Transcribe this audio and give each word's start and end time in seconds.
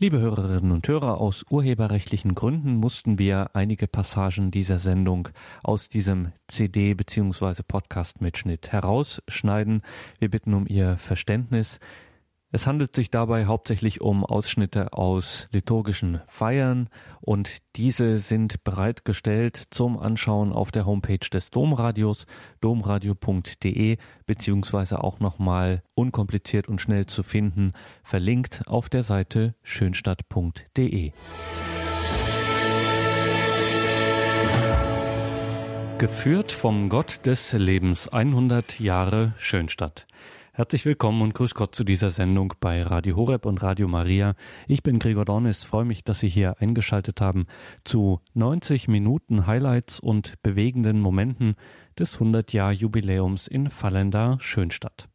Liebe 0.00 0.18
Hörerinnen 0.18 0.72
und 0.72 0.88
Hörer, 0.88 1.20
aus 1.20 1.44
urheberrechtlichen 1.48 2.34
Gründen 2.34 2.74
mussten 2.74 3.16
wir 3.16 3.54
einige 3.54 3.86
Passagen 3.86 4.50
dieser 4.50 4.80
Sendung 4.80 5.28
aus 5.62 5.88
diesem 5.88 6.32
CD 6.48 6.94
bzw. 6.94 7.62
Podcast-Mitschnitt 7.62 8.72
herausschneiden. 8.72 9.82
Wir 10.18 10.30
bitten 10.30 10.52
um 10.54 10.66
Ihr 10.66 10.96
Verständnis. 10.98 11.78
Es 12.54 12.68
handelt 12.68 12.94
sich 12.94 13.10
dabei 13.10 13.46
hauptsächlich 13.46 14.00
um 14.00 14.24
Ausschnitte 14.24 14.92
aus 14.92 15.48
liturgischen 15.50 16.20
Feiern 16.28 16.88
und 17.20 17.50
diese 17.74 18.20
sind 18.20 18.62
bereitgestellt 18.62 19.60
zum 19.70 19.98
Anschauen 19.98 20.52
auf 20.52 20.70
der 20.70 20.86
Homepage 20.86 21.28
des 21.32 21.50
Domradios 21.50 22.26
domradio.de 22.60 23.96
beziehungsweise 24.26 25.02
auch 25.02 25.18
nochmal 25.18 25.82
unkompliziert 25.96 26.68
und 26.68 26.80
schnell 26.80 27.06
zu 27.06 27.24
finden 27.24 27.72
verlinkt 28.04 28.62
auf 28.68 28.88
der 28.88 29.02
Seite 29.02 29.56
schönstadt.de. 29.64 31.10
Geführt 35.98 36.52
vom 36.52 36.88
Gott 36.88 37.26
des 37.26 37.52
Lebens 37.52 38.06
100 38.06 38.78
Jahre 38.78 39.34
Schönstadt. 39.38 40.06
Herzlich 40.56 40.84
willkommen 40.84 41.20
und 41.22 41.34
grüß 41.34 41.56
Gott 41.56 41.74
zu 41.74 41.82
dieser 41.82 42.12
Sendung 42.12 42.54
bei 42.60 42.80
Radio 42.84 43.16
Horeb 43.16 43.44
und 43.44 43.60
Radio 43.64 43.88
Maria. 43.88 44.36
Ich 44.68 44.84
bin 44.84 45.00
Gregor 45.00 45.24
Dornis, 45.24 45.64
freue 45.64 45.84
mich, 45.84 46.04
dass 46.04 46.20
Sie 46.20 46.28
hier 46.28 46.60
eingeschaltet 46.60 47.20
haben 47.20 47.46
zu 47.82 48.20
90 48.34 48.86
Minuten 48.86 49.48
Highlights 49.48 49.98
und 49.98 50.40
bewegenden 50.44 51.00
Momenten 51.00 51.56
des 51.98 52.20
100-Jahr-Jubiläums 52.20 53.48
in 53.48 53.68
Fallender 53.68 54.36
Schönstadt. 54.38 55.08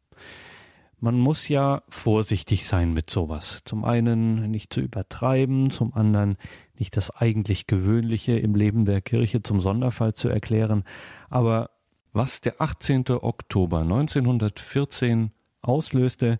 Man 0.98 1.18
muss 1.18 1.48
ja 1.48 1.84
vorsichtig 1.88 2.66
sein 2.66 2.92
mit 2.92 3.08
sowas. 3.08 3.62
Zum 3.64 3.86
einen 3.86 4.50
nicht 4.50 4.74
zu 4.74 4.82
übertreiben, 4.82 5.70
zum 5.70 5.94
anderen 5.94 6.36
nicht 6.78 6.98
das 6.98 7.10
eigentlich 7.16 7.66
Gewöhnliche 7.66 8.38
im 8.38 8.54
Leben 8.54 8.84
der 8.84 9.00
Kirche 9.00 9.42
zum 9.42 9.62
Sonderfall 9.62 10.12
zu 10.12 10.28
erklären, 10.28 10.84
aber 11.30 11.70
was 12.12 12.40
der 12.40 12.60
18. 12.60 13.04
Oktober 13.10 13.80
1914 13.80 15.30
auslöste, 15.62 16.38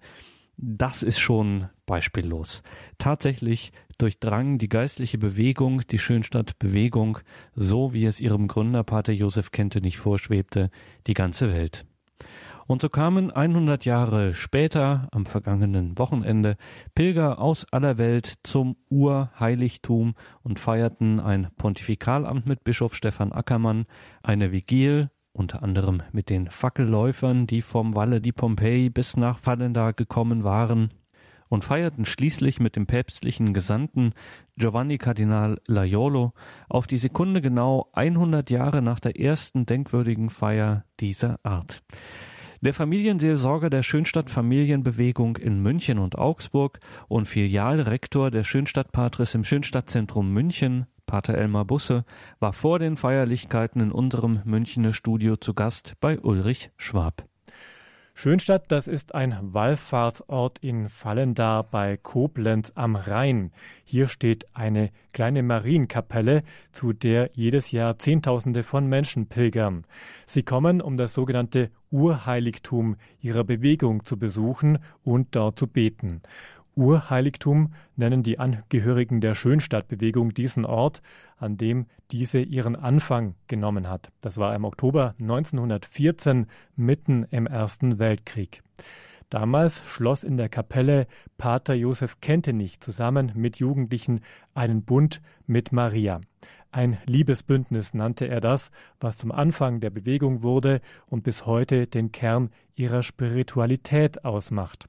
das 0.56 1.02
ist 1.02 1.18
schon 1.18 1.68
beispiellos. 1.86 2.62
Tatsächlich 2.98 3.72
durchdrang 3.98 4.58
die 4.58 4.68
geistliche 4.68 5.18
Bewegung, 5.18 5.82
die 5.90 5.98
Schönstadt-Bewegung, 5.98 7.18
so 7.54 7.92
wie 7.92 8.04
es 8.04 8.20
ihrem 8.20 8.48
Gründer 8.48 8.82
Pater 8.84 9.12
Josef 9.12 9.52
Kente 9.52 9.80
nicht 9.80 9.98
vorschwebte, 9.98 10.70
die 11.06 11.14
ganze 11.14 11.52
Welt. 11.52 11.86
Und 12.66 12.82
so 12.82 12.88
kamen 12.88 13.32
100 13.32 13.84
Jahre 13.84 14.32
später, 14.32 15.08
am 15.10 15.26
vergangenen 15.26 15.98
Wochenende, 15.98 16.56
Pilger 16.94 17.40
aus 17.40 17.66
aller 17.72 17.98
Welt 17.98 18.34
zum 18.44 18.76
Urheiligtum 18.88 20.14
und 20.42 20.60
feierten 20.60 21.18
ein 21.18 21.48
Pontifikalamt 21.56 22.46
mit 22.46 22.62
Bischof 22.62 22.94
Stefan 22.94 23.32
Ackermann, 23.32 23.86
eine 24.22 24.52
Vigil 24.52 25.10
unter 25.32 25.62
anderem 25.62 26.02
mit 26.12 26.30
den 26.30 26.48
Fackelläufern, 26.48 27.46
die 27.46 27.62
vom 27.62 27.94
Valle 27.94 28.20
di 28.20 28.32
Pompeii 28.32 28.90
bis 28.90 29.16
nach 29.16 29.38
Fallenda 29.38 29.92
gekommen 29.92 30.44
waren, 30.44 30.90
und 31.50 31.64
feierten 31.64 32.06
schließlich 32.06 32.60
mit 32.60 32.76
dem 32.76 32.86
päpstlichen 32.86 33.52
Gesandten 33.52 34.12
Giovanni 34.56 34.98
Kardinal 34.98 35.60
Laiolo 35.66 36.32
auf 36.68 36.86
die 36.86 36.98
Sekunde 36.98 37.42
genau 37.42 37.90
100 37.92 38.48
Jahre 38.50 38.80
nach 38.80 39.00
der 39.00 39.20
ersten 39.20 39.66
denkwürdigen 39.66 40.30
Feier 40.30 40.84
dieser 41.00 41.40
Art. 41.42 41.82
Der 42.62 42.74
Familienseelsorger 42.74 43.70
der 43.70 43.82
Schönstadt 43.82 44.28
Familienbewegung 44.28 45.38
in 45.38 45.62
München 45.62 45.98
und 45.98 46.18
Augsburg 46.18 46.78
und 47.08 47.26
Filialrektor 47.26 48.30
der 48.30 48.44
Schönstadtpatris 48.44 49.34
im 49.34 49.44
Schönstadtzentrum 49.44 50.30
München, 50.30 50.86
Pater 51.10 51.34
Elmar 51.36 51.64
Busse 51.64 52.04
war 52.38 52.52
vor 52.52 52.78
den 52.78 52.96
Feierlichkeiten 52.96 53.80
in 53.80 53.90
unserem 53.90 54.42
Münchner 54.44 54.94
Studio 54.94 55.34
zu 55.34 55.54
Gast 55.54 55.94
bei 56.00 56.20
Ulrich 56.20 56.70
Schwab. 56.76 57.24
Schönstadt, 58.14 58.70
das 58.70 58.86
ist 58.86 59.12
ein 59.12 59.36
Wallfahrtsort 59.40 60.58
in 60.60 60.88
Fallendar 60.88 61.64
bei 61.64 61.96
Koblenz 61.96 62.70
am 62.76 62.94
Rhein. 62.94 63.50
Hier 63.82 64.06
steht 64.06 64.46
eine 64.54 64.90
kleine 65.12 65.42
Marienkapelle, 65.42 66.44
zu 66.70 66.92
der 66.92 67.30
jedes 67.32 67.72
Jahr 67.72 67.98
Zehntausende 67.98 68.62
von 68.62 68.86
Menschen 68.86 69.26
pilgern. 69.26 69.86
Sie 70.26 70.44
kommen, 70.44 70.80
um 70.80 70.96
das 70.96 71.12
sogenannte 71.12 71.70
Urheiligtum 71.90 72.96
ihrer 73.20 73.42
Bewegung 73.42 74.04
zu 74.04 74.16
besuchen 74.16 74.78
und 75.02 75.34
dort 75.34 75.58
zu 75.58 75.66
beten. 75.66 76.22
Urheiligtum 76.76 77.74
nennen 77.96 78.22
die 78.22 78.38
Angehörigen 78.38 79.20
der 79.20 79.34
Schönstadtbewegung 79.34 80.34
diesen 80.34 80.64
Ort, 80.64 81.02
an 81.36 81.56
dem 81.56 81.86
diese 82.10 82.40
ihren 82.40 82.76
Anfang 82.76 83.34
genommen 83.48 83.88
hat. 83.88 84.10
Das 84.20 84.38
war 84.38 84.54
im 84.54 84.64
Oktober 84.64 85.14
1914 85.20 86.46
mitten 86.76 87.26
im 87.30 87.46
Ersten 87.46 87.98
Weltkrieg. 87.98 88.62
Damals 89.30 89.82
schloss 89.86 90.24
in 90.24 90.36
der 90.36 90.48
Kapelle 90.48 91.06
Pater 91.38 91.74
Josef 91.74 92.20
Kentenich 92.20 92.80
zusammen 92.80 93.30
mit 93.36 93.60
Jugendlichen 93.60 94.22
einen 94.54 94.82
Bund 94.82 95.22
mit 95.46 95.70
Maria. 95.70 96.20
Ein 96.72 96.98
Liebesbündnis 97.06 97.94
nannte 97.94 98.26
er 98.26 98.40
das, 98.40 98.70
was 98.98 99.16
zum 99.16 99.30
Anfang 99.30 99.80
der 99.80 99.90
Bewegung 99.90 100.42
wurde 100.42 100.80
und 101.06 101.22
bis 101.22 101.46
heute 101.46 101.86
den 101.86 102.10
Kern 102.10 102.50
ihrer 102.74 103.02
Spiritualität 103.02 104.24
ausmacht. 104.24 104.86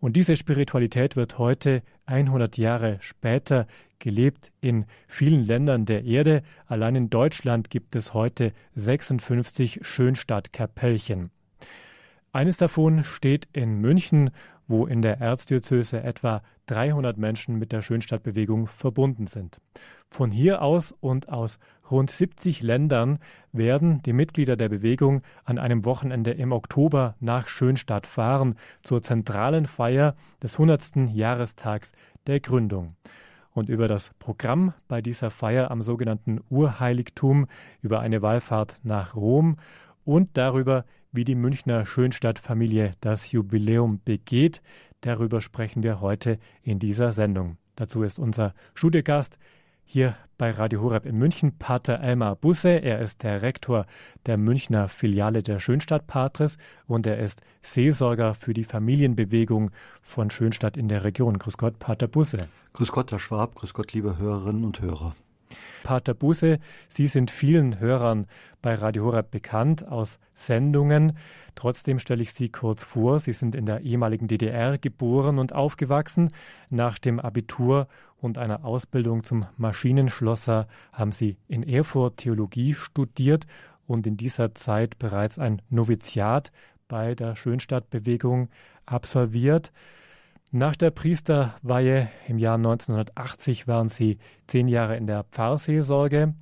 Und 0.00 0.14
diese 0.14 0.36
Spiritualität 0.36 1.16
wird 1.16 1.38
heute 1.38 1.82
100 2.06 2.56
Jahre 2.56 2.98
später 3.00 3.66
gelebt 3.98 4.52
in 4.60 4.86
vielen 5.08 5.44
Ländern 5.44 5.86
der 5.86 6.04
Erde. 6.04 6.42
Allein 6.66 6.94
in 6.94 7.10
Deutschland 7.10 7.68
gibt 7.68 7.96
es 7.96 8.14
heute 8.14 8.52
56 8.74 9.80
Schönstadtkapellchen. 9.82 11.30
Eines 12.32 12.56
davon 12.58 13.02
steht 13.02 13.48
in 13.52 13.80
München, 13.80 14.30
wo 14.68 14.86
in 14.86 15.02
der 15.02 15.18
Erzdiözese 15.18 16.02
etwa 16.02 16.42
300 16.66 17.16
Menschen 17.16 17.58
mit 17.58 17.72
der 17.72 17.82
Schönstadtbewegung 17.82 18.66
verbunden 18.66 19.26
sind. 19.26 19.60
Von 20.10 20.30
hier 20.30 20.62
aus 20.62 20.92
und 21.00 21.28
aus 21.28 21.58
rund 21.90 22.10
70 22.10 22.62
Ländern 22.62 23.18
werden 23.52 24.02
die 24.02 24.12
Mitglieder 24.12 24.56
der 24.56 24.68
Bewegung 24.68 25.22
an 25.44 25.58
einem 25.58 25.84
Wochenende 25.84 26.32
im 26.32 26.52
Oktober 26.52 27.14
nach 27.20 27.48
Schönstadt 27.48 28.06
fahren 28.06 28.56
zur 28.82 29.02
zentralen 29.02 29.66
Feier 29.66 30.14
des 30.42 30.54
100. 30.54 31.10
Jahrestags 31.12 31.92
der 32.26 32.40
Gründung. 32.40 32.94
Und 33.52 33.68
über 33.68 33.88
das 33.88 34.12
Programm 34.18 34.74
bei 34.86 35.02
dieser 35.02 35.30
Feier 35.30 35.70
am 35.70 35.82
sogenannten 35.82 36.40
Urheiligtum, 36.48 37.46
über 37.82 38.00
eine 38.00 38.22
Wallfahrt 38.22 38.76
nach 38.82 39.16
Rom 39.16 39.56
und 40.04 40.36
darüber, 40.36 40.84
wie 41.10 41.24
die 41.24 41.34
Münchner 41.34 41.84
Schönstadtfamilie 41.84 42.92
das 43.00 43.32
Jubiläum 43.32 44.00
begeht, 44.04 44.62
darüber 45.00 45.40
sprechen 45.40 45.82
wir 45.82 46.00
heute 46.00 46.38
in 46.62 46.78
dieser 46.78 47.12
Sendung. 47.12 47.56
Dazu 47.76 48.02
ist 48.02 48.18
unser 48.18 48.54
Studiogast 48.74 49.38
hier 49.90 50.16
bei 50.36 50.50
Radio 50.50 50.82
Horeb 50.82 51.06
in 51.06 51.16
München 51.16 51.56
Pater 51.58 51.98
Elmar 52.00 52.36
Busse. 52.36 52.68
Er 52.68 53.00
ist 53.00 53.22
der 53.22 53.40
Rektor 53.40 53.86
der 54.26 54.36
Münchner 54.36 54.86
Filiale 54.88 55.42
der 55.42 55.60
Schönstadt 55.60 56.06
Patris 56.06 56.58
und 56.86 57.06
er 57.06 57.18
ist 57.18 57.40
Seelsorger 57.62 58.34
für 58.34 58.52
die 58.52 58.64
Familienbewegung 58.64 59.70
von 60.02 60.28
Schönstadt 60.30 60.76
in 60.76 60.88
der 60.88 61.04
Region. 61.04 61.38
Grüß 61.38 61.56
Gott, 61.56 61.78
Pater 61.78 62.06
Busse. 62.06 62.48
Grüß 62.74 62.92
Gott, 62.92 63.10
Herr 63.12 63.18
Schwab. 63.18 63.54
Grüß 63.54 63.72
Gott, 63.72 63.94
liebe 63.94 64.18
Hörerinnen 64.18 64.62
und 64.62 64.82
Hörer. 64.82 65.14
Pater 65.82 66.14
Busse, 66.14 66.58
Sie 66.88 67.06
sind 67.06 67.30
vielen 67.30 67.80
Hörern 67.80 68.26
bei 68.60 68.74
Radio 68.74 69.04
Horeb 69.04 69.30
bekannt 69.30 69.86
aus 69.86 70.18
Sendungen. 70.34 71.16
Trotzdem 71.54 71.98
stelle 71.98 72.22
ich 72.22 72.32
Sie 72.32 72.48
kurz 72.48 72.84
vor. 72.84 73.20
Sie 73.20 73.32
sind 73.32 73.54
in 73.54 73.66
der 73.66 73.80
ehemaligen 73.80 74.28
DDR 74.28 74.78
geboren 74.78 75.38
und 75.38 75.54
aufgewachsen. 75.54 76.30
Nach 76.70 76.98
dem 76.98 77.20
Abitur 77.20 77.88
und 78.20 78.38
einer 78.38 78.64
Ausbildung 78.64 79.24
zum 79.24 79.46
Maschinenschlosser 79.56 80.68
haben 80.92 81.12
Sie 81.12 81.36
in 81.48 81.62
Erfurt 81.62 82.18
Theologie 82.18 82.74
studiert 82.74 83.46
und 83.86 84.06
in 84.06 84.16
dieser 84.16 84.54
Zeit 84.54 84.98
bereits 84.98 85.38
ein 85.38 85.62
Noviziat 85.70 86.52
bei 86.88 87.14
der 87.14 87.36
Schönstadtbewegung 87.36 88.48
absolviert. 88.86 89.72
Nach 90.50 90.74
der 90.74 90.90
Priesterweihe 90.90 92.08
im 92.26 92.38
Jahr 92.38 92.54
1980 92.54 93.68
waren 93.68 93.90
sie 93.90 94.16
zehn 94.46 94.66
Jahre 94.66 94.96
in 94.96 95.06
der 95.06 95.24
Pfarrseelsorge. 95.24 96.32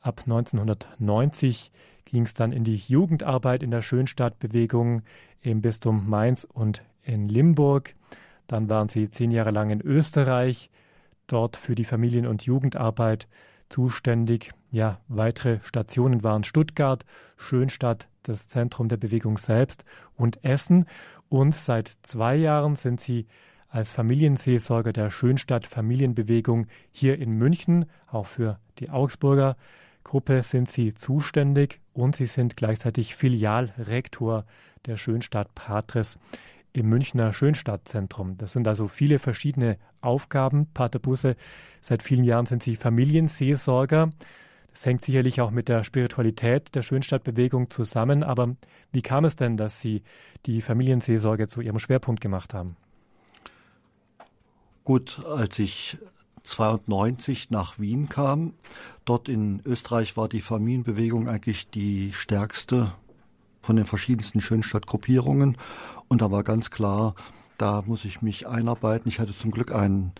Ab 0.00 0.22
1990 0.24 1.70
ging 2.06 2.24
es 2.24 2.34
dann 2.34 2.50
in 2.50 2.64
die 2.64 2.74
Jugendarbeit 2.74 3.62
in 3.62 3.70
der 3.70 3.82
Schönstadtbewegung 3.82 5.02
im 5.42 5.62
Bistum 5.62 6.10
Mainz 6.10 6.42
und 6.42 6.82
in 7.04 7.28
Limburg. 7.28 7.94
Dann 8.48 8.68
waren 8.68 8.88
sie 8.88 9.10
zehn 9.10 9.30
Jahre 9.30 9.52
lang 9.52 9.70
in 9.70 9.80
Österreich, 9.80 10.68
dort 11.28 11.56
für 11.56 11.76
die 11.76 11.84
Familien- 11.84 12.26
und 12.26 12.46
Jugendarbeit 12.46 13.28
zuständig. 13.68 14.54
Ja, 14.70 15.00
weitere 15.08 15.60
Stationen 15.62 16.22
waren 16.22 16.44
Stuttgart, 16.44 17.04
Schönstadt, 17.36 18.08
das 18.22 18.48
Zentrum 18.48 18.88
der 18.88 18.96
Bewegung 18.96 19.38
selbst 19.38 19.84
und 20.16 20.44
Essen. 20.44 20.86
Und 21.28 21.54
seit 21.54 21.92
zwei 22.02 22.36
Jahren 22.36 22.76
sind 22.76 23.00
sie 23.00 23.26
als 23.68 23.90
Familienseelsorger 23.90 24.92
der 24.92 25.10
Schönstadt 25.10 25.66
Familienbewegung 25.66 26.66
hier 26.90 27.18
in 27.18 27.30
München. 27.32 27.86
Auch 28.06 28.26
für 28.26 28.58
die 28.78 28.90
Augsburger 28.90 29.56
Gruppe 30.06 30.42
sind 30.42 30.70
Sie 30.70 30.94
zuständig 30.94 31.80
und 31.92 32.14
Sie 32.14 32.26
sind 32.26 32.56
gleichzeitig 32.56 33.16
Filialrektor 33.16 34.44
der 34.86 34.96
Schönstadt 34.96 35.52
Patres 35.56 36.16
im 36.72 36.88
Münchner 36.88 37.32
Schönstadtzentrum. 37.32 38.38
Das 38.38 38.52
sind 38.52 38.68
also 38.68 38.86
viele 38.86 39.18
verschiedene 39.18 39.78
Aufgaben. 40.00 40.68
Pater 40.72 41.00
Busse, 41.00 41.34
seit 41.80 42.04
vielen 42.04 42.22
Jahren 42.22 42.46
sind 42.46 42.62
Sie 42.62 42.76
Familienseelsorger. 42.76 44.10
Das 44.76 44.84
hängt 44.84 45.02
sicherlich 45.02 45.40
auch 45.40 45.50
mit 45.50 45.70
der 45.70 45.84
Spiritualität 45.84 46.74
der 46.74 46.82
Schönstadtbewegung 46.82 47.70
zusammen. 47.70 48.22
Aber 48.22 48.56
wie 48.92 49.00
kam 49.00 49.24
es 49.24 49.34
denn, 49.34 49.56
dass 49.56 49.80
Sie 49.80 50.02
die 50.44 50.60
Familienseelsorge 50.60 51.48
zu 51.48 51.62
Ihrem 51.62 51.78
Schwerpunkt 51.78 52.20
gemacht 52.20 52.52
haben? 52.52 52.76
Gut, 54.84 55.24
als 55.24 55.58
ich 55.58 55.96
92 56.42 57.48
nach 57.48 57.78
Wien 57.78 58.10
kam, 58.10 58.52
dort 59.06 59.30
in 59.30 59.62
Österreich 59.64 60.18
war 60.18 60.28
die 60.28 60.42
Familienbewegung 60.42 61.26
eigentlich 61.26 61.70
die 61.70 62.12
stärkste 62.12 62.92
von 63.62 63.76
den 63.76 63.86
verschiedensten 63.86 64.42
Schönstadtgruppierungen. 64.42 65.56
Und 66.08 66.20
da 66.20 66.30
war 66.30 66.44
ganz 66.44 66.70
klar, 66.70 67.14
da 67.56 67.82
muss 67.86 68.04
ich 68.04 68.20
mich 68.20 68.46
einarbeiten. 68.46 69.08
Ich 69.08 69.20
hatte 69.20 69.34
zum 69.34 69.52
Glück 69.52 69.74
einen 69.74 70.12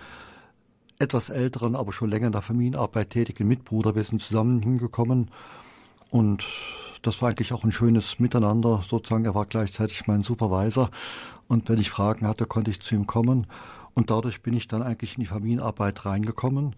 etwas 0.99 1.31
älteren, 1.31 1.77
aber 1.77 1.93
schon 1.93 2.11
länger 2.11 2.27
in 2.27 2.33
der 2.33 2.43
Familienarbeit 2.43 3.11
tätigen 3.11 3.47
Mitbruder. 3.47 3.95
Wir 3.95 4.05
sind 4.05 4.23
zusammen 4.23 4.63
hingekommen 4.63 5.31
und 6.11 6.47
das 7.03 7.21
war 7.23 7.31
eigentlich 7.31 7.53
auch 7.53 7.65
ein 7.65 7.73
schönes 7.73 8.19
Miteinander. 8.19 8.83
Sozusagen, 8.87 9.25
er 9.25 9.35
war 9.35 9.47
gleichzeitig 9.47 10.07
mein 10.07 10.23
Supervisor 10.23 10.91
und 11.49 11.69
wenn 11.69 11.79
ich 11.79 11.91
Fragen 11.91 12.27
hatte, 12.27 12.47
konnte 12.47 12.71
ich 12.71 12.81
zu 12.81 12.95
ihm 12.95 13.07
kommen 13.07 13.47
und 13.95 14.11
dadurch 14.11 14.43
bin 14.43 14.55
ich 14.55 14.69
dann 14.69 14.83
eigentlich 14.83 15.17
in 15.17 15.21
die 15.21 15.29
Familienarbeit 15.29 16.05
reingekommen. 16.05 16.75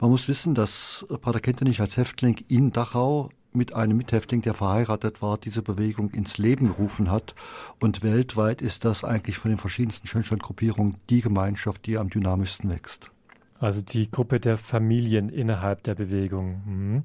Man 0.00 0.10
muss 0.10 0.28
wissen, 0.28 0.54
dass 0.54 1.06
Pater 1.20 1.40
Kentenich 1.40 1.80
als 1.80 1.96
Häftling 1.96 2.36
in 2.48 2.72
Dachau 2.72 3.30
mit 3.52 3.74
einem 3.74 3.96
Mithäftling, 3.96 4.42
der 4.42 4.54
verheiratet 4.54 5.22
war, 5.22 5.38
diese 5.38 5.62
Bewegung 5.62 6.10
ins 6.10 6.38
Leben 6.38 6.68
gerufen 6.68 7.10
hat. 7.10 7.34
Und 7.80 8.02
weltweit 8.02 8.62
ist 8.62 8.84
das 8.84 9.04
eigentlich 9.04 9.38
von 9.38 9.50
den 9.50 9.58
verschiedensten 9.58 10.06
Schönstandgruppierungen 10.06 10.96
die 11.10 11.20
Gemeinschaft, 11.20 11.86
die 11.86 11.98
am 11.98 12.10
dynamischsten 12.10 12.70
wächst. 12.70 13.10
Also 13.60 13.82
die 13.82 14.10
Gruppe 14.10 14.40
der 14.40 14.56
Familien 14.56 15.28
innerhalb 15.28 15.82
der 15.82 15.94
Bewegung. 15.94 16.62
Mhm. 16.64 17.04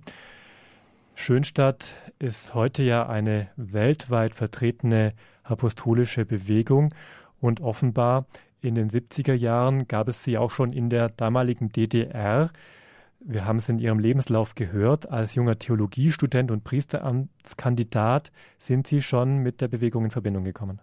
Schönstadt 1.15 1.94
ist 2.19 2.53
heute 2.53 2.83
ja 2.83 3.07
eine 3.07 3.50
weltweit 3.55 4.33
vertretene 4.33 5.13
apostolische 5.44 6.25
Bewegung 6.25 6.94
und 7.39 7.61
offenbar 7.61 8.25
in 8.61 8.75
den 8.75 8.89
70er 8.89 9.33
Jahren 9.33 9.88
gab 9.88 10.07
es 10.07 10.23
sie 10.23 10.38
auch 10.38 10.50
schon 10.50 10.71
in 10.71 10.89
der 10.89 11.09
damaligen 11.09 11.69
DDR. 11.69 12.50
Wir 13.19 13.45
haben 13.45 13.57
es 13.57 13.67
in 13.67 13.79
Ihrem 13.79 14.00
Lebenslauf 14.00 14.55
gehört. 14.55 15.09
Als 15.09 15.35
junger 15.35 15.59
Theologiestudent 15.59 16.50
und 16.50 16.63
Priesteramtskandidat 16.63 18.31
sind 18.57 18.88
Sie 18.88 19.01
schon 19.01 19.39
mit 19.39 19.59
der 19.59 19.67
Bewegung 19.67 20.05
in 20.05 20.11
Verbindung 20.11 20.45
gekommen. 20.45 20.79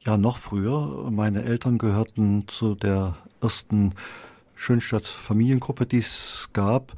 Ja, 0.00 0.18
noch 0.18 0.36
früher. 0.36 1.10
Meine 1.10 1.44
Eltern 1.44 1.78
gehörten 1.78 2.46
zu 2.46 2.74
der 2.74 3.16
ersten 3.40 3.94
Schönstadt 4.54 5.06
Familiengruppe, 5.06 5.86
die 5.86 5.98
es 5.98 6.48
gab. 6.52 6.92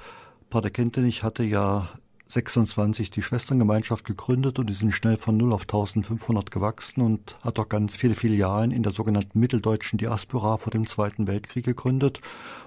Pater 0.51 0.71
Kentenich 0.71 1.23
hatte 1.23 1.43
ja 1.43 1.89
26 2.29 3.11
die 3.11 3.23
Schwesterngemeinschaft 3.23 4.05
gegründet 4.05 4.59
und 4.59 4.69
die 4.69 4.75
sind 4.75 4.93
schnell 4.93 5.17
von 5.17 5.37
0 5.37 5.53
auf 5.53 5.63
1500 5.63 6.51
gewachsen 6.51 7.01
und 7.01 7.37
hat 7.43 7.59
auch 7.59 7.69
ganz 7.69 7.97
viele 7.97 8.15
Filialen 8.15 8.73
in 8.73 8.83
der 8.83 8.93
sogenannten 8.93 9.39
mitteldeutschen 9.39 9.99
Diaspora 9.99 10.57
vor 10.57 10.73
dem 10.73 10.87
Zweiten 10.87 11.29
Weltkrieg 11.29 11.65
gegründet. 11.65 12.21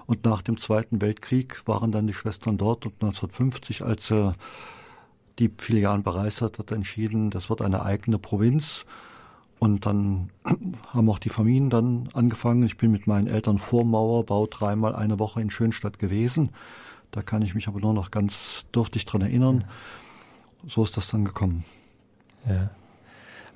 Und 0.06 0.24
nach 0.24 0.40
dem 0.40 0.58
Zweiten 0.58 1.02
Weltkrieg 1.02 1.60
waren 1.66 1.92
dann 1.92 2.06
die 2.06 2.14
Schwestern 2.14 2.56
dort 2.56 2.86
und 2.86 2.94
1950, 2.94 3.84
als 3.84 4.10
er 4.10 4.34
die 5.38 5.50
Filialen 5.56 6.02
bereist 6.02 6.40
hat, 6.40 6.58
hat 6.58 6.70
er 6.70 6.76
entschieden, 6.76 7.30
das 7.30 7.50
wird 7.50 7.60
eine 7.60 7.84
eigene 7.84 8.18
Provinz. 8.18 8.86
Und 9.60 9.84
dann 9.84 10.30
haben 10.88 11.08
auch 11.08 11.20
die 11.20 11.28
Familien 11.28 11.70
dann 11.70 12.08
angefangen. 12.14 12.64
Ich 12.64 12.78
bin 12.78 12.90
mit 12.90 13.06
meinen 13.06 13.28
Eltern 13.28 13.58
vor 13.58 13.84
Mauerbau 13.84 14.46
dreimal 14.46 14.96
eine 14.96 15.20
Woche 15.20 15.40
in 15.40 15.50
Schönstadt 15.50 16.00
gewesen. 16.00 16.50
Da 17.12 17.22
kann 17.22 17.42
ich 17.42 17.54
mich 17.54 17.68
aber 17.68 17.78
nur 17.78 17.92
noch 17.92 18.10
ganz 18.10 18.64
dürftig 18.74 19.04
dran 19.04 19.20
erinnern. 19.20 19.64
So 20.66 20.82
ist 20.82 20.96
das 20.96 21.08
dann 21.08 21.24
gekommen. 21.24 21.64
Ja. 22.48 22.70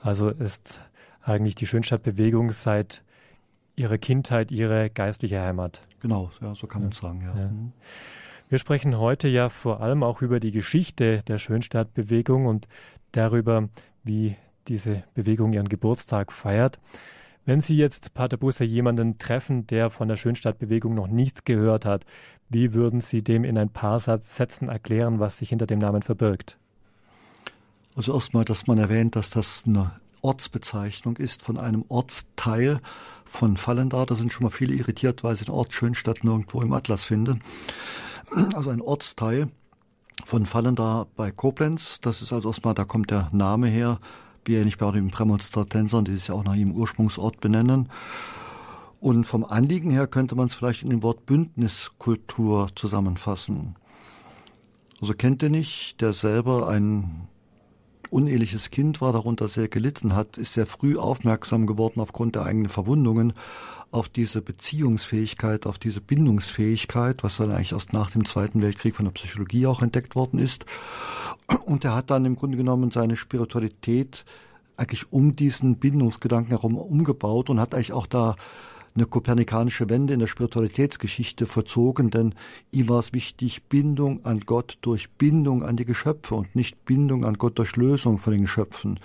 Also 0.02 0.28
ist 0.28 0.78
eigentlich 1.22 1.54
die 1.54 1.66
Schönstadtbewegung 1.66 2.52
seit 2.52 3.02
ihrer 3.74 3.96
Kindheit 3.96 4.52
ihre 4.52 4.90
geistliche 4.90 5.40
Heimat. 5.40 5.80
Genau, 6.00 6.30
ja, 6.42 6.54
so 6.54 6.66
kann 6.66 6.82
man 6.82 6.92
sagen, 6.92 7.22
ja. 7.22 7.34
ja. 7.34 7.48
Mhm. 7.48 7.72
Wir 8.50 8.58
sprechen 8.58 8.98
heute 8.98 9.26
ja 9.26 9.48
vor 9.48 9.80
allem 9.80 10.02
auch 10.02 10.20
über 10.20 10.38
die 10.38 10.52
Geschichte 10.52 11.22
der 11.26 11.38
Schönstadtbewegung 11.38 12.44
und 12.44 12.68
darüber, 13.12 13.70
wie 14.02 14.36
diese 14.68 15.04
Bewegung 15.14 15.52
ihren 15.52 15.68
Geburtstag 15.68 16.32
feiert. 16.32 16.78
Wenn 17.46 17.60
Sie 17.60 17.76
jetzt, 17.76 18.14
Pater 18.14 18.38
Busse, 18.38 18.64
jemanden 18.64 19.18
treffen, 19.18 19.66
der 19.66 19.90
von 19.90 20.08
der 20.08 20.16
Schönstadtbewegung 20.16 20.94
noch 20.94 21.08
nichts 21.08 21.44
gehört 21.44 21.84
hat, 21.84 22.06
wie 22.48 22.72
würden 22.72 23.00
Sie 23.00 23.22
dem 23.22 23.44
in 23.44 23.58
ein 23.58 23.68
paar 23.68 24.00
Sätzen 24.00 24.68
erklären, 24.68 25.20
was 25.20 25.38
sich 25.38 25.50
hinter 25.50 25.66
dem 25.66 25.78
Namen 25.78 26.02
verbirgt? 26.02 26.58
Also 27.96 28.14
erstmal, 28.14 28.44
dass 28.44 28.66
man 28.66 28.78
erwähnt, 28.78 29.14
dass 29.14 29.30
das 29.30 29.64
eine 29.66 29.92
Ortsbezeichnung 30.22 31.18
ist 31.18 31.42
von 31.42 31.58
einem 31.58 31.84
Ortsteil 31.88 32.80
von 33.26 33.58
Fallendar. 33.58 34.06
Da 34.06 34.14
sind 34.14 34.32
schon 34.32 34.44
mal 34.44 34.50
viele 34.50 34.74
irritiert, 34.74 35.22
weil 35.22 35.36
sie 35.36 35.44
den 35.44 35.54
Ort 35.54 35.74
Schönstadt 35.74 36.24
nirgendwo 36.24 36.62
im 36.62 36.72
Atlas 36.72 37.04
finden. 37.04 37.42
Also 38.54 38.70
ein 38.70 38.80
Ortsteil 38.80 39.48
von 40.24 40.46
Fallendar 40.46 41.06
bei 41.14 41.30
Koblenz. 41.30 42.00
Das 42.00 42.22
ist 42.22 42.32
also 42.32 42.48
erstmal, 42.48 42.74
da 42.74 42.84
kommt 42.84 43.10
der 43.10 43.28
Name 43.32 43.68
her 43.68 44.00
wie 44.48 44.56
ähnlich 44.56 44.78
bei 44.78 44.90
den 44.90 45.10
Prämonstratensern, 45.10 46.04
die 46.04 46.16
sich 46.16 46.30
auch 46.30 46.44
nach 46.44 46.54
ihrem 46.54 46.72
Ursprungsort 46.72 47.40
benennen. 47.40 47.88
Und 49.00 49.24
vom 49.24 49.44
Anliegen 49.44 49.90
her 49.90 50.06
könnte 50.06 50.34
man 50.34 50.46
es 50.46 50.54
vielleicht 50.54 50.82
in 50.82 50.90
dem 50.90 51.02
Wort 51.02 51.26
Bündniskultur 51.26 52.68
zusammenfassen. 52.74 53.76
Also 55.00 55.12
kennt 55.12 55.42
ihr 55.42 55.50
nicht, 55.50 56.00
der 56.00 56.12
selber 56.12 56.68
ein 56.68 57.28
uneheliches 58.10 58.70
Kind 58.70 59.00
war, 59.00 59.12
darunter 59.12 59.48
sehr 59.48 59.68
gelitten 59.68 60.14
hat, 60.14 60.38
ist 60.38 60.54
sehr 60.54 60.66
früh 60.66 60.96
aufmerksam 60.96 61.66
geworden 61.66 62.00
aufgrund 62.00 62.36
der 62.36 62.44
eigenen 62.44 62.68
Verwundungen 62.68 63.32
auf 63.94 64.08
diese 64.08 64.42
Beziehungsfähigkeit, 64.42 65.66
auf 65.66 65.78
diese 65.78 66.00
Bindungsfähigkeit, 66.00 67.22
was 67.22 67.36
dann 67.36 67.52
eigentlich 67.52 67.72
erst 67.72 67.92
nach 67.92 68.10
dem 68.10 68.24
Zweiten 68.24 68.60
Weltkrieg 68.60 68.96
von 68.96 69.04
der 69.04 69.12
Psychologie 69.12 69.66
auch 69.66 69.82
entdeckt 69.82 70.16
worden 70.16 70.40
ist. 70.40 70.66
Und 71.64 71.84
er 71.84 71.94
hat 71.94 72.10
dann 72.10 72.24
im 72.24 72.36
Grunde 72.36 72.56
genommen 72.56 72.90
seine 72.90 73.14
Spiritualität 73.14 74.24
eigentlich 74.76 75.12
um 75.12 75.36
diesen 75.36 75.76
Bindungsgedanken 75.76 76.50
herum 76.50 76.76
umgebaut 76.76 77.50
und 77.50 77.60
hat 77.60 77.74
eigentlich 77.74 77.92
auch 77.92 78.06
da 78.06 78.34
eine 78.96 79.06
kopernikanische 79.06 79.88
Wende 79.88 80.14
in 80.14 80.20
der 80.20 80.26
Spiritualitätsgeschichte 80.26 81.46
verzogen, 81.46 82.10
denn 82.10 82.34
ihm 82.70 82.88
war 82.88 83.00
es 83.00 83.12
wichtig, 83.12 83.64
Bindung 83.64 84.24
an 84.24 84.40
Gott 84.40 84.78
durch 84.82 85.10
Bindung 85.10 85.62
an 85.64 85.76
die 85.76 85.84
Geschöpfe 85.84 86.34
und 86.34 86.54
nicht 86.54 86.84
Bindung 86.84 87.24
an 87.24 87.34
Gott 87.34 87.58
durch 87.58 87.76
Lösung 87.76 88.18
von 88.18 88.32
den 88.32 88.42
Geschöpfen. 88.42 89.00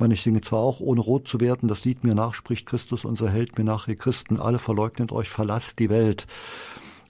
Ich 0.00 0.02
meine, 0.02 0.14
ich 0.14 0.22
singe 0.22 0.40
zwar 0.40 0.60
auch, 0.60 0.80
ohne 0.80 1.02
rot 1.02 1.28
zu 1.28 1.40
werden, 1.40 1.68
das 1.68 1.84
Lied 1.84 2.04
mir 2.04 2.14
nach, 2.14 2.32
spricht 2.32 2.64
Christus, 2.64 3.04
unser 3.04 3.28
Held, 3.28 3.58
mir 3.58 3.64
nach, 3.64 3.86
ihr 3.86 3.96
Christen, 3.96 4.38
alle 4.38 4.58
verleugnet 4.58 5.12
euch, 5.12 5.28
verlasst 5.28 5.78
die 5.78 5.90
Welt. 5.90 6.26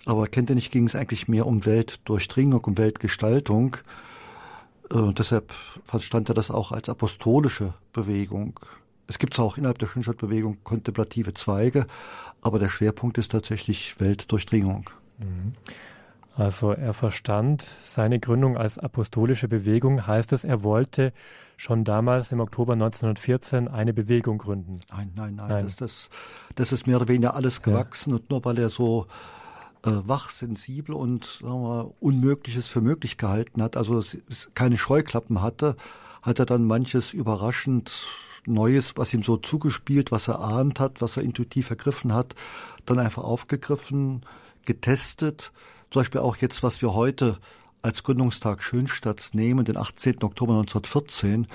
Aber 0.07 0.27
kennt 0.27 0.51
ihr 0.51 0.57
nicht, 0.57 0.73
ging 0.73 0.87
es 0.87 0.97
eigentlich 0.97 1.29
mehr 1.29 1.47
um 1.47 1.65
Weltdurchdringung, 1.65 2.65
um 2.65 2.79
Weltgestaltung. 2.79 3.77
Äh, 4.93 5.13
deshalb 5.13 5.53
verstand 5.85 6.31
er 6.31 6.35
das 6.35 6.51
auch 6.51 6.73
als 6.73 6.89
apostolische 6.89 7.75
Bewegung. 7.93 8.59
Es 9.07 9.21
gibt 9.21 9.35
zwar 9.35 9.45
auch 9.45 9.57
innerhalb 9.57 9.79
der 9.79 9.87
Schönstadtbewegung 9.87 10.59
kontemplative 10.65 11.33
Zweige, 11.33 11.87
aber 12.43 12.59
der 12.59 12.69
Schwerpunkt 12.69 13.19
ist 13.19 13.31
tatsächlich 13.31 14.01
Weltdurchdringung. 14.01 14.91
Mhm. 15.19 15.53
Also 16.41 16.71
er 16.71 16.95
verstand 16.95 17.69
seine 17.85 18.19
Gründung 18.19 18.57
als 18.57 18.79
apostolische 18.79 19.47
Bewegung, 19.47 20.07
heißt 20.07 20.33
es, 20.33 20.43
er 20.43 20.63
wollte 20.63 21.13
schon 21.59 21.85
damals 21.85 22.33
im 22.33 22.41
Oktober 22.41 22.73
1914 22.73 23.69
eine 23.69 23.93
Bewegung 23.93 24.39
gründen. 24.39 24.81
Nein, 24.91 25.13
nein, 25.15 25.35
nein, 25.35 25.49
nein. 25.49 25.65
Das, 25.67 25.77
das, 25.77 26.11
das 26.55 26.73
ist 26.73 26.87
mehr 26.87 26.97
oder 26.97 27.09
weniger 27.09 27.35
alles 27.35 27.61
gewachsen 27.61 28.11
ja. 28.11 28.17
und 28.17 28.31
nur 28.31 28.43
weil 28.47 28.59
er 28.59 28.71
so 28.71 29.07
äh, 29.85 29.91
wach, 29.91 30.31
sensibel 30.31 30.95
und 30.95 31.27
sagen 31.43 31.63
wir, 31.63 31.93
Unmögliches 32.01 32.69
für 32.69 32.81
möglich 32.81 33.19
gehalten 33.19 33.63
hat, 33.63 33.77
also 33.77 34.03
keine 34.55 34.79
Scheuklappen 34.79 35.43
hatte, 35.43 35.77
hat 36.23 36.39
er 36.39 36.47
dann 36.47 36.65
manches 36.65 37.13
überraschend 37.13 38.07
Neues, 38.47 38.97
was 38.97 39.13
ihm 39.13 39.23
so 39.23 39.37
zugespielt, 39.37 40.11
was 40.11 40.29
er 40.29 40.41
ahnt 40.41 40.81
hat, 40.81 41.03
was 41.03 41.19
er 41.19 41.23
intuitiv 41.23 41.69
ergriffen 41.69 42.15
hat, 42.15 42.35
dann 42.87 42.99
einfach 42.99 43.25
aufgegriffen, 43.25 44.23
getestet. 44.65 45.53
Zum 45.91 46.01
Beispiel 46.01 46.21
auch 46.21 46.37
jetzt, 46.37 46.63
was 46.63 46.83
wir 46.83 46.95
heute 46.95 47.39
als 47.83 48.05
Gründungstag 48.05 48.63
Schönstadt 48.63 49.31
nehmen, 49.33 49.65
den 49.65 49.77
18. 49.77 50.23
Oktober 50.23 50.53
1914, 50.53 51.49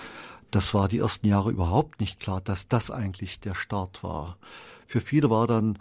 das 0.52 0.74
war 0.74 0.90
die 0.90 1.00
ersten 1.00 1.28
Jahre 1.28 1.52
überhaupt 1.52 2.02
nicht 2.02 2.20
klar, 2.20 2.42
dass 2.42 2.68
das 2.68 2.92
eigentlich 2.92 3.40
der 3.40 3.56
Start 3.56 4.04
war. 4.04 4.38
für 4.88 5.00
viele 5.00 5.30
war 5.30 5.48
dann, 5.48 5.80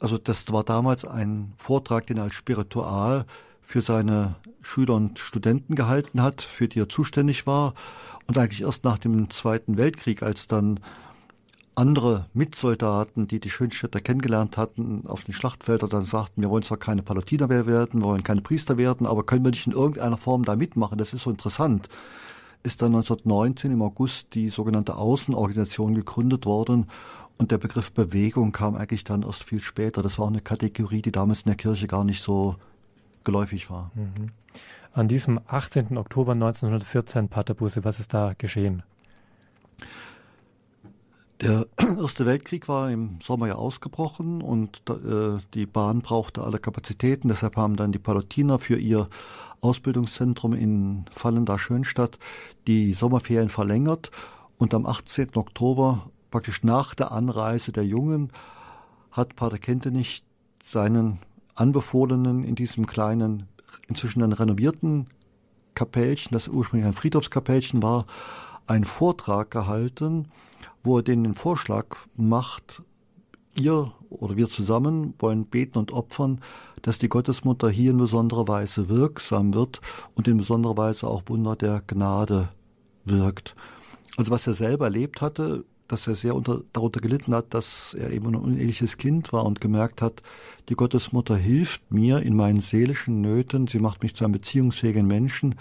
also 0.00 0.16
das 0.16 0.50
war 0.50 0.64
damals 0.64 1.04
ein 1.04 1.52
Vortrag, 1.58 2.06
den 2.06 2.16
er 2.16 2.24
als 2.24 2.34
Spiritual 2.34 3.26
für 3.60 3.82
seine 3.82 4.36
Schüler 4.62 4.94
und 4.94 5.18
Studenten 5.18 5.74
gehalten 5.74 6.22
hat, 6.22 6.40
für 6.40 6.68
die 6.68 6.80
er 6.80 6.88
zuständig 6.88 7.46
war. 7.46 7.74
Und 8.26 8.38
eigentlich 8.38 8.62
erst 8.62 8.84
nach 8.84 8.98
dem 8.98 9.28
Zweiten 9.28 9.76
Weltkrieg, 9.76 10.22
als 10.22 10.46
dann 10.46 10.80
andere 11.76 12.26
Mitsoldaten, 12.32 13.26
die 13.26 13.40
die 13.40 13.50
Schönstädter 13.50 14.00
kennengelernt 14.00 14.56
hatten, 14.56 15.04
auf 15.06 15.24
den 15.24 15.34
Schlachtfeldern 15.34 15.90
dann 15.90 16.04
sagten, 16.04 16.42
wir 16.42 16.50
wollen 16.50 16.62
zwar 16.62 16.78
keine 16.78 17.02
Palatiner 17.02 17.48
mehr 17.48 17.66
werden, 17.66 18.00
wir 18.00 18.08
wollen 18.08 18.22
keine 18.22 18.42
Priester 18.42 18.76
werden, 18.76 19.06
aber 19.06 19.24
können 19.24 19.44
wir 19.44 19.50
nicht 19.50 19.66
in 19.66 19.72
irgendeiner 19.72 20.16
Form 20.16 20.44
da 20.44 20.56
mitmachen? 20.56 20.98
Das 20.98 21.12
ist 21.12 21.22
so 21.22 21.30
interessant. 21.30 21.88
Ist 22.62 22.80
dann 22.80 22.94
1919 22.94 23.72
im 23.72 23.82
August 23.82 24.34
die 24.34 24.48
sogenannte 24.48 24.96
Außenorganisation 24.96 25.94
gegründet 25.94 26.46
worden 26.46 26.86
und 27.38 27.50
der 27.50 27.58
Begriff 27.58 27.92
Bewegung 27.92 28.52
kam 28.52 28.76
eigentlich 28.76 29.04
dann 29.04 29.22
erst 29.22 29.44
viel 29.44 29.60
später. 29.60 30.02
Das 30.02 30.18
war 30.18 30.26
auch 30.26 30.30
eine 30.30 30.40
Kategorie, 30.40 31.02
die 31.02 31.12
damals 31.12 31.42
in 31.42 31.50
der 31.50 31.56
Kirche 31.56 31.86
gar 31.86 32.04
nicht 32.04 32.22
so 32.22 32.56
geläufig 33.24 33.70
war. 33.70 33.90
Mhm. 33.94 34.30
An 34.92 35.08
diesem 35.08 35.40
18. 35.48 35.98
Oktober 35.98 36.32
1914, 36.32 37.28
Pater 37.28 37.54
Busse, 37.54 37.84
was 37.84 37.98
ist 37.98 38.14
da 38.14 38.34
geschehen? 38.38 38.84
Der 41.40 41.66
Erste 42.00 42.26
Weltkrieg 42.26 42.68
war 42.68 42.90
im 42.90 43.18
Sommer 43.20 43.48
ja 43.48 43.54
ausgebrochen 43.56 44.40
und 44.40 44.82
äh, 44.88 45.40
die 45.54 45.66
Bahn 45.66 46.00
brauchte 46.00 46.42
alle 46.42 46.58
Kapazitäten. 46.58 47.28
Deshalb 47.28 47.56
haben 47.56 47.76
dann 47.76 47.92
die 47.92 47.98
Palutiner 47.98 48.58
für 48.58 48.76
ihr 48.76 49.08
Ausbildungszentrum 49.60 50.52
in 50.52 51.06
Fallendar-Schönstadt 51.10 52.18
die 52.66 52.94
Sommerferien 52.94 53.48
verlängert. 53.48 54.10
Und 54.58 54.74
am 54.74 54.86
18. 54.86 55.30
Oktober, 55.34 56.10
praktisch 56.30 56.62
nach 56.62 56.94
der 56.94 57.10
Anreise 57.10 57.72
der 57.72 57.84
Jungen, 57.84 58.30
hat 59.10 59.34
Pater 59.34 59.58
Kentenich 59.58 60.22
seinen 60.62 61.18
Anbefohlenen 61.54 62.44
in 62.44 62.54
diesem 62.54 62.86
kleinen, 62.86 63.48
inzwischen 63.88 64.20
dann 64.20 64.32
renovierten 64.32 65.08
Kapellchen, 65.74 66.32
das 66.32 66.48
ursprünglich 66.48 66.86
ein 66.86 66.94
Friedhofskapellchen 66.94 67.82
war, 67.82 68.06
einen 68.66 68.84
Vortrag 68.84 69.50
gehalten, 69.50 70.28
wo 70.82 70.98
er 70.98 71.02
denen 71.02 71.24
den 71.24 71.34
Vorschlag 71.34 71.96
macht, 72.16 72.82
ihr 73.56 73.92
oder 74.10 74.36
wir 74.36 74.48
zusammen 74.48 75.14
wollen 75.18 75.46
beten 75.46 75.78
und 75.78 75.92
opfern, 75.92 76.40
dass 76.82 76.98
die 76.98 77.08
Gottesmutter 77.08 77.70
hier 77.70 77.92
in 77.92 77.98
besonderer 77.98 78.48
Weise 78.48 78.88
wirksam 78.88 79.54
wird 79.54 79.80
und 80.14 80.28
in 80.28 80.36
besonderer 80.36 80.76
Weise 80.76 81.06
auch 81.06 81.22
Wunder 81.26 81.56
der 81.56 81.82
Gnade 81.86 82.48
wirkt. 83.04 83.54
Also 84.16 84.30
was 84.30 84.46
er 84.46 84.54
selber 84.54 84.86
erlebt 84.86 85.20
hatte, 85.20 85.64
dass 85.88 86.06
er 86.06 86.14
sehr 86.14 86.34
unter, 86.34 86.62
darunter 86.72 87.00
gelitten 87.00 87.34
hat, 87.34 87.52
dass 87.52 87.94
er 87.94 88.10
eben 88.10 88.28
ein 88.28 88.36
uneheliches 88.36 88.96
Kind 88.96 89.32
war 89.32 89.44
und 89.44 89.60
gemerkt 89.60 90.00
hat, 90.02 90.22
die 90.68 90.74
Gottesmutter 90.74 91.36
hilft 91.36 91.90
mir 91.92 92.20
in 92.20 92.36
meinen 92.36 92.60
seelischen 92.60 93.20
Nöten, 93.20 93.66
sie 93.66 93.78
macht 93.78 94.02
mich 94.02 94.14
zu 94.14 94.24
einem 94.24 94.32
beziehungsfähigen 94.32 95.06
Menschen. 95.06 95.56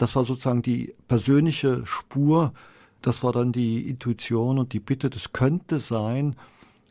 Das 0.00 0.16
war 0.16 0.24
sozusagen 0.24 0.62
die 0.62 0.94
persönliche 1.08 1.82
Spur, 1.84 2.54
das 3.02 3.22
war 3.22 3.32
dann 3.32 3.52
die 3.52 3.86
Intuition 3.86 4.58
und 4.58 4.72
die 4.72 4.80
Bitte, 4.80 5.10
das 5.10 5.34
könnte 5.34 5.78
sein, 5.78 6.36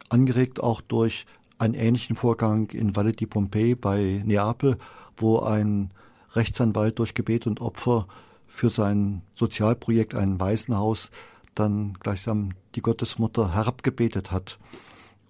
angeregt 0.09 0.61
auch 0.61 0.79
durch 0.79 1.25
einen 1.57 1.73
ähnlichen 1.73 2.15
Vorgang 2.15 2.69
in 2.69 2.95
Valle 2.95 3.13
di 3.13 3.25
Pompei 3.25 3.73
bei 3.73 4.21
Neapel, 4.23 4.77
wo 5.17 5.39
ein 5.39 5.89
Rechtsanwalt 6.33 6.99
durch 6.99 7.15
Gebet 7.15 7.47
und 7.47 7.61
Opfer 7.61 8.05
für 8.45 8.69
sein 8.69 9.23
Sozialprojekt, 9.33 10.13
ein 10.13 10.39
Waisenhaus, 10.39 11.09
dann 11.55 11.93
gleichsam 11.99 12.51
die 12.75 12.83
Gottesmutter 12.83 13.55
herabgebetet 13.55 14.31
hat. 14.31 14.59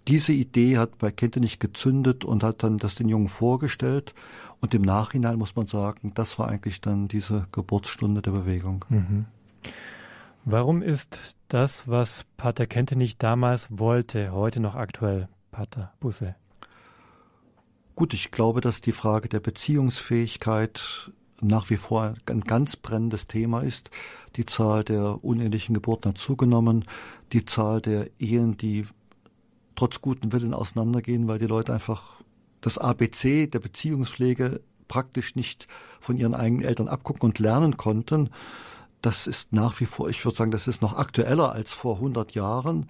Diese 0.10 0.34
Idee 0.34 0.78
hat 0.78 0.98
bei 0.98 1.12
Kentenich 1.12 1.60
gezündet 1.60 2.26
und 2.26 2.44
hat 2.44 2.62
dann 2.64 2.78
das 2.78 2.96
den 2.96 3.08
Jungen 3.08 3.30
vorgestellt. 3.30 4.14
Und 4.62 4.74
im 4.74 4.82
Nachhinein 4.82 5.38
muss 5.38 5.56
man 5.56 5.68
sagen, 5.68 6.12
das 6.16 6.38
war 6.38 6.50
eigentlich 6.50 6.82
dann 6.82 7.08
diese 7.08 7.48
Geburtsstunde 7.52 8.22
der 8.22 8.32
Bewegung. 8.32 8.86
Mhm. 8.90 9.26
Warum 10.46 10.82
ist 10.82 11.20
das, 11.48 11.88
was 11.88 12.26
Pater 12.38 12.66
Kentenich 12.66 13.18
damals 13.18 13.68
wollte, 13.70 14.32
heute 14.32 14.60
noch 14.60 14.76
aktuell, 14.76 15.30
Pater 15.52 15.94
Busse? 16.00 16.36
Gut, 17.96 18.14
ich 18.14 18.32
glaube, 18.32 18.62
dass 18.62 18.82
die 18.82 18.94
Frage 18.94 19.30
der 19.30 19.42
Beziehungsfähigkeit 19.42 21.12
nach 21.42 21.70
wie 21.70 21.78
vor 21.78 22.16
ein 22.26 22.42
ganz 22.42 22.76
brennendes 22.76 23.28
Thema 23.28 23.62
ist. 23.62 23.90
Die 24.36 24.46
Zahl 24.46 24.84
der 24.84 25.24
unehelichen 25.24 25.74
Geburten 25.74 26.10
hat 26.10 26.18
zugenommen. 26.18 26.86
Die 27.34 27.46
Zahl 27.46 27.82
der 27.82 28.10
Ehen, 28.20 28.58
die 28.58 28.86
trotz 29.76 30.02
guten 30.02 30.32
Willen 30.34 30.54
auseinandergehen, 30.54 31.28
weil 31.28 31.40
die 31.40 31.46
Leute 31.46 31.74
einfach 31.74 32.19
das 32.62 32.78
ABC 32.78 33.48
der 33.48 33.60
Beziehungspflege 33.60 34.62
praktisch 34.88 35.36
nicht 35.36 35.68
von 36.00 36.18
ihren 36.18 36.34
eigenen 36.34 36.66
Eltern 36.66 36.88
abgucken 36.88 37.30
und 37.30 37.40
lernen 37.40 37.78
konnten 37.78 38.30
das 39.02 39.28
ist 39.28 39.54
nach 39.54 39.80
wie 39.80 39.86
vor, 39.86 40.10
ich 40.10 40.24
würde 40.26 40.38
sagen, 40.38 40.52
das 40.52 40.68
ist 40.68 40.82
noch 40.82 40.98
aktueller 40.98 41.52
als 41.52 41.74
vor 41.74 41.96
100 41.96 42.34
Jahren. 42.34 42.90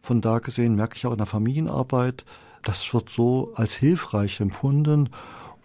Von 0.00 0.20
da 0.20 0.38
gesehen 0.38 0.74
merke 0.74 0.96
ich 0.96 1.06
auch 1.06 1.12
in 1.12 1.18
der 1.18 1.26
Familienarbeit, 1.26 2.24
das 2.62 2.92
wird 2.94 3.10
so 3.10 3.52
als 3.54 3.74
hilfreich 3.74 4.40
empfunden 4.40 5.10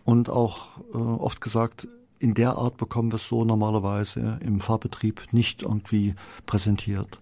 und 0.04 0.30
auch 0.30 0.78
äh, 0.94 0.98
oft 0.98 1.42
gesagt, 1.42 1.88
in 2.20 2.34
der 2.34 2.58
Art 2.58 2.78
bekommen 2.78 3.12
wir 3.12 3.18
es 3.18 3.28
so 3.28 3.46
normalerweise 3.46 4.40
im 4.42 4.60
Fahrbetrieb 4.60 5.22
nicht 5.32 5.62
irgendwie 5.62 6.16
präsentiert. 6.46 7.20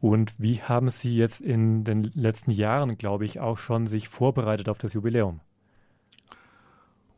Und 0.00 0.34
wie 0.38 0.62
haben 0.62 0.88
Sie 0.88 1.14
jetzt 1.14 1.40
in 1.42 1.84
den 1.84 2.04
letzten 2.14 2.50
Jahren, 2.50 2.96
glaube 2.96 3.26
ich, 3.26 3.38
auch 3.38 3.58
schon 3.58 3.86
sich 3.86 4.08
vorbereitet 4.08 4.68
auf 4.68 4.78
das 4.78 4.94
Jubiläum? 4.94 5.40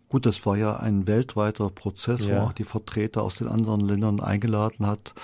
Gut, 0.08 0.26
das 0.26 0.44
war 0.44 0.56
ja 0.56 0.76
ein 0.76 1.06
weltweiter 1.06 1.70
Prozess, 1.70 2.26
ja. 2.26 2.36
wo 2.36 2.46
auch 2.46 2.52
die 2.52 2.64
Vertreter 2.64 3.22
aus 3.22 3.36
den 3.36 3.48
anderen 3.48 3.80
Ländern 3.80 4.20
eingeladen 4.20 4.86
hat. 4.86 5.14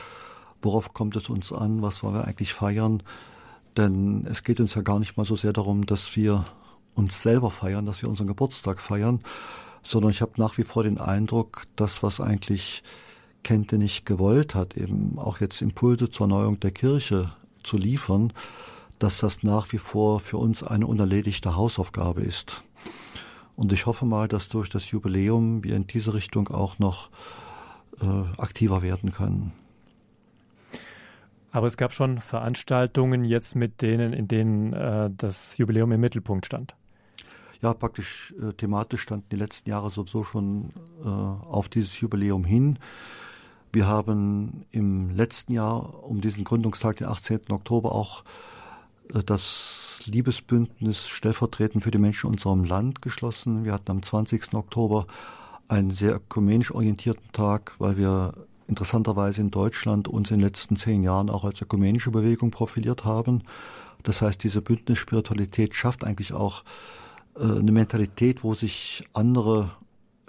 Worauf 0.63 0.95
kommt 0.95 1.17
es 1.17 1.29
uns 1.29 1.53
an? 1.53 1.83
Was 1.83 2.03
wollen 2.03 2.15
wir 2.15 2.25
eigentlich 2.27 2.55
feiern? 2.55 3.03
Denn 3.77 4.27
es 4.31 4.45
geht 4.45 4.61
uns 4.61 4.75
ja 4.75 4.83
gar 4.83 4.99
nicht 4.99 5.17
mal 5.17 5.25
so 5.25 5.37
sehr 5.37 5.53
darum, 5.53 5.85
dass 5.85 6.17
wir 6.17 6.45
uns 6.95 7.23
selber 7.23 7.51
feiern, 7.51 7.87
dass 7.87 8.03
wir 8.03 8.09
unseren 8.09 8.29
Geburtstag 8.29 8.81
feiern, 8.81 9.21
sondern 9.83 10.11
ich 10.11 10.23
habe 10.23 10.33
nach 10.37 10.59
wie 10.59 10.65
vor 10.65 10.85
den 10.85 10.99
Eindruck, 10.99 11.65
das, 11.77 12.03
was 12.03 12.21
eigentlich 12.21 12.83
Kente 13.45 13.79
nicht 13.79 14.07
gewollt 14.07 14.55
hat, 14.55 14.77
eben 14.77 15.19
auch 15.19 15.41
jetzt 15.41 15.63
Impulse 15.63 16.11
zur 16.11 16.25
Erneuerung 16.27 16.61
der 16.61 16.73
Kirche 16.73 17.31
zu 17.69 17.77
liefern, 17.77 18.33
dass 18.99 19.19
das 19.19 19.43
nach 19.43 19.73
wie 19.73 19.79
vor 19.79 20.21
für 20.21 20.39
uns 20.39 20.63
eine 20.63 20.87
unerledigte 20.87 21.55
Hausaufgabe 21.55 22.23
ist. 22.23 22.63
Und 23.55 23.73
ich 23.73 23.87
hoffe 23.87 24.07
mal, 24.07 24.29
dass 24.29 24.49
durch 24.49 24.69
das 24.71 24.91
Jubiläum 24.91 25.63
wir 25.65 25.77
in 25.77 25.87
diese 25.87 26.15
Richtung 26.15 26.49
auch 26.49 26.79
noch 26.79 27.11
äh, 28.01 28.07
aktiver 28.41 28.83
werden 28.83 29.13
können. 29.13 29.53
Aber 31.51 31.67
es 31.67 31.77
gab 31.77 31.93
schon 31.93 32.19
Veranstaltungen 32.21 33.25
jetzt 33.25 33.57
mit 33.57 33.83
denen, 33.83 34.13
in 34.13 34.29
denen 34.29 34.73
äh, 34.73 35.11
das 35.17 35.57
Jubiläum 35.57 35.93
im 35.93 36.01
Mittelpunkt 36.01 36.47
stand. 36.47 36.77
Ja, 37.61 37.75
praktisch 37.75 38.35
äh, 38.41 38.53
thematisch 38.53 39.03
standen 39.03 39.27
die 39.33 39.37
letzten 39.37 39.69
Jahre 39.69 39.91
sowieso 39.91 40.23
schon 40.23 40.71
äh, 41.03 41.09
auf 41.09 41.69
dieses 41.69 42.01
Jubiläum 42.01 42.45
hin. 42.45 42.79
Wir 43.73 43.87
haben 43.87 44.65
im 44.71 45.11
letzten 45.11 45.53
Jahr 45.53 46.05
um 46.05 46.21
diesen 46.21 46.45
Gründungstag, 46.45 46.97
den 46.97 47.09
18. 47.09 47.41
Oktober, 47.51 47.93
auch 47.93 48.25
äh, 49.15 49.23
das 49.23 50.01
Liebesbündnis 50.05 51.07
stellvertretend 51.09 51.85
für 51.85 51.91
die 51.91 51.99
Menschen 51.99 52.29
in 52.29 52.35
unserem 52.35 52.65
Land 52.65 53.03
geschlossen. 53.03 53.65
Wir 53.65 53.73
hatten 53.73 53.91
am 53.91 54.03
20. 54.03 54.55
Oktober 54.55 55.07
einen 55.69 55.91
sehr 55.91 56.15
ökumenisch 56.15 56.73
orientierten 56.73 57.31
Tag, 57.33 57.75
weil 57.79 57.99
wir 57.99 58.33
interessanterweise 58.69 59.41
in 59.41 59.51
Deutschland 59.51 60.09
uns 60.09 60.31
in 60.31 60.39
den 60.39 60.47
letzten 60.47 60.77
zehn 60.77 61.03
Jahren 61.03 61.31
auch 61.31 61.45
als 61.45 61.61
ökumenische 61.61 62.11
Bewegung 62.11 62.51
profiliert 62.51 63.05
haben. 63.05 63.43
Das 64.03 64.23
heißt, 64.23 64.43
diese 64.43 64.63
Bündnisspiritualität 64.63 65.75
schafft 65.75 66.05
eigentlich 66.05 66.33
auch 66.33 66.65
äh, 67.37 67.43
eine 67.43 67.73
Mentalität, 67.73 68.45
wo 68.45 68.55
sich 68.55 69.05
andere 69.13 69.73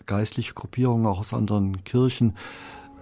geistliche 0.05 0.53
Gruppierungen 0.53 1.05
auch 1.05 1.19
aus 1.19 1.33
anderen 1.33 1.83
Kirchen 1.83 2.35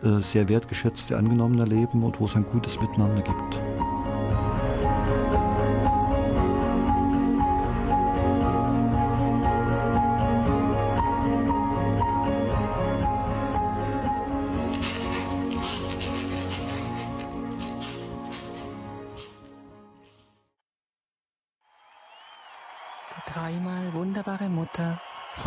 sehr 0.02 0.48
wertgeschätzt 0.50 1.12
angenommen 1.12 1.60
erleben 1.60 2.04
und 2.04 2.20
wo 2.20 2.26
es 2.26 2.36
ein 2.36 2.46
gutes 2.46 2.80
Miteinander 2.80 3.22
gibt. 3.22 3.60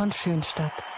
von 0.01 0.11
Schönstadt. 0.13 0.90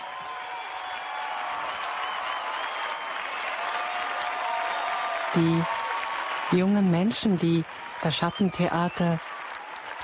Die 5.35 6.57
jungen 6.57 6.91
Menschen, 6.91 7.39
die 7.39 7.65
das 8.03 8.17
Schattentheater 8.17 9.19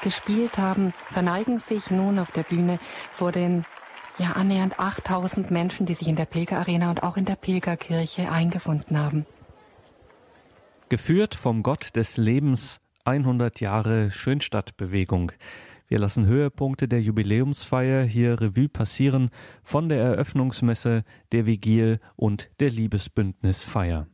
gespielt 0.02 0.58
haben, 0.58 0.94
verneigen 1.10 1.58
sich 1.58 1.90
nun 1.90 2.18
auf 2.18 2.30
der 2.30 2.44
Bühne 2.44 2.78
vor 3.12 3.32
den 3.32 3.64
ja 4.18 4.32
annähernd 4.32 4.78
8000 4.78 5.50
Menschen, 5.50 5.86
die 5.86 5.94
sich 5.94 6.08
in 6.08 6.16
der 6.16 6.24
Pilgerarena 6.24 6.90
und 6.90 7.02
auch 7.02 7.16
in 7.16 7.24
der 7.24 7.36
Pilgerkirche 7.36 8.30
eingefunden 8.30 8.98
haben. 8.98 9.26
Geführt 10.88 11.34
vom 11.34 11.62
Gott 11.62 11.94
des 11.96 12.16
Lebens 12.16 12.80
100 13.04 13.60
Jahre 13.60 14.10
Schönstadtbewegung. 14.10 15.32
Wir 15.88 15.98
lassen 15.98 16.26
Höhepunkte 16.26 16.88
der 16.88 17.00
Jubiläumsfeier 17.00 18.04
hier 18.04 18.40
Revue 18.40 18.68
passieren 18.68 19.30
von 19.62 19.88
der 19.88 20.00
Eröffnungsmesse, 20.00 21.04
der 21.32 21.46
Vigil 21.46 22.00
und 22.16 22.50
der 22.60 22.70
Liebesbündnisfeier. 22.70 24.06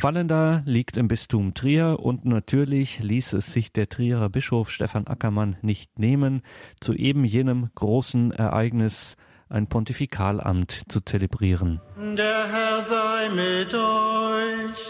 Fallender 0.00 0.62
liegt 0.64 0.96
im 0.96 1.08
Bistum 1.08 1.52
Trier 1.52 1.98
und 2.00 2.24
natürlich 2.24 3.00
ließ 3.00 3.34
es 3.34 3.52
sich 3.52 3.70
der 3.70 3.86
Trierer 3.86 4.30
Bischof 4.30 4.70
Stefan 4.70 5.06
Ackermann 5.06 5.58
nicht 5.60 5.98
nehmen, 5.98 6.40
zu 6.80 6.94
eben 6.94 7.26
jenem 7.26 7.68
großen 7.74 8.32
Ereignis 8.32 9.16
ein 9.50 9.66
Pontifikalamt 9.66 10.84
zu 10.88 11.02
zelebrieren. 11.02 11.82
Der 11.98 12.50
Herr 12.50 12.80
sei 12.80 13.28
mit 13.28 13.74
euch 13.74 14.80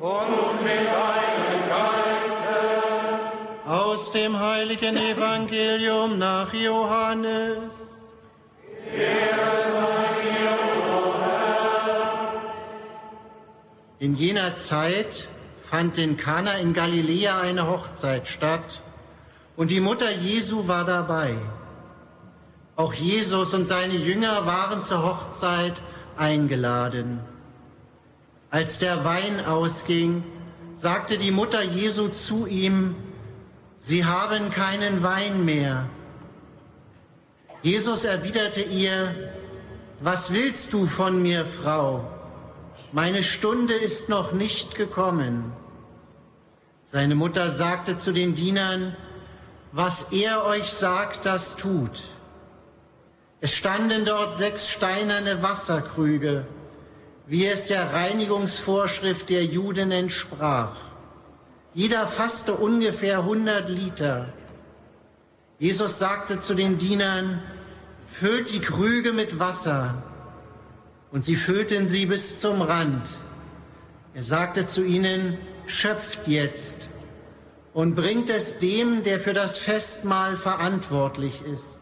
und 0.00 0.62
mit 0.62 0.86
deinem 0.86 1.68
Geiste. 1.70 2.60
Aus 3.66 4.12
dem 4.12 4.38
heiligen 4.38 4.96
Evangelium 4.96 6.18
nach 6.18 6.52
Johannes. 6.52 7.72
Ehre 8.94 9.71
In 14.02 14.16
jener 14.16 14.56
Zeit 14.56 15.28
fand 15.62 15.96
in 15.96 16.16
Kana 16.16 16.54
in 16.54 16.72
Galiläa 16.74 17.40
eine 17.40 17.68
Hochzeit 17.68 18.26
statt 18.26 18.82
und 19.54 19.70
die 19.70 19.78
Mutter 19.78 20.10
Jesu 20.10 20.66
war 20.66 20.84
dabei. 20.84 21.36
Auch 22.74 22.94
Jesus 22.94 23.54
und 23.54 23.66
seine 23.66 23.94
Jünger 23.94 24.44
waren 24.44 24.82
zur 24.82 25.04
Hochzeit 25.04 25.80
eingeladen. 26.16 27.20
Als 28.50 28.80
der 28.80 29.04
Wein 29.04 29.38
ausging, 29.44 30.24
sagte 30.74 31.16
die 31.16 31.30
Mutter 31.30 31.62
Jesu 31.62 32.08
zu 32.08 32.48
ihm, 32.48 32.96
Sie 33.78 34.04
haben 34.04 34.50
keinen 34.50 35.04
Wein 35.04 35.44
mehr. 35.44 35.88
Jesus 37.62 38.02
erwiderte 38.02 38.62
ihr, 38.62 39.14
Was 40.00 40.32
willst 40.32 40.72
du 40.72 40.86
von 40.86 41.22
mir, 41.22 41.46
Frau? 41.46 42.11
Meine 42.92 43.22
Stunde 43.22 43.72
ist 43.72 44.10
noch 44.10 44.32
nicht 44.32 44.74
gekommen. 44.74 45.52
Seine 46.86 47.14
Mutter 47.14 47.50
sagte 47.50 47.96
zu 47.96 48.12
den 48.12 48.34
Dienern, 48.34 48.94
was 49.72 50.12
er 50.12 50.44
euch 50.44 50.70
sagt, 50.70 51.24
das 51.24 51.56
tut. 51.56 52.02
Es 53.40 53.54
standen 53.54 54.04
dort 54.04 54.36
sechs 54.36 54.68
steinerne 54.68 55.42
Wasserkrüge, 55.42 56.46
wie 57.26 57.46
es 57.46 57.66
der 57.66 57.94
Reinigungsvorschrift 57.94 59.30
der 59.30 59.46
Juden 59.46 59.90
entsprach. 59.90 60.76
Jeder 61.72 62.06
fasste 62.06 62.52
ungefähr 62.54 63.20
100 63.20 63.70
Liter. 63.70 64.34
Jesus 65.58 65.98
sagte 65.98 66.40
zu 66.40 66.54
den 66.54 66.76
Dienern, 66.76 67.42
füllt 68.10 68.52
die 68.52 68.60
Krüge 68.60 69.14
mit 69.14 69.38
Wasser 69.38 70.02
und 71.12 71.24
sie 71.24 71.36
füllten 71.36 71.88
sie 71.88 72.06
bis 72.06 72.38
zum 72.38 72.62
Rand. 72.62 73.18
Er 74.14 74.22
sagte 74.22 74.66
zu 74.66 74.82
ihnen, 74.82 75.38
schöpft 75.66 76.26
jetzt 76.26 76.88
und 77.74 77.94
bringt 77.94 78.30
es 78.30 78.58
dem, 78.58 79.04
der 79.04 79.20
für 79.20 79.34
das 79.34 79.58
Festmahl 79.58 80.36
verantwortlich 80.36 81.42
ist. 81.42 81.78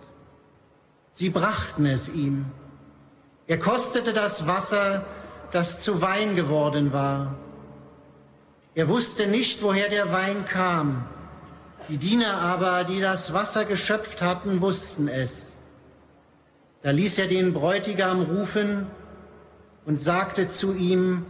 Sie 1.13 1.31
brachten 1.31 1.87
es 1.87 2.09
ihm. 2.09 2.47
Er 3.47 3.59
kostete 3.59 4.13
das 4.13 4.47
Wasser, 4.47 5.07
das 5.53 5.79
zu 5.79 6.03
Wein 6.03 6.37
geworden 6.37 6.93
war. 6.93 7.37
Er 8.75 8.89
wusste 8.89 9.27
nicht, 9.27 9.63
woher 9.63 9.89
der 9.89 10.13
Wein 10.13 10.45
kam. 10.45 11.09
Die 11.89 11.99
Diener 11.99 12.39
aber, 12.41 12.85
die 12.85 13.01
das 13.01 13.33
Wasser 13.33 13.65
geschöpft 13.65 14.23
hatten, 14.23 14.61
wussten 14.61 15.09
es. 15.09 15.57
Da 16.83 16.93
ließ 16.93 17.19
er 17.19 17.27
den 17.27 17.53
Bräutigam 17.53 18.23
rufen 18.23 18.87
und 19.85 20.01
sagte 20.01 20.49
zu 20.49 20.75
ihm, 20.75 21.27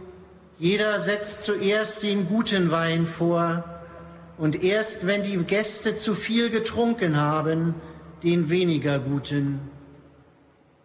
jeder 0.57 0.99
setzt 0.99 1.43
zuerst 1.43 2.03
den 2.03 2.27
guten 2.27 2.71
Wein 2.71 3.07
vor 3.07 3.63
und 4.37 4.63
erst 4.63 5.05
wenn 5.07 5.23
die 5.23 5.37
Gäste 5.37 5.97
zu 5.97 6.15
viel 6.15 6.49
getrunken 6.49 7.19
haben, 7.19 7.75
den 8.23 8.49
weniger 8.49 8.99
guten. 8.99 9.59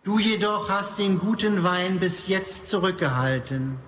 Du 0.04 0.18
jedoch 0.18 0.70
hast 0.70 0.98
den 0.98 1.18
guten 1.18 1.64
Wein 1.64 1.98
bis 1.98 2.28
jetzt 2.28 2.66
zurückgehalten. 2.66 3.78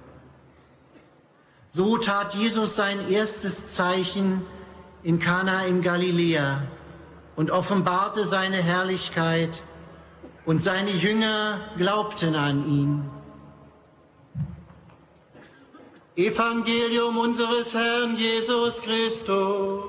So 1.70 1.96
tat 1.96 2.34
Jesus 2.34 2.76
sein 2.76 3.08
erstes 3.08 3.64
Zeichen 3.66 4.42
in 5.02 5.18
Kana 5.18 5.64
in 5.64 5.80
Galiläa 5.80 6.62
und 7.36 7.50
offenbarte 7.50 8.26
seine 8.26 8.56
Herrlichkeit, 8.56 9.62
und 10.48 10.62
seine 10.62 10.92
Jünger 10.92 11.60
glaubten 11.76 12.34
an 12.34 12.66
ihn. 12.66 13.10
Evangelium 16.18 17.16
unseres 17.16 17.72
Herrn 17.72 18.16
Jesus 18.16 18.82
Christus. 18.82 19.84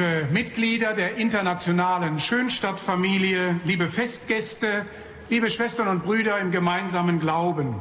Liebe 0.00 0.28
Mitglieder 0.32 0.94
der 0.94 1.16
internationalen 1.16 2.20
Schönstadtfamilie, 2.20 3.60
liebe 3.66 3.90
Festgäste, 3.90 4.86
liebe 5.28 5.50
Schwestern 5.50 5.88
und 5.88 6.04
Brüder 6.04 6.38
im 6.38 6.50
gemeinsamen 6.50 7.20
Glauben. 7.20 7.78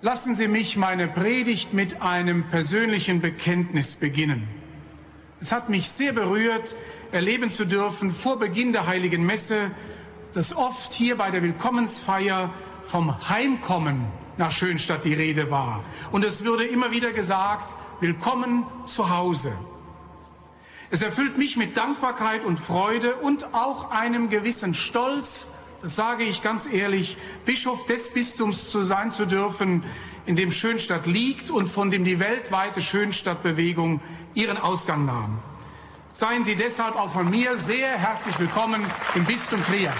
Lassen 0.00 0.34
Sie 0.34 0.48
mich 0.48 0.76
meine 0.76 1.06
Predigt 1.06 1.72
mit 1.72 2.02
einem 2.02 2.48
persönlichen 2.50 3.20
Bekenntnis 3.20 3.94
beginnen. 3.94 4.48
Es 5.40 5.52
hat 5.52 5.68
mich 5.68 5.88
sehr 5.88 6.12
berührt, 6.14 6.74
erleben 7.12 7.50
zu 7.50 7.64
dürfen 7.64 8.10
vor 8.10 8.40
Beginn 8.40 8.72
der 8.72 8.88
heiligen 8.88 9.24
Messe, 9.24 9.70
dass 10.34 10.52
oft 10.52 10.92
hier 10.92 11.16
bei 11.16 11.30
der 11.30 11.44
Willkommensfeier 11.44 12.52
vom 12.82 13.28
Heimkommen 13.28 14.06
nach 14.36 14.50
Schönstadt 14.50 15.04
die 15.04 15.14
Rede 15.14 15.48
war. 15.48 15.84
Und 16.10 16.24
es 16.24 16.42
würde 16.42 16.64
immer 16.64 16.90
wieder 16.90 17.12
gesagt, 17.12 17.76
willkommen 18.00 18.66
zu 18.86 19.10
Hause. 19.10 19.52
Es 20.92 21.00
erfüllt 21.00 21.38
mich 21.38 21.56
mit 21.56 21.74
Dankbarkeit 21.78 22.44
und 22.44 22.60
Freude 22.60 23.16
und 23.16 23.54
auch 23.54 23.90
einem 23.90 24.28
gewissen 24.28 24.74
Stolz, 24.74 25.48
das 25.80 25.96
sage 25.96 26.22
ich 26.22 26.42
ganz 26.42 26.66
ehrlich, 26.66 27.16
Bischof 27.46 27.86
des 27.86 28.10
Bistums 28.10 28.68
zu 28.68 28.82
sein 28.82 29.10
zu 29.10 29.24
dürfen, 29.24 29.84
in 30.26 30.36
dem 30.36 30.50
Schönstadt 30.50 31.06
liegt 31.06 31.50
und 31.50 31.68
von 31.68 31.90
dem 31.90 32.04
die 32.04 32.20
weltweite 32.20 32.82
Schönstadtbewegung 32.82 34.02
ihren 34.34 34.58
Ausgang 34.58 35.06
nahm. 35.06 35.38
Seien 36.12 36.44
Sie 36.44 36.56
deshalb 36.56 36.94
auch 36.94 37.10
von 37.10 37.30
mir 37.30 37.56
sehr 37.56 37.88
herzlich 37.88 38.38
willkommen 38.38 38.84
im 39.14 39.24
Bistum 39.24 39.64
Trier. 39.64 39.94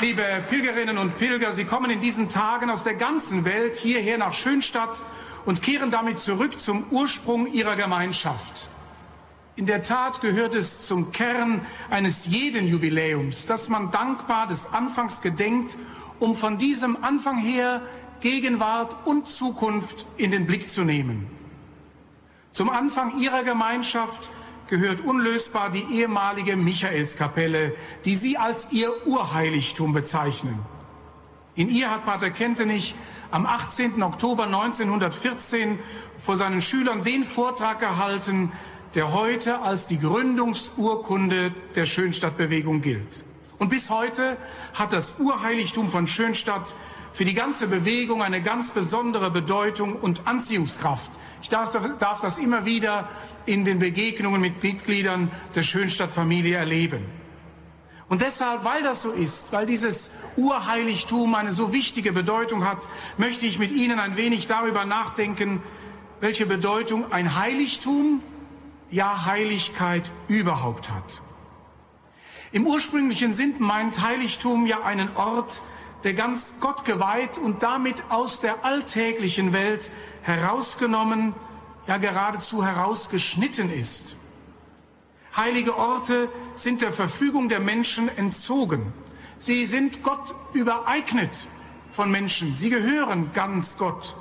Liebe 0.00 0.22
Pilgerinnen 0.48 0.96
und 0.96 1.18
Pilger, 1.18 1.50
Sie 1.50 1.64
kommen 1.64 1.90
in 1.90 1.98
diesen 1.98 2.28
Tagen 2.28 2.70
aus 2.70 2.84
der 2.84 2.94
ganzen 2.94 3.44
Welt 3.44 3.76
hierher 3.76 4.16
nach 4.16 4.32
Schönstadt 4.32 5.02
und 5.44 5.60
kehren 5.60 5.90
damit 5.90 6.20
zurück 6.20 6.60
zum 6.60 6.84
Ursprung 6.92 7.52
Ihrer 7.52 7.74
Gemeinschaft. 7.74 8.68
In 9.56 9.66
der 9.66 9.82
Tat 9.82 10.20
gehört 10.20 10.54
es 10.54 10.86
zum 10.86 11.10
Kern 11.10 11.66
eines 11.90 12.26
jeden 12.26 12.68
Jubiläums, 12.68 13.46
dass 13.46 13.68
man 13.68 13.90
dankbar 13.90 14.46
des 14.46 14.72
Anfangs 14.72 15.20
gedenkt, 15.20 15.76
um 16.20 16.36
von 16.36 16.58
diesem 16.58 17.02
Anfang 17.02 17.36
her 17.38 17.82
Gegenwart 18.20 19.04
und 19.04 19.28
Zukunft 19.28 20.06
in 20.16 20.30
den 20.30 20.46
Blick 20.46 20.68
zu 20.68 20.84
nehmen. 20.84 21.26
Zum 22.52 22.70
Anfang 22.70 23.18
ihrer 23.20 23.42
Gemeinschaft 23.42 24.30
gehört 24.68 25.00
unlösbar 25.00 25.70
die 25.70 25.86
ehemalige 25.90 26.56
Michaelskapelle, 26.56 27.74
die 28.04 28.14
sie 28.14 28.38
als 28.38 28.68
ihr 28.70 29.06
Urheiligtum 29.06 29.92
bezeichnen. 29.92 30.58
In 31.54 31.68
ihr 31.68 31.90
hat 31.90 32.06
Pater 32.06 32.30
Kentenich 32.30 32.94
am 33.30 33.44
18. 33.44 34.02
Oktober 34.02 34.44
1914 34.44 35.78
vor 36.16 36.36
seinen 36.36 36.62
Schülern 36.62 37.02
den 37.02 37.24
Vortrag 37.24 37.80
gehalten, 37.80 38.52
der 38.94 39.12
heute 39.12 39.60
als 39.60 39.86
die 39.86 39.98
Gründungsurkunde 39.98 41.52
der 41.74 41.84
Schönstadtbewegung 41.84 42.80
gilt. 42.80 43.24
Und 43.58 43.70
bis 43.70 43.90
heute 43.90 44.36
hat 44.74 44.92
das 44.92 45.16
Urheiligtum 45.18 45.88
von 45.88 46.06
Schönstadt 46.06 46.76
für 47.12 47.24
die 47.24 47.34
ganze 47.34 47.66
Bewegung 47.66 48.22
eine 48.22 48.40
ganz 48.40 48.70
besondere 48.70 49.30
Bedeutung 49.30 49.96
und 49.96 50.26
Anziehungskraft. 50.26 51.10
Ich 51.42 51.48
darf, 51.48 51.70
darf 51.98 52.20
das 52.20 52.38
immer 52.38 52.64
wieder 52.64 53.08
in 53.46 53.64
den 53.64 53.80
Begegnungen 53.80 54.40
mit 54.40 54.62
Mitgliedern 54.62 55.30
der 55.54 55.64
Schönstadtfamilie 55.64 56.56
erleben. 56.56 57.04
Und 58.08 58.22
deshalb, 58.22 58.64
weil 58.64 58.82
das 58.82 59.02
so 59.02 59.10
ist, 59.10 59.52
weil 59.52 59.66
dieses 59.66 60.10
Urheiligtum 60.36 61.34
eine 61.34 61.52
so 61.52 61.72
wichtige 61.72 62.12
Bedeutung 62.12 62.64
hat, 62.64 62.88
möchte 63.18 63.44
ich 63.46 63.58
mit 63.58 63.70
Ihnen 63.72 63.98
ein 63.98 64.16
wenig 64.16 64.46
darüber 64.46 64.84
nachdenken, 64.84 65.62
welche 66.20 66.46
Bedeutung 66.46 67.12
ein 67.12 67.36
Heiligtum, 67.36 68.22
ja 68.90 69.26
Heiligkeit 69.26 70.10
überhaupt 70.28 70.90
hat. 70.90 71.20
Im 72.50 72.66
ursprünglichen 72.66 73.32
Sinn 73.32 73.56
meint 73.58 74.00
Heiligtum 74.00 74.66
ja 74.66 74.82
einen 74.82 75.14
Ort, 75.16 75.60
der 76.04 76.14
ganz 76.14 76.54
Gott 76.60 76.84
geweiht 76.84 77.36
und 77.36 77.62
damit 77.62 78.02
aus 78.08 78.40
der 78.40 78.64
alltäglichen 78.64 79.52
Welt 79.52 79.90
herausgenommen, 80.22 81.34
ja 81.86 81.98
geradezu 81.98 82.64
herausgeschnitten 82.64 83.70
ist. 83.72 84.16
Heilige 85.36 85.76
Orte 85.76 86.28
sind 86.54 86.80
der 86.80 86.92
Verfügung 86.92 87.48
der 87.48 87.60
Menschen 87.60 88.08
entzogen. 88.16 88.92
Sie 89.38 89.64
sind 89.64 90.02
Gott 90.02 90.34
übereignet 90.52 91.46
von 91.92 92.10
Menschen. 92.10 92.56
Sie 92.56 92.70
gehören 92.70 93.32
ganz 93.34 93.76
Gott. 93.76 94.16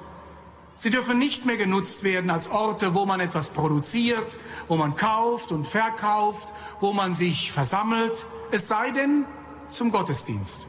Sie 0.79 0.91
dürfen 0.91 1.17
nicht 1.17 1.45
mehr 1.45 1.57
genutzt 1.57 2.03
werden 2.03 2.29
als 2.29 2.47
Orte, 2.49 2.93
wo 2.93 3.07
man 3.07 3.19
etwas 3.19 3.49
produziert, 3.49 4.37
wo 4.67 4.77
man 4.77 4.95
kauft 4.95 5.51
und 5.51 5.65
verkauft, 5.65 6.53
wo 6.79 6.93
man 6.93 7.15
sich 7.15 7.51
versammelt, 7.51 8.27
es 8.51 8.67
sei 8.67 8.91
denn 8.91 9.25
zum 9.69 9.91
Gottesdienst. 9.91 10.67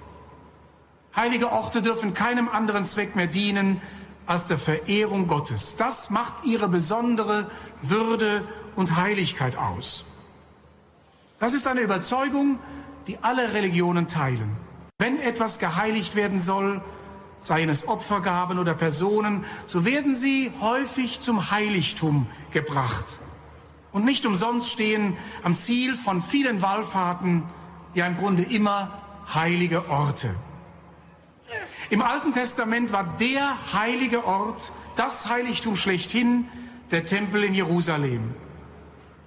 Heilige 1.14 1.52
Orte 1.52 1.82
dürfen 1.82 2.14
keinem 2.14 2.48
anderen 2.48 2.86
Zweck 2.86 3.16
mehr 3.16 3.26
dienen 3.26 3.82
als 4.24 4.46
der 4.46 4.58
Verehrung 4.58 5.28
Gottes. 5.28 5.76
Das 5.76 6.08
macht 6.08 6.44
ihre 6.44 6.68
besondere 6.68 7.50
Würde 7.82 8.48
und 8.76 8.96
Heiligkeit 8.96 9.56
aus. 9.58 10.06
Das 11.38 11.52
ist 11.52 11.66
eine 11.66 11.80
Überzeugung, 11.80 12.58
die 13.06 13.18
alle 13.22 13.52
Religionen 13.52 14.08
teilen. 14.08 14.56
Wenn 14.98 15.20
etwas 15.20 15.58
geheiligt 15.58 16.14
werden 16.14 16.40
soll, 16.40 16.82
seien 17.38 17.68
es 17.68 17.86
Opfergaben 17.86 18.58
oder 18.58 18.74
Personen, 18.74 19.44
so 19.66 19.84
werden 19.84 20.14
sie 20.14 20.52
häufig 20.60 21.20
zum 21.20 21.50
Heiligtum 21.50 22.26
gebracht. 22.52 23.20
Und 23.92 24.04
nicht 24.04 24.26
umsonst 24.26 24.70
stehen 24.70 25.16
am 25.42 25.54
Ziel 25.54 25.94
von 25.94 26.20
vielen 26.20 26.62
Wallfahrten 26.62 27.44
ja 27.94 28.06
im 28.06 28.16
Grunde 28.16 28.42
immer 28.42 28.98
heilige 29.34 29.88
Orte. 29.88 30.34
Im 31.90 32.02
Alten 32.02 32.32
Testament 32.32 32.92
war 32.92 33.16
der 33.18 33.72
heilige 33.72 34.26
Ort, 34.26 34.72
das 34.96 35.28
Heiligtum 35.28 35.76
schlechthin, 35.76 36.48
der 36.90 37.04
Tempel 37.04 37.44
in 37.44 37.54
Jerusalem. 37.54 38.34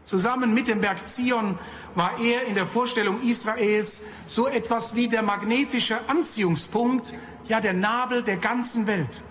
Zusammen 0.03 0.53
mit 0.53 0.67
dem 0.67 0.81
Berg 0.81 1.07
Zion 1.07 1.57
war 1.95 2.19
er 2.19 2.45
in 2.45 2.55
der 2.55 2.65
Vorstellung 2.65 3.21
Israels 3.21 4.01
so 4.25 4.47
etwas 4.47 4.95
wie 4.95 5.07
der 5.07 5.21
magnetische 5.21 6.09
Anziehungspunkt, 6.09 7.13
ja 7.45 7.59
der 7.59 7.73
Nabel 7.73 8.23
der 8.23 8.37
ganzen 8.37 8.87
Welt. 8.87 9.23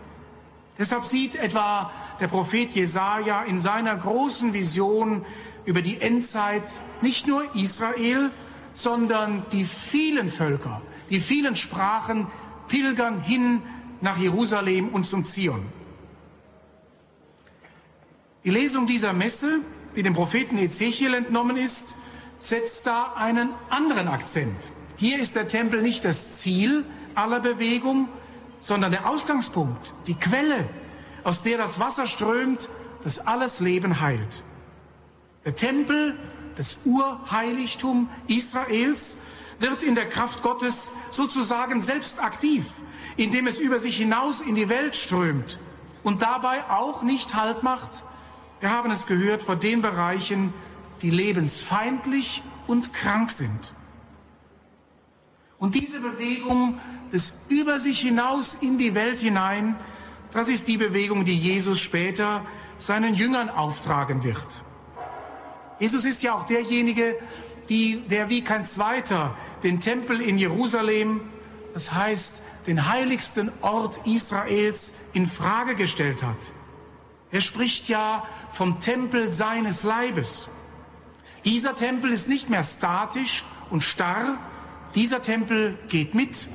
Deshalb 0.78 1.04
sieht 1.04 1.34
etwa 1.34 1.90
der 2.20 2.28
Prophet 2.28 2.72
Jesaja 2.72 3.42
in 3.42 3.60
seiner 3.60 3.96
großen 3.96 4.54
Vision 4.54 5.26
über 5.66 5.82
die 5.82 6.00
Endzeit 6.00 6.80
nicht 7.02 7.26
nur 7.26 7.54
Israel, 7.54 8.30
sondern 8.72 9.44
die 9.52 9.64
vielen 9.64 10.30
Völker, 10.30 10.80
die 11.10 11.20
vielen 11.20 11.54
Sprachen 11.54 12.28
pilgern 12.68 13.20
hin 13.20 13.62
nach 14.00 14.16
Jerusalem 14.16 14.88
und 14.88 15.06
zum 15.06 15.24
Zion. 15.24 15.66
Die 18.44 18.50
Lesung 18.50 18.86
dieser 18.86 19.12
Messe, 19.12 19.60
die 19.96 20.02
dem 20.02 20.14
Propheten 20.14 20.56
Ezechiel 20.56 21.12
entnommen 21.12 21.58
ist, 21.58 21.94
setzt 22.38 22.86
da 22.86 23.12
einen 23.16 23.50
anderen 23.68 24.08
Akzent. 24.08 24.72
Hier 24.96 25.18
ist 25.18 25.36
der 25.36 25.46
Tempel 25.46 25.82
nicht 25.82 26.06
das 26.06 26.30
Ziel 26.30 26.86
aller 27.14 27.40
Bewegung, 27.40 28.08
sondern 28.60 28.92
der 28.92 29.08
Ausgangspunkt, 29.08 29.94
die 30.06 30.14
Quelle, 30.14 30.68
aus 31.24 31.42
der 31.42 31.58
das 31.58 31.80
Wasser 31.80 32.06
strömt, 32.06 32.70
das 33.02 33.18
alles 33.18 33.60
Leben 33.60 34.00
heilt. 34.00 34.44
Der 35.44 35.54
Tempel, 35.54 36.18
das 36.56 36.76
Urheiligtum 36.84 38.08
Israels, 38.26 39.16
wird 39.58 39.82
in 39.82 39.94
der 39.94 40.08
Kraft 40.08 40.42
Gottes 40.42 40.90
sozusagen 41.10 41.80
selbst 41.80 42.22
aktiv, 42.22 42.82
indem 43.16 43.46
es 43.46 43.58
über 43.58 43.78
sich 43.78 43.96
hinaus 43.96 44.40
in 44.40 44.54
die 44.54 44.68
Welt 44.68 44.96
strömt 44.96 45.58
und 46.02 46.22
dabei 46.22 46.64
auch 46.70 47.02
nicht 47.02 47.34
Halt 47.34 47.62
macht. 47.62 48.04
Wir 48.60 48.70
haben 48.70 48.90
es 48.90 49.06
gehört 49.06 49.42
vor 49.42 49.56
den 49.56 49.82
Bereichen, 49.82 50.52
die 51.02 51.10
lebensfeindlich 51.10 52.42
und 52.66 52.92
krank 52.92 53.30
sind. 53.30 53.74
Und 55.60 55.74
diese 55.74 56.00
Bewegung 56.00 56.80
des 57.12 57.34
über 57.48 57.78
sich 57.78 58.00
hinaus 58.00 58.56
in 58.60 58.78
die 58.78 58.94
Welt 58.94 59.20
hinein, 59.20 59.76
das 60.32 60.48
ist 60.48 60.66
die 60.66 60.78
Bewegung, 60.78 61.24
die 61.24 61.36
Jesus 61.36 61.78
später 61.78 62.46
seinen 62.78 63.14
Jüngern 63.14 63.50
auftragen 63.50 64.24
wird. 64.24 64.62
Jesus 65.78 66.04
ist 66.04 66.22
ja 66.22 66.34
auch 66.34 66.46
derjenige, 66.46 67.16
die, 67.68 68.00
der 68.08 68.30
wie 68.30 68.42
kein 68.42 68.64
zweiter 68.64 69.36
den 69.62 69.80
Tempel 69.80 70.20
in 70.22 70.38
Jerusalem, 70.38 71.20
das 71.74 71.92
heißt 71.92 72.42
den 72.66 72.88
heiligsten 72.88 73.52
Ort 73.60 74.00
Israels, 74.06 74.92
in 75.12 75.26
Frage 75.26 75.74
gestellt 75.74 76.22
hat. 76.22 76.38
Er 77.30 77.40
spricht 77.42 77.88
ja 77.88 78.24
vom 78.50 78.80
Tempel 78.80 79.30
seines 79.30 79.82
Leibes. 79.82 80.48
Dieser 81.44 81.74
Tempel 81.74 82.12
ist 82.12 82.28
nicht 82.28 82.48
mehr 82.48 82.64
statisch 82.64 83.44
und 83.70 83.82
starr, 83.82 84.38
dieser 84.94 85.22
Tempel 85.22 85.78
geht 85.88 86.14
mit. 86.14 86.48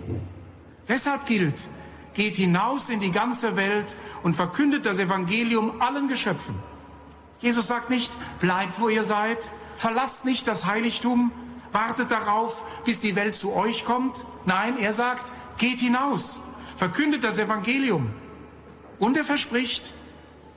Deshalb 0.88 1.26
gilt, 1.26 1.70
geht 2.14 2.36
hinaus 2.36 2.90
in 2.90 3.00
die 3.00 3.12
ganze 3.12 3.56
Welt 3.56 3.96
und 4.24 4.36
verkündet 4.36 4.86
das 4.86 5.00
Evangelium 5.00 5.82
allen 5.82 6.08
Geschöpfen. 6.08 6.56
Jesus 7.40 7.68
sagt 7.68 7.90
nicht, 7.90 8.12
bleibt 8.40 8.80
wo 8.80 8.90
ihr 8.90 9.04
seid, 9.04 9.52
verlasst 9.76 10.26
nicht 10.26 10.48
das 10.48 10.66
Heiligtum, 10.66 11.32
wartet 11.72 12.12
darauf, 12.12 12.64
bis 12.86 13.00
die 13.00 13.16
Welt 13.16 13.36
zu 13.36 13.54
euch 13.54 13.86
kommt. 13.86 14.26
Nein, 14.46 14.78
er 14.78 14.94
sagt, 14.94 15.32
geht 15.58 15.80
hinaus, 15.80 16.40
verkündet 16.78 17.24
das 17.24 17.38
Evangelium. 17.38 18.14
Und 19.00 19.18
er 19.18 19.26
verspricht, 19.26 19.94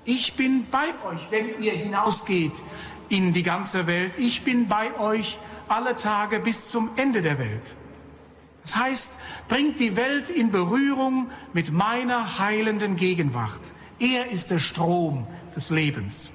ich 0.05 0.35
bin 0.35 0.67
bei 0.71 0.87
euch, 1.05 1.27
wenn 1.31 1.61
ihr 1.61 1.73
hinausgeht 1.73 2.63
in 3.09 3.33
die 3.33 3.43
ganze 3.43 3.87
Welt. 3.87 4.13
Ich 4.17 4.43
bin 4.43 4.69
bei 4.69 4.97
euch 4.99 5.39
alle 5.69 5.97
Tage 5.97 6.41
bis 6.41 6.69
zum 6.69 6.91
Ende 6.97 7.23
der 7.23 7.39
Welt. 7.39 7.77
Das 8.63 8.77
heißt, 8.77 9.13
bringt 9.49 9.81
die 9.81 9.97
Welt 9.97 10.29
in 10.29 10.51
Berührung 10.51 11.31
mit 11.53 11.73
meiner 11.73 12.39
heilenden 12.39 12.97
Gegenwart. 12.97 13.73
Er 13.99 14.31
ist 14.31 14.51
der 14.51 14.59
Strom 14.59 15.27
des 15.57 15.71
Lebens. 15.71 16.31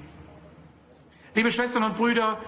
Liebe 1.34 1.50
Schwestern 1.50 1.84
und 1.84 1.96
Brüder, 1.96 2.38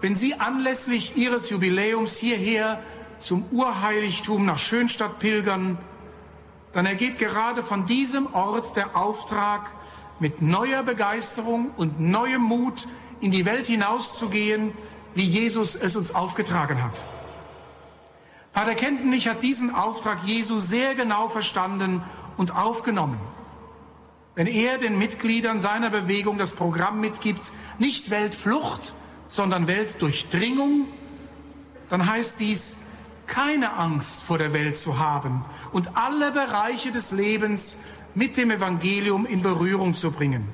wenn 0.00 0.14
Sie 0.14 0.34
anlässlich 0.34 1.16
Ihres 1.16 1.50
Jubiläums 1.50 2.16
hierher 2.16 2.82
zum 3.18 3.44
Urheiligtum 3.50 4.44
nach 4.44 4.58
Schönstadt 4.58 5.18
pilgern, 5.18 5.78
dann 6.72 6.86
ergeht 6.86 7.18
gerade 7.18 7.62
von 7.62 7.86
diesem 7.86 8.32
Ort 8.34 8.76
der 8.76 8.96
Auftrag, 8.96 9.70
mit 10.18 10.40
neuer 10.40 10.82
Begeisterung 10.82 11.70
und 11.76 12.00
neuem 12.00 12.42
Mut 12.42 12.86
in 13.20 13.30
die 13.30 13.44
Welt 13.44 13.66
hinauszugehen, 13.66 14.72
wie 15.16 15.24
Jesus 15.24 15.74
es 15.74 15.96
uns 15.96 16.14
aufgetragen 16.14 16.82
hat. 16.82 17.06
Pater 18.52 18.74
Kentenich 18.74 19.28
hat 19.28 19.42
diesen 19.42 19.74
Auftrag 19.74 20.24
Jesu 20.24 20.58
sehr 20.58 20.94
genau 20.94 21.28
verstanden 21.28 22.02
und 22.36 22.54
aufgenommen. 22.54 23.18
Wenn 24.34 24.46
er 24.46 24.76
den 24.76 24.98
Mitgliedern 24.98 25.58
seiner 25.58 25.88
Bewegung 25.88 26.36
das 26.36 26.52
Programm 26.52 27.00
mitgibt, 27.00 27.52
nicht 27.78 28.10
Weltflucht, 28.10 28.94
sondern 29.26 29.66
Weltdurchdringung, 29.66 30.86
dann 31.88 32.10
heißt 32.10 32.38
dies, 32.38 32.76
keine 33.26 33.72
Angst 33.72 34.22
vor 34.22 34.36
der 34.36 34.52
Welt 34.52 34.76
zu 34.76 34.98
haben 34.98 35.44
und 35.72 35.96
alle 35.96 36.30
Bereiche 36.30 36.92
des 36.92 37.10
Lebens 37.10 37.78
mit 38.14 38.36
dem 38.36 38.50
Evangelium 38.50 39.24
in 39.24 39.42
Berührung 39.42 39.94
zu 39.94 40.10
bringen. 40.10 40.46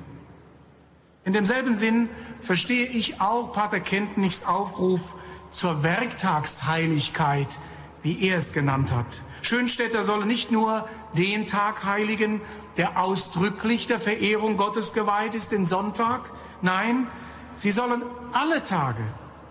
In 1.25 1.31
demselben 1.31 1.73
Sinn 1.73 2.09
verstehe 2.41 2.85
ich 2.85 3.21
auch 3.21 3.53
Pater 3.53 3.79
Kentennichs 3.79 4.43
Aufruf 4.43 5.15
zur 5.51 5.81
Werktagsheiligkeit, 5.81 7.59
wie 8.01 8.27
er 8.27 8.37
es 8.37 8.51
genannt 8.51 8.93
hat. 8.93 9.23
Schönstädter 9.41 10.03
sollen 10.03 10.27
nicht 10.27 10.51
nur 10.51 10.87
den 11.13 11.45
Tag 11.45 11.85
heiligen, 11.85 12.41
der 12.75 12.99
ausdrücklich 12.99 13.87
der 13.87 13.99
Verehrung 13.99 14.57
Gottes 14.57 14.93
geweiht 14.93 15.33
ist, 15.35 15.53
den 15.53 15.63
Sonntag. 15.63 16.29
Nein, 16.61 17.07
sie 17.55 17.71
sollen 17.71 18.03
alle 18.33 18.61
Tage, 18.61 19.03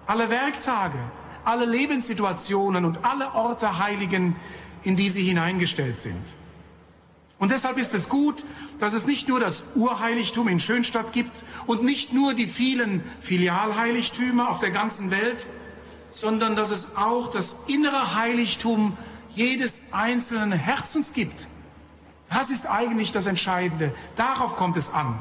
alle 0.06 0.28
Werktage, 0.28 0.98
alle 1.44 1.64
Lebenssituationen 1.64 2.84
und 2.84 3.04
alle 3.04 3.34
Orte 3.34 3.78
heiligen, 3.78 4.36
in 4.82 4.96
die 4.96 5.08
sie 5.08 5.22
hineingestellt 5.22 5.96
sind. 5.96 6.36
Und 7.42 7.50
deshalb 7.50 7.76
ist 7.76 7.92
es 7.92 8.08
gut, 8.08 8.44
dass 8.78 8.92
es 8.92 9.04
nicht 9.04 9.26
nur 9.26 9.40
das 9.40 9.64
Urheiligtum 9.74 10.46
in 10.46 10.60
Schönstadt 10.60 11.12
gibt 11.12 11.44
und 11.66 11.82
nicht 11.82 12.12
nur 12.12 12.34
die 12.34 12.46
vielen 12.46 13.02
Filialheiligtümer 13.18 14.48
auf 14.48 14.60
der 14.60 14.70
ganzen 14.70 15.10
Welt, 15.10 15.48
sondern 16.10 16.54
dass 16.54 16.70
es 16.70 16.94
auch 16.94 17.32
das 17.32 17.56
innere 17.66 18.14
Heiligtum 18.14 18.96
jedes 19.30 19.82
einzelnen 19.90 20.52
Herzens 20.52 21.14
gibt. 21.14 21.48
Das 22.30 22.48
ist 22.50 22.70
eigentlich 22.70 23.10
das 23.10 23.26
Entscheidende. 23.26 23.92
Darauf 24.14 24.54
kommt 24.54 24.76
es 24.76 24.90
an. 24.90 25.20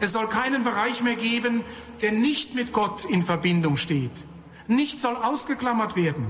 Es 0.00 0.10
soll 0.10 0.28
keinen 0.28 0.64
Bereich 0.64 1.04
mehr 1.04 1.14
geben, 1.14 1.62
der 2.00 2.10
nicht 2.10 2.56
mit 2.56 2.72
Gott 2.72 3.04
in 3.04 3.22
Verbindung 3.22 3.76
steht. 3.76 4.24
Nichts 4.66 5.02
soll 5.02 5.14
ausgeklammert 5.14 5.94
werden. 5.94 6.26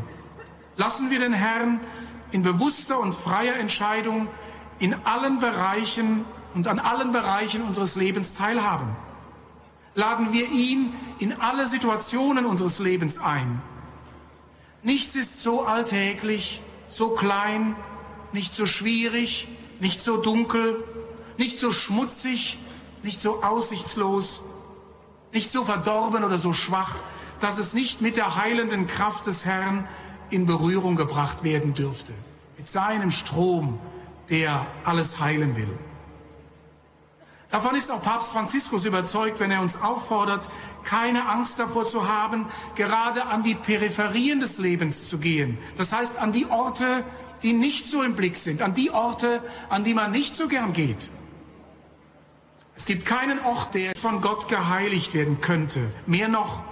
Lassen 0.77 1.09
wir 1.09 1.19
den 1.19 1.33
Herrn 1.33 1.81
in 2.31 2.43
bewusster 2.43 3.01
und 3.01 3.15
freier 3.15 3.57
Entscheidung 3.57 4.29
in 4.83 4.95
allen 5.05 5.38
Bereichen 5.38 6.25
und 6.55 6.66
an 6.66 6.81
allen 6.81 7.12
Bereichen 7.12 7.62
unseres 7.62 7.95
Lebens 7.95 8.35
teilhaben. 8.35 8.97
Laden 9.95 10.33
wir 10.33 10.51
ihn 10.51 10.92
in 11.21 11.40
alle 11.40 11.68
Situationen 11.68 12.45
unseres 12.45 12.81
Lebens 12.81 13.16
ein. 13.16 13.62
Nichts 14.83 15.14
ist 15.14 15.40
so 15.40 15.64
alltäglich, 15.64 16.62
so 16.88 17.11
klein, 17.11 17.77
nicht 18.33 18.53
so 18.53 18.66
schwierig, 18.66 19.47
nicht 19.79 20.01
so 20.01 20.16
dunkel, 20.16 20.83
nicht 21.38 21.61
so 21.61 21.71
schmutzig, 21.71 22.59
nicht 23.05 23.21
so 23.21 23.40
aussichtslos, 23.45 24.42
nicht 25.33 25.53
so 25.53 25.62
verdorben 25.62 26.25
oder 26.25 26.38
so 26.38 26.53
schwach, 26.53 26.97
dass 27.38 27.59
es 27.59 27.73
nicht 27.73 28.01
mit 28.01 28.16
der 28.16 28.35
heilenden 28.35 28.88
Kraft 28.88 29.29
des 29.29 29.45
Herrn 29.45 29.87
in 30.31 30.47
Berührung 30.47 30.97
gebracht 30.97 31.45
werden 31.45 31.73
dürfte. 31.73 32.14
Mit 32.59 32.66
seinem 32.66 33.12
Strom, 33.12 33.79
der 34.29 34.67
alles 34.85 35.21
heilen 35.21 35.57
will. 35.57 35.79
Davon 37.53 37.75
ist 37.75 37.91
auch 37.91 38.01
Papst 38.01 38.33
Franziskus 38.33 38.87
überzeugt, 38.87 39.39
wenn 39.39 39.51
er 39.51 39.61
uns 39.61 39.77
auffordert, 39.77 40.49
keine 40.85 41.29
Angst 41.29 41.59
davor 41.59 41.85
zu 41.85 42.09
haben, 42.09 42.47
gerade 42.77 43.27
an 43.27 43.43
die 43.43 43.55
Peripherien 43.55 44.41
des 44.41 44.57
Lebens 44.57 45.07
zu 45.07 45.19
gehen. 45.19 45.59
Das 45.77 45.93
heißt, 45.93 46.17
an 46.17 46.33
die 46.33 46.47
Orte, 46.47 47.05
die 47.43 47.53
nicht 47.53 47.87
so 47.87 48.03
im 48.03 48.15
Blick 48.17 48.39
sind, 48.39 48.63
an 48.63 48.73
die 48.73 48.91
Orte, 48.91 49.43
an 49.69 49.85
die 49.85 49.93
man 49.93 50.13
nicht 50.13 50.35
so 50.35 50.49
gern 50.49 50.73
geht. 50.73 51.11
Es 52.75 52.87
gibt 52.87 53.05
keinen 53.05 53.39
Ort, 53.41 53.75
der 53.75 53.93
von 53.97 54.23
Gott 54.23 54.49
geheiligt 54.49 55.13
werden 55.13 55.43
könnte. 55.43 55.93
Mehr 56.07 56.29
noch, 56.29 56.65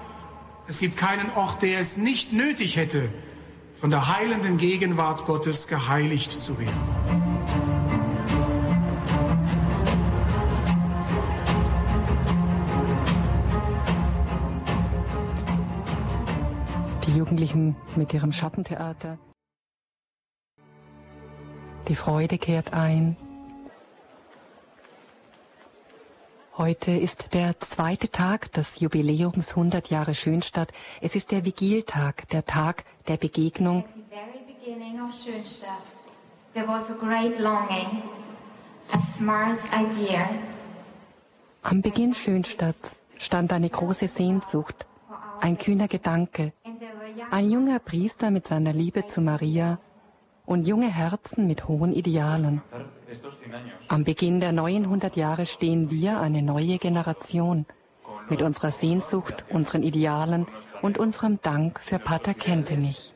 es 0.67 0.79
gibt 0.79 0.97
keinen 0.97 1.31
Ort, 1.33 1.61
der 1.61 1.81
es 1.81 1.99
nicht 1.99 2.33
nötig 2.33 2.77
hätte, 2.77 3.11
von 3.75 3.91
der 3.91 4.09
heilenden 4.09 4.57
Gegenwart 4.57 5.27
Gottes 5.27 5.67
geheiligt 5.67 6.41
zu 6.41 6.59
werden. 6.59 7.30
Die 17.11 17.18
Jugendlichen 17.18 17.77
mit 17.96 18.14
ihrem 18.14 18.33
Schattentheater. 18.33 19.18
Die 21.88 21.96
Freude 21.96 22.38
kehrt 22.38 22.73
ein. 22.73 23.16
Heute 26.57 26.92
ist 26.92 27.33
der 27.33 27.59
zweite 27.59 28.11
Tag 28.11 28.53
des 28.53 28.81
Jubiläums 28.81 29.51
100 29.51 29.90
Jahre 29.90 30.14
Schönstadt. 30.14 30.73
Es 31.01 31.16
ist 31.16 31.33
der 31.33 31.44
Vigiltag, 31.44 32.29
der 32.29 32.44
Tag 32.44 32.85
der 33.09 33.16
Begegnung. 33.16 33.85
Am 41.62 41.83
Beginn 41.83 42.14
Schönstadts 42.14 43.01
stand 43.18 43.53
eine 43.53 43.70
große 43.70 44.07
Sehnsucht, 44.07 44.87
ein 45.40 45.59
kühner 45.59 45.88
Gedanke, 45.88 46.53
ein 47.31 47.51
junger 47.51 47.79
Priester 47.79 48.31
mit 48.31 48.46
seiner 48.46 48.73
Liebe 48.73 49.07
zu 49.07 49.20
Maria 49.20 49.79
und 50.46 50.66
junge 50.66 50.88
Herzen 50.88 51.46
mit 51.46 51.68
hohen 51.68 51.92
Idealen. 51.92 52.62
Am 53.88 54.05
Beginn 54.05 54.40
der 54.40 54.53
neuen 54.53 54.85
100 54.85 55.16
Jahre 55.16 55.46
stehen 55.46 55.90
wir, 55.90 56.20
eine 56.20 56.42
neue 56.42 56.79
Generation, 56.79 57.66
mit 58.29 58.42
unserer 58.42 58.70
Sehnsucht, 58.70 59.44
unseren 59.51 59.83
Idealen 59.83 60.46
und 60.83 60.99
unserem 60.99 61.40
Dank 61.42 61.81
für 61.81 61.99
Pater 61.99 62.35
Kentenich. 62.35 63.12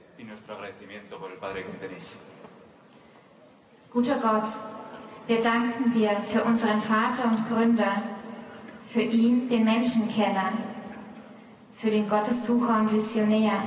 Guter 3.92 4.18
Gott, 4.18 4.48
wir 5.26 5.40
danken 5.40 5.90
dir 5.90 6.10
für 6.28 6.42
unseren 6.44 6.82
Vater 6.82 7.24
und 7.24 7.48
Gründer, 7.48 8.02
für 8.86 9.02
ihn, 9.02 9.48
den 9.48 9.64
Menschenkenner, 9.64 10.52
für 11.76 11.90
den 11.90 12.08
Gottessucher 12.08 12.80
und 12.80 12.92
Visionär. 12.92 13.62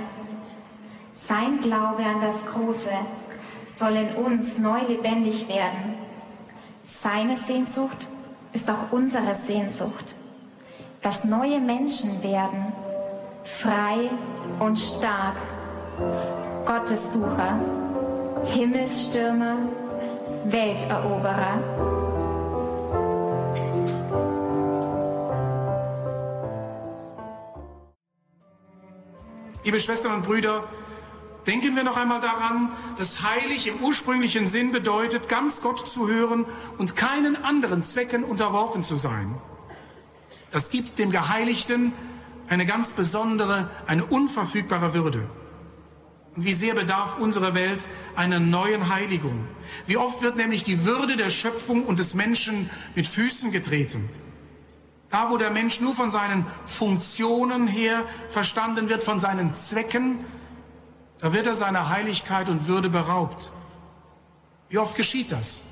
Sein 1.25 1.59
Glaube 1.59 2.03
an 2.03 2.21
das 2.21 2.45
Große 2.45 2.89
soll 3.79 3.95
in 3.95 4.15
uns 4.15 4.57
neu 4.57 4.79
lebendig 4.87 5.47
werden. 5.47 5.95
Seine 6.83 7.35
Sehnsucht 7.37 8.07
ist 8.53 8.69
auch 8.69 8.91
unsere 8.91 9.35
Sehnsucht, 9.35 10.15
dass 11.01 11.23
neue 11.23 11.59
Menschen 11.59 12.23
werden, 12.23 12.71
frei 13.43 14.09
und 14.59 14.77
stark, 14.77 15.35
Gottessucher, 16.65 17.59
Himmelsstürmer, 18.45 19.57
Welteroberer. 20.45 21.59
Liebe 29.63 29.79
Schwestern 29.79 30.13
und 30.13 30.21
Brüder, 30.23 30.63
denken 31.47 31.75
wir 31.75 31.83
noch 31.83 31.97
einmal 31.97 32.19
daran, 32.19 32.73
dass 32.97 33.23
heilig 33.23 33.67
im 33.67 33.79
ursprünglichen 33.79 34.47
Sinn 34.47 34.71
bedeutet, 34.71 35.29
ganz 35.29 35.61
Gott 35.61 35.87
zu 35.87 36.07
hören 36.07 36.45
und 36.77 36.95
keinen 36.95 37.41
anderen 37.43 37.81
Zwecken 37.81 38.23
unterworfen 38.23 38.83
zu 38.83 38.95
sein. 38.95 39.35
Das 40.51 40.69
gibt 40.69 40.99
dem 40.99 41.09
Geheiligten 41.11 41.93
eine 42.49 42.65
ganz 42.65 42.91
besondere, 42.91 43.69
eine 43.87 44.05
unverfügbare 44.05 44.93
Würde. 44.93 45.29
Und 46.35 46.45
wie 46.45 46.53
sehr 46.53 46.75
bedarf 46.75 47.17
unsere 47.17 47.55
Welt 47.55 47.87
einer 48.15 48.39
neuen 48.39 48.93
Heiligung? 48.93 49.47
Wie 49.87 49.97
oft 49.97 50.21
wird 50.21 50.35
nämlich 50.35 50.63
die 50.63 50.85
Würde 50.85 51.15
der 51.15 51.29
Schöpfung 51.29 51.85
und 51.85 51.97
des 51.97 52.13
Menschen 52.13 52.69
mit 52.93 53.07
Füßen 53.07 53.51
getreten? 53.51 54.09
Da, 55.09 55.29
wo 55.31 55.37
der 55.37 55.51
Mensch 55.51 55.79
nur 55.79 55.95
von 55.95 56.09
seinen 56.09 56.45
Funktionen 56.65 57.65
her 57.65 58.03
verstanden 58.29 58.89
wird, 58.89 59.03
von 59.03 59.19
seinen 59.19 59.53
Zwecken, 59.53 60.19
da 61.19 61.33
wird 61.33 61.47
er 61.47 61.55
seiner 61.55 61.89
Heiligkeit 61.89 62.49
und 62.49 62.67
Würde 62.67 62.89
beraubt. 62.89 63.51
Wie 64.69 64.77
oft 64.77 64.95
geschieht 64.95 65.31
das? 65.31 65.63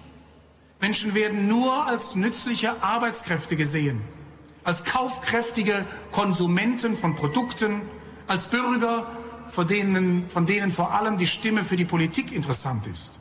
Menschen 0.79 1.13
werden 1.13 1.47
nur 1.47 1.86
als 1.88 2.15
nützliche 2.15 2.81
Arbeitskräfte 2.84 3.55
gesehen, 3.55 4.01
als 4.63 4.84
kaufkräftige 4.84 5.86
Konsumenten 6.12 6.95
von 6.95 7.15
Produkten, 7.15 7.81
als 8.27 8.47
Bürger, 8.47 9.08
von 9.47 9.67
denen, 9.67 10.29
von 10.29 10.45
denen 10.45 10.71
vor 10.71 10.93
allem 10.93 11.17
die 11.17 11.27
Stimme 11.27 11.63
für 11.63 11.75
die 11.75 11.86
Politik 11.86 12.31
interessant 12.31 12.88
ist. 12.88 13.19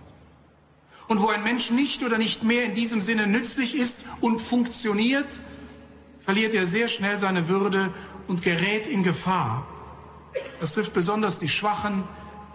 Und 1.07 1.21
wo 1.21 1.29
ein 1.29 1.43
Mensch 1.43 1.71
nicht 1.71 2.03
oder 2.03 2.17
nicht 2.17 2.43
mehr 2.43 2.65
in 2.65 2.75
diesem 2.75 3.01
Sinne 3.01 3.27
nützlich 3.27 3.77
ist 3.77 4.05
und 4.21 4.41
funktioniert, 4.41 5.41
verliert 6.19 6.55
er 6.55 6.67
sehr 6.67 6.89
schnell 6.89 7.19
seine 7.19 7.49
Würde 7.49 7.93
und 8.27 8.43
gerät 8.43 8.89
in 8.89 9.03
Gefahr. 9.03 9.67
Das 10.61 10.73
trifft 10.73 10.95
besonders 10.95 11.39
die 11.39 11.49
Schwachen, 11.49 12.05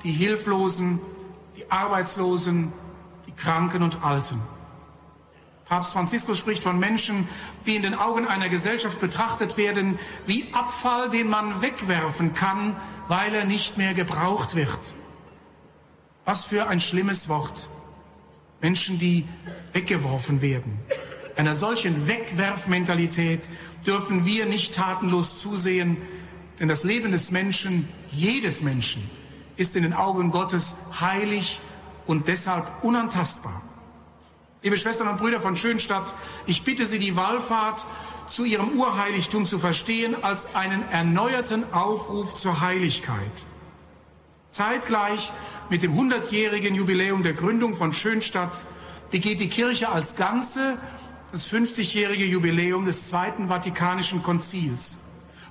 die 0.03 0.11
Hilflosen, 0.11 0.99
die 1.55 1.69
Arbeitslosen, 1.69 2.73
die 3.27 3.31
Kranken 3.31 3.83
und 3.83 4.03
Alten. 4.03 4.41
Papst 5.65 5.93
Franziskus 5.93 6.39
spricht 6.39 6.63
von 6.63 6.79
Menschen, 6.79 7.29
die 7.67 7.75
in 7.75 7.83
den 7.83 7.93
Augen 7.93 8.27
einer 8.27 8.49
Gesellschaft 8.49 8.99
betrachtet 8.99 9.55
werden 9.55 9.99
wie 10.25 10.51
Abfall, 10.51 11.11
den 11.11 11.29
man 11.29 11.61
wegwerfen 11.61 12.33
kann, 12.33 12.75
weil 13.07 13.35
er 13.35 13.45
nicht 13.45 13.77
mehr 13.77 13.93
gebraucht 13.93 14.55
wird. 14.55 14.95
Was 16.25 16.43
für 16.45 16.67
ein 16.67 16.79
schlimmes 16.79 17.29
Wort. 17.29 17.69
Menschen, 18.61 18.97
die 18.97 19.25
weggeworfen 19.73 20.41
werden. 20.41 20.79
Einer 21.35 21.55
solchen 21.55 22.07
Wegwerfmentalität 22.07 23.49
dürfen 23.85 24.25
wir 24.25 24.45
nicht 24.45 24.73
tatenlos 24.73 25.39
zusehen, 25.39 25.97
denn 26.59 26.67
das 26.67 26.83
Leben 26.83 27.11
des 27.11 27.31
Menschen, 27.31 27.87
jedes 28.11 28.61
Menschen, 28.61 29.09
ist 29.55 29.75
in 29.75 29.83
den 29.83 29.93
Augen 29.93 30.31
Gottes 30.31 30.75
heilig 30.99 31.59
und 32.05 32.27
deshalb 32.27 32.83
unantastbar. 32.83 33.61
Liebe 34.61 34.77
Schwestern 34.77 35.07
und 35.07 35.19
Brüder 35.19 35.39
von 35.39 35.55
Schönstadt, 35.55 36.13
ich 36.45 36.63
bitte 36.63 36.85
Sie, 36.85 36.99
die 36.99 37.15
Wallfahrt 37.15 37.85
zu 38.27 38.43
Ihrem 38.43 38.77
Urheiligtum 38.77 39.45
zu 39.45 39.57
verstehen 39.57 40.21
als 40.21 40.53
einen 40.53 40.83
erneuerten 40.89 41.71
Aufruf 41.73 42.35
zur 42.35 42.59
Heiligkeit. 42.59 43.45
Zeitgleich 44.49 45.31
mit 45.69 45.83
dem 45.83 45.93
100-jährigen 45.93 46.75
Jubiläum 46.75 47.23
der 47.23 47.33
Gründung 47.33 47.75
von 47.75 47.93
Schönstadt 47.93 48.65
begeht 49.11 49.39
die 49.39 49.49
Kirche 49.49 49.89
als 49.89 50.15
Ganze 50.15 50.77
das 51.31 51.49
50-jährige 51.49 52.25
Jubiläum 52.25 52.85
des 52.85 53.07
Zweiten 53.07 53.47
Vatikanischen 53.47 54.23
Konzils. 54.23 54.97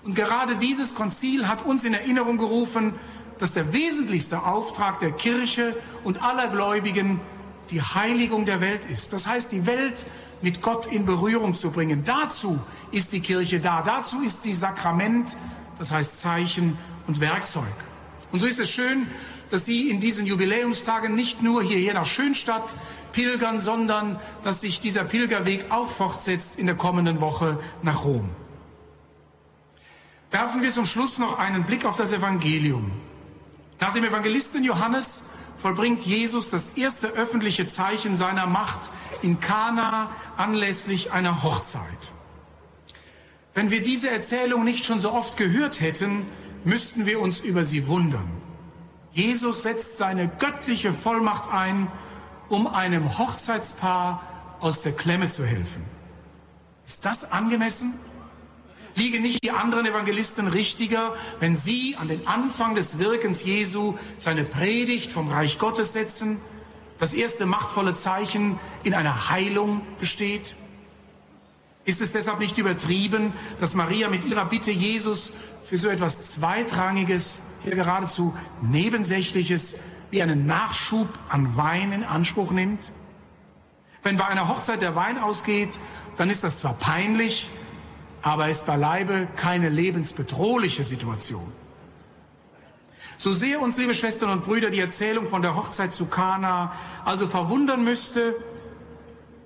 Und 0.08 0.14
gerade 0.14 0.56
dieses 0.56 0.94
Konzil 0.94 1.48
hat 1.48 1.66
uns 1.66 1.84
in 1.84 1.92
Erinnerung 1.92 2.38
gerufen, 2.38 2.94
dass 3.38 3.52
der 3.52 3.74
wesentlichste 3.74 4.42
Auftrag 4.42 5.00
der 5.00 5.12
Kirche 5.12 5.76
und 6.02 6.22
aller 6.22 6.48
Gläubigen 6.48 7.20
die 7.68 7.82
Heiligung 7.82 8.46
der 8.46 8.62
Welt 8.62 8.86
ist. 8.86 9.12
Das 9.12 9.26
heißt, 9.26 9.52
die 9.52 9.66
Welt 9.66 10.06
mit 10.40 10.62
Gott 10.62 10.86
in 10.86 11.04
Berührung 11.04 11.52
zu 11.52 11.70
bringen. 11.70 12.04
Dazu 12.06 12.58
ist 12.90 13.12
die 13.12 13.20
Kirche 13.20 13.60
da. 13.60 13.82
Dazu 13.82 14.22
ist 14.22 14.42
sie 14.42 14.54
Sakrament, 14.54 15.36
das 15.76 15.92
heißt 15.92 16.18
Zeichen 16.18 16.78
und 17.06 17.20
Werkzeug. 17.20 17.64
Und 18.32 18.40
so 18.40 18.46
ist 18.46 18.60
es 18.60 18.70
schön, 18.70 19.08
dass 19.50 19.66
Sie 19.66 19.90
in 19.90 20.00
diesen 20.00 20.24
Jubiläumstagen 20.24 21.14
nicht 21.14 21.42
nur 21.42 21.62
hierher 21.62 21.92
nach 21.92 22.06
Schönstadt 22.06 22.76
pilgern, 23.12 23.58
sondern 23.58 24.18
dass 24.42 24.62
sich 24.62 24.80
dieser 24.80 25.04
Pilgerweg 25.04 25.66
auch 25.68 25.88
fortsetzt 25.90 26.58
in 26.58 26.64
der 26.64 26.76
kommenden 26.76 27.20
Woche 27.20 27.60
nach 27.82 28.06
Rom. 28.06 28.30
Werfen 30.30 30.62
wir 30.62 30.70
zum 30.70 30.84
Schluss 30.84 31.18
noch 31.18 31.38
einen 31.38 31.64
Blick 31.64 31.84
auf 31.84 31.96
das 31.96 32.12
Evangelium. 32.12 32.90
Nach 33.80 33.94
dem 33.94 34.04
Evangelisten 34.04 34.62
Johannes 34.62 35.24
vollbringt 35.56 36.04
Jesus 36.04 36.50
das 36.50 36.70
erste 36.70 37.08
öffentliche 37.08 37.66
Zeichen 37.66 38.14
seiner 38.14 38.46
Macht 38.46 38.90
in 39.22 39.40
Kana 39.40 40.10
anlässlich 40.36 41.12
einer 41.12 41.42
Hochzeit. 41.42 42.12
Wenn 43.54 43.70
wir 43.70 43.82
diese 43.82 44.10
Erzählung 44.10 44.64
nicht 44.64 44.84
schon 44.84 45.00
so 45.00 45.12
oft 45.12 45.36
gehört 45.36 45.80
hätten, 45.80 46.26
müssten 46.64 47.06
wir 47.06 47.20
uns 47.20 47.40
über 47.40 47.64
sie 47.64 47.86
wundern. 47.86 48.28
Jesus 49.12 49.62
setzt 49.62 49.96
seine 49.96 50.28
göttliche 50.28 50.92
Vollmacht 50.92 51.50
ein, 51.52 51.90
um 52.48 52.66
einem 52.66 53.18
Hochzeitspaar 53.18 54.22
aus 54.60 54.82
der 54.82 54.92
Klemme 54.92 55.28
zu 55.28 55.44
helfen. 55.44 55.84
Ist 56.84 57.04
das 57.04 57.30
angemessen? 57.30 57.94
Liegen 58.98 59.22
nicht 59.22 59.44
die 59.44 59.52
anderen 59.52 59.86
Evangelisten 59.86 60.48
richtiger, 60.48 61.14
wenn 61.38 61.54
sie 61.54 61.94
an 61.96 62.08
den 62.08 62.26
Anfang 62.26 62.74
des 62.74 62.98
Wirkens 62.98 63.44
Jesu 63.44 63.94
seine 64.16 64.42
Predigt 64.42 65.12
vom 65.12 65.28
Reich 65.28 65.60
Gottes 65.60 65.92
setzen? 65.92 66.40
Das 66.98 67.12
erste 67.12 67.46
machtvolle 67.46 67.94
Zeichen 67.94 68.58
in 68.82 68.94
einer 68.94 69.30
Heilung 69.30 69.82
besteht? 70.00 70.56
Ist 71.84 72.00
es 72.00 72.10
deshalb 72.10 72.40
nicht 72.40 72.58
übertrieben, 72.58 73.32
dass 73.60 73.74
Maria 73.74 74.10
mit 74.10 74.24
ihrer 74.24 74.46
Bitte 74.46 74.72
Jesus 74.72 75.32
für 75.62 75.78
so 75.78 75.88
etwas 75.88 76.32
Zweitrangiges, 76.32 77.40
hier 77.62 77.76
geradezu 77.76 78.34
Nebensächliches, 78.62 79.76
wie 80.10 80.22
einen 80.22 80.44
Nachschub 80.44 81.08
an 81.28 81.56
Wein 81.56 81.92
in 81.92 82.02
Anspruch 82.02 82.50
nimmt? 82.50 82.90
Wenn 84.02 84.16
bei 84.16 84.26
einer 84.26 84.48
Hochzeit 84.48 84.82
der 84.82 84.96
Wein 84.96 85.18
ausgeht, 85.18 85.78
dann 86.16 86.30
ist 86.30 86.42
das 86.42 86.58
zwar 86.58 86.74
peinlich, 86.74 87.48
aber 88.22 88.48
ist 88.48 88.66
beileibe 88.66 89.28
keine 89.36 89.68
lebensbedrohliche 89.68 90.84
Situation. 90.84 91.52
So 93.16 93.32
sehr 93.32 93.60
uns, 93.60 93.76
liebe 93.76 93.94
Schwestern 93.94 94.30
und 94.30 94.44
Brüder, 94.44 94.70
die 94.70 94.80
Erzählung 94.80 95.26
von 95.26 95.42
der 95.42 95.56
Hochzeit 95.56 95.92
zu 95.92 96.06
Kana 96.06 96.72
also 97.04 97.26
verwundern 97.26 97.82
müsste, 97.82 98.36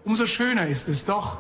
umso 0.05 0.27
schöner 0.27 0.67
ist 0.67 0.89
es 0.89 1.05
doch, 1.07 1.39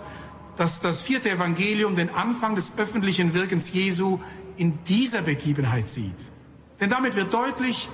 dass 0.57 0.81
das 0.81 1.03
vierte 1.03 1.31
Evangelium 1.31 1.95
den 1.95 2.11
Anfang 2.11 2.55
des 2.55 2.73
öffentlichen 2.77 3.35
Wirkens 3.35 3.73
Jesu 3.73 4.21
in 4.57 4.79
dieser 4.85 5.23
Begebenheit 5.23 5.89
sieht. 5.89 6.31
Denn 6.81 6.91
damit 6.91 7.17
wird 7.17 7.33
deutlich, 7.33 7.89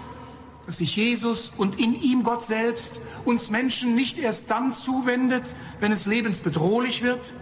dass 0.67 0.79
sich 0.79 0.97
Jesus 0.97 1.53
und 1.57 1.81
in 1.81 2.01
ihm 2.01 2.23
Gott 2.23 2.43
selbst 2.43 3.01
uns 3.25 3.51
Menschen 3.51 3.95
nicht 3.95 4.19
erst 4.19 4.51
dann 4.51 4.73
zuwendet, 4.73 5.55
wenn 5.81 5.93
es 5.93 6.07
lebensbedrohlich 6.07 7.03
wird, 7.03 7.33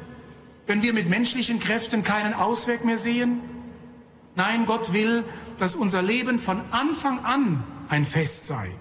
wenn 0.67 0.83
wir 0.83 0.93
mit 0.93 1.09
menschlichen 1.09 1.59
Kräften 1.61 2.03
keinen 2.03 2.35
Ausweg 2.35 2.85
mehr 2.85 2.99
sehen? 2.99 3.41
Nein, 4.35 4.67
Gott 4.67 4.93
will, 4.93 5.25
dass 5.59 5.77
unser 5.77 6.03
Leben 6.03 6.39
von 6.39 6.61
Anfang 6.71 7.25
an 7.25 7.65
ein 7.89 8.05
Fest 8.05 8.47
sei. 8.47 8.75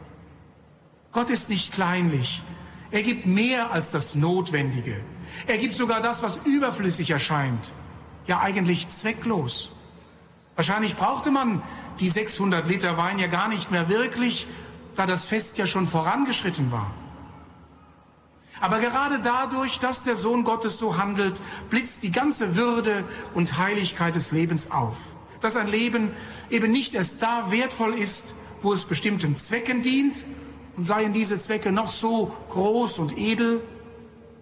Gott 1.11 1.29
ist 1.29 1.49
nicht 1.49 1.73
kleinlich. 1.73 2.43
Er 2.91 3.03
gibt 3.03 3.25
mehr 3.25 3.71
als 3.71 3.91
das 3.91 4.15
Notwendige. 4.15 4.99
Er 5.47 5.57
gibt 5.57 5.73
sogar 5.73 6.01
das, 6.01 6.23
was 6.23 6.39
überflüssig 6.43 7.09
erscheint. 7.09 7.71
Ja, 8.27 8.41
eigentlich 8.41 8.87
zwecklos. 8.87 9.71
Wahrscheinlich 10.55 10.95
brauchte 10.95 11.31
man 11.31 11.61
die 11.99 12.09
600 12.09 12.67
Liter 12.67 12.97
Wein 12.97 13.19
ja 13.19 13.27
gar 13.27 13.47
nicht 13.47 13.71
mehr 13.71 13.89
wirklich, 13.89 14.47
da 14.95 15.05
das 15.05 15.25
Fest 15.25 15.57
ja 15.57 15.67
schon 15.67 15.87
vorangeschritten 15.87 16.71
war. 16.71 16.93
Aber 18.61 18.79
gerade 18.79 19.19
dadurch, 19.19 19.79
dass 19.79 20.03
der 20.03 20.15
Sohn 20.15 20.43
Gottes 20.43 20.79
so 20.79 20.97
handelt, 20.97 21.41
blitzt 21.69 22.03
die 22.03 22.11
ganze 22.11 22.55
Würde 22.55 23.03
und 23.33 23.57
Heiligkeit 23.57 24.15
des 24.15 24.31
Lebens 24.31 24.71
auf. 24.71 25.15
Dass 25.41 25.55
ein 25.55 25.67
Leben 25.67 26.11
eben 26.49 26.71
nicht 26.71 26.95
erst 26.95 27.21
da 27.21 27.51
wertvoll 27.51 27.93
ist, 27.93 28.35
wo 28.61 28.73
es 28.73 28.85
bestimmten 28.85 29.35
Zwecken 29.35 29.81
dient 29.81 30.25
und 30.77 30.85
seien 30.85 31.13
diese 31.13 31.37
Zwecke 31.37 31.71
noch 31.71 31.91
so 31.91 32.35
groß 32.49 32.99
und 32.99 33.17
edel. 33.17 33.61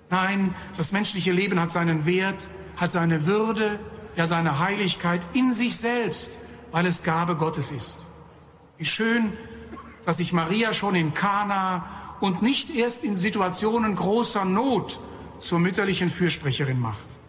Nein, 0.10 0.54
das 0.78 0.92
menschliche 0.92 1.32
Leben 1.32 1.60
hat 1.60 1.72
seinen 1.72 2.06
Wert, 2.06 2.48
hat 2.76 2.92
seine 2.92 3.26
Würde, 3.26 3.80
ja 4.16 4.28
seine 4.28 4.60
Heiligkeit 4.60 5.22
in 5.34 5.54
sich 5.54 5.76
selbst, 5.76 6.40
weil 6.72 6.86
es 6.86 7.04
Gabe 7.04 7.36
Gottes 7.36 7.72
ist. 7.72 8.06
Wie 8.78 8.86
schön, 8.86 9.34
dass 10.06 10.18
sich 10.18 10.34
Maria 10.34 10.74
schon 10.74 10.96
in 10.96 11.14
Kana 11.14 12.03
und 12.24 12.42
nicht 12.42 12.70
erst 12.74 13.04
in 13.04 13.18
Situationen 13.18 13.98
großer 13.98 14.46
Not 14.46 15.02
zur 15.40 15.60
mütterlichen 15.60 16.10
Fürsprecherin 16.10 16.80
macht. 16.80 17.20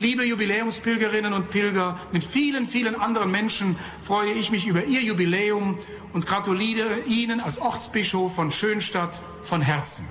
Liebe 0.00 0.24
Jubiläumspilgerinnen 0.24 1.32
und 1.32 1.48
Pilger, 1.50 2.00
mit 2.10 2.24
vielen, 2.24 2.66
vielen 2.66 2.96
anderen 2.96 3.30
Menschen 3.30 3.78
freue 4.00 4.32
ich 4.32 4.50
mich 4.50 4.66
über 4.66 4.86
Ihr 4.86 5.00
Jubiläum 5.02 5.78
und 6.12 6.26
gratuliere 6.26 7.02
Ihnen 7.06 7.38
als 7.38 7.60
Ortsbischof 7.60 8.34
von 8.34 8.50
Schönstadt 8.50 9.22
von 9.44 9.62
Herzen. 9.62 10.06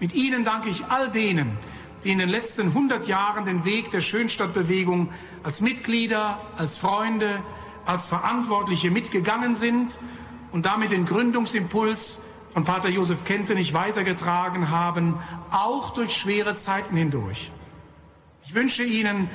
Mit 0.00 0.14
Ihnen 0.14 0.46
danke 0.46 0.70
ich 0.70 0.86
all 0.86 1.10
denen, 1.10 1.58
die 2.04 2.12
in 2.12 2.18
den 2.18 2.30
letzten 2.30 2.68
100 2.68 3.06
Jahren 3.06 3.44
den 3.44 3.66
Weg 3.66 3.90
der 3.90 4.00
Schönstadtbewegung 4.00 5.10
als 5.42 5.60
Mitglieder, 5.60 6.40
als 6.56 6.78
Freunde, 6.78 7.42
als 7.84 8.06
Verantwortliche 8.06 8.90
mitgegangen 8.90 9.56
sind 9.56 10.00
und 10.52 10.64
damit 10.64 10.90
den 10.90 11.04
Gründungsimpuls 11.04 12.20
von 12.50 12.64
Pater 12.64 12.88
Josef 12.88 13.24
Kentenich 13.24 13.74
weitergetragen 13.74 14.70
haben, 14.70 15.18
auch 15.50 15.90
durch 15.90 16.14
schwere 16.16 16.54
Zeiten 16.54 16.96
hindurch. 16.96 17.52
Ich 18.44 18.54
wünsche 18.54 18.82
Ihnen, 18.82 19.28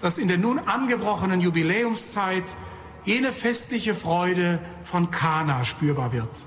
dass 0.00 0.18
in 0.18 0.28
der 0.28 0.38
nun 0.38 0.58
angebrochenen 0.58 1.40
Jubiläumszeit 1.40 2.56
jene 3.04 3.32
festliche 3.32 3.94
Freude 3.94 4.58
von 4.82 5.10
Kana 5.10 5.64
spürbar 5.64 6.12
wird. 6.12 6.46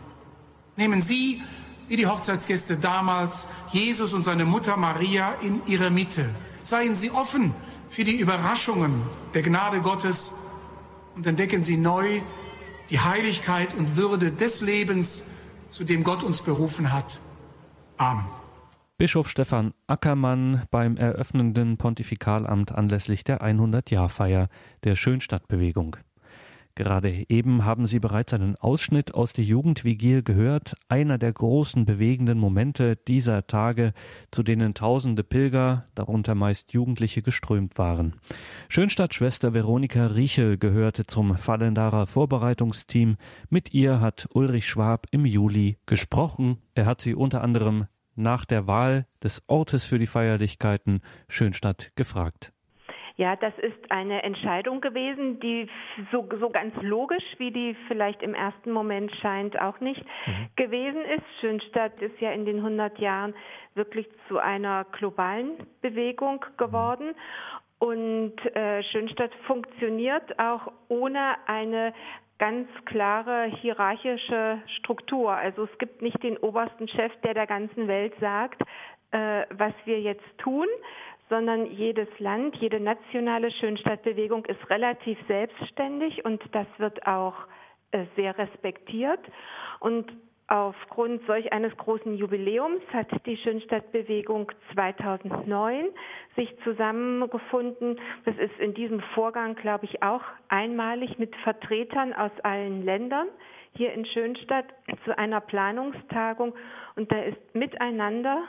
Nehmen 0.76 1.02
Sie, 1.02 1.42
wie 1.88 1.96
die 1.96 2.08
Hochzeitsgäste 2.08 2.78
damals, 2.78 3.48
Jesus 3.72 4.14
und 4.14 4.24
seine 4.24 4.46
Mutter 4.46 4.78
Maria 4.78 5.34
in 5.42 5.62
Ihre 5.66 5.90
Mitte. 5.90 6.30
Seien 6.64 6.96
Sie 6.96 7.12
offen 7.12 7.54
für 7.90 8.04
die 8.04 8.18
Überraschungen 8.18 9.02
der 9.34 9.42
Gnade 9.42 9.82
Gottes 9.82 10.34
und 11.16 11.26
entdecken 11.26 11.64
Sie 11.64 11.78
neu 11.78 12.22
die 12.90 13.00
Heiligkeit 13.00 13.74
und 13.76 13.96
Würde 13.96 14.32
des 14.32 14.62
Lebens, 14.62 15.26
zu 15.70 15.84
dem 15.84 16.04
Gott 16.04 16.24
uns 16.24 16.42
berufen 16.42 16.92
hat. 16.92 17.20
Amen. 17.98 18.26
Bischof 18.98 19.30
Stefan 19.30 19.74
Ackermann 19.88 20.64
beim 20.72 20.98
eröffnenden 20.98 21.78
Pontifikalamt 21.78 22.74
anlässlich 22.74 23.24
der 23.24 23.42
100-Jahr-Feier 23.42 24.50
der 24.84 24.96
Schönstadtbewegung. 24.98 25.96
Gerade 26.80 27.26
eben 27.28 27.66
haben 27.66 27.88
Sie 27.88 28.00
bereits 28.00 28.34
einen 28.34 28.56
Ausschnitt 28.56 29.14
aus 29.14 29.34
der 29.34 29.44
Jugendvigil 29.44 30.24
gehört, 30.24 30.78
einer 30.88 31.18
der 31.18 31.34
großen 31.34 31.84
bewegenden 31.84 32.40
Momente 32.40 32.96
dieser 32.96 33.46
Tage, 33.48 33.92
zu 34.32 34.44
denen 34.44 34.74
tausende 34.76 35.26
Pilger, 35.26 35.88
darunter 35.94 36.36
meist 36.36 36.72
Jugendliche, 36.72 37.22
geströmt 37.22 37.78
waren. 37.78 38.16
Schönstadt-Schwester 38.70 39.54
Veronika 39.54 40.08
Riechel 40.08 40.58
gehörte 40.58 41.06
zum 41.06 41.36
Fallendarer 41.36 42.08
Vorbereitungsteam. 42.08 43.18
Mit 43.50 43.74
ihr 43.74 44.00
hat 44.00 44.30
Ulrich 44.34 44.66
Schwab 44.66 45.08
im 45.12 45.26
Juli 45.26 45.80
gesprochen. 45.86 46.60
Er 46.76 46.86
hat 46.86 47.02
sie 47.02 47.14
unter 47.14 47.42
anderem 47.42 47.88
nach 48.16 48.46
der 48.46 48.68
Wahl 48.68 49.06
des 49.22 49.44
Ortes 49.48 49.86
für 49.86 50.00
die 50.00 50.08
Feierlichkeiten 50.08 51.02
Schönstadt 51.28 51.92
gefragt. 51.96 52.54
Ja, 53.20 53.36
das 53.36 53.54
ist 53.58 53.92
eine 53.92 54.24
Entscheidung 54.24 54.80
gewesen, 54.80 55.42
die 55.42 55.68
so, 56.10 56.26
so 56.40 56.50
ganz 56.50 56.74
logisch, 56.82 57.26
wie 57.38 57.52
die 57.52 57.76
vielleicht 57.90 58.24
im 58.24 58.34
ersten 58.34 58.72
Moment 58.72 59.14
scheint, 59.18 59.60
auch 59.60 59.82
nicht 59.82 60.02
mhm. 60.26 60.48
gewesen 60.56 61.02
ist. 61.04 61.26
Schönstadt 61.42 62.02
ist 62.02 62.18
ja 62.22 62.32
in 62.32 62.46
den 62.46 62.60
100 62.60 62.98
Jahren 62.98 63.36
wirklich 63.76 64.08
zu 64.30 64.40
einer 64.40 64.86
globalen 64.94 65.68
Bewegung 65.82 66.46
geworden. 66.56 67.14
Und 67.78 68.38
äh, 68.56 68.84
Schönstadt 68.84 69.36
funktioniert 69.48 70.40
auch 70.40 70.72
ohne 70.88 71.36
eine 71.46 71.94
ganz 72.38 72.70
klare 72.86 73.52
hierarchische 73.60 74.62
Struktur. 74.78 75.34
Also 75.34 75.66
es 75.66 75.78
gibt 75.78 76.02
nicht 76.02 76.24
den 76.24 76.38
obersten 76.38 76.88
Chef, 76.88 77.12
der 77.26 77.34
der 77.34 77.48
ganzen 77.48 77.90
Welt 77.90 78.14
sagt, 78.22 78.62
äh, 79.12 79.44
was 79.50 79.74
wir 79.86 80.00
jetzt 80.00 80.38
tun, 80.38 80.68
sondern 81.30 81.68
jedes 81.68 82.08
Land, 82.20 82.56
jede 82.58 82.80
nationale 82.80 83.52
Schönstadtbewegung 83.52 84.46
ist 84.46 84.70
relativ 84.70 85.18
selbstständig 85.28 86.26
und 86.26 86.42
das 86.52 86.68
wird 86.78 87.06
auch 87.06 87.36
äh, 87.92 88.06
sehr 88.16 88.38
respektiert. 88.38 89.20
Und 89.80 90.12
aufgrund 90.48 91.22
solch 91.28 91.54
eines 91.54 91.76
großen 91.78 92.16
Jubiläums 92.16 92.82
hat 92.92 93.08
die 93.28 93.38
Schönstadtbewegung 93.38 94.52
2009 94.74 95.90
sich 96.36 96.52
zusammengefunden. 96.64 98.00
Das 98.26 98.36
ist 98.38 98.60
in 98.60 98.74
diesem 98.74 99.00
Vorgang, 99.14 99.56
glaube 99.56 99.86
ich, 99.86 100.02
auch 100.02 100.24
einmalig 100.48 101.20
mit 101.20 101.36
Vertretern 101.38 102.14
aus 102.14 102.32
allen 102.42 102.84
Ländern 102.84 103.28
hier 103.76 103.94
in 103.94 104.06
Schönstadt 104.06 104.66
zu 105.06 105.16
einer 105.18 105.42
Planungstagung 105.42 106.56
und 106.96 107.12
da 107.12 107.22
ist 107.22 107.38
miteinander 107.54 108.44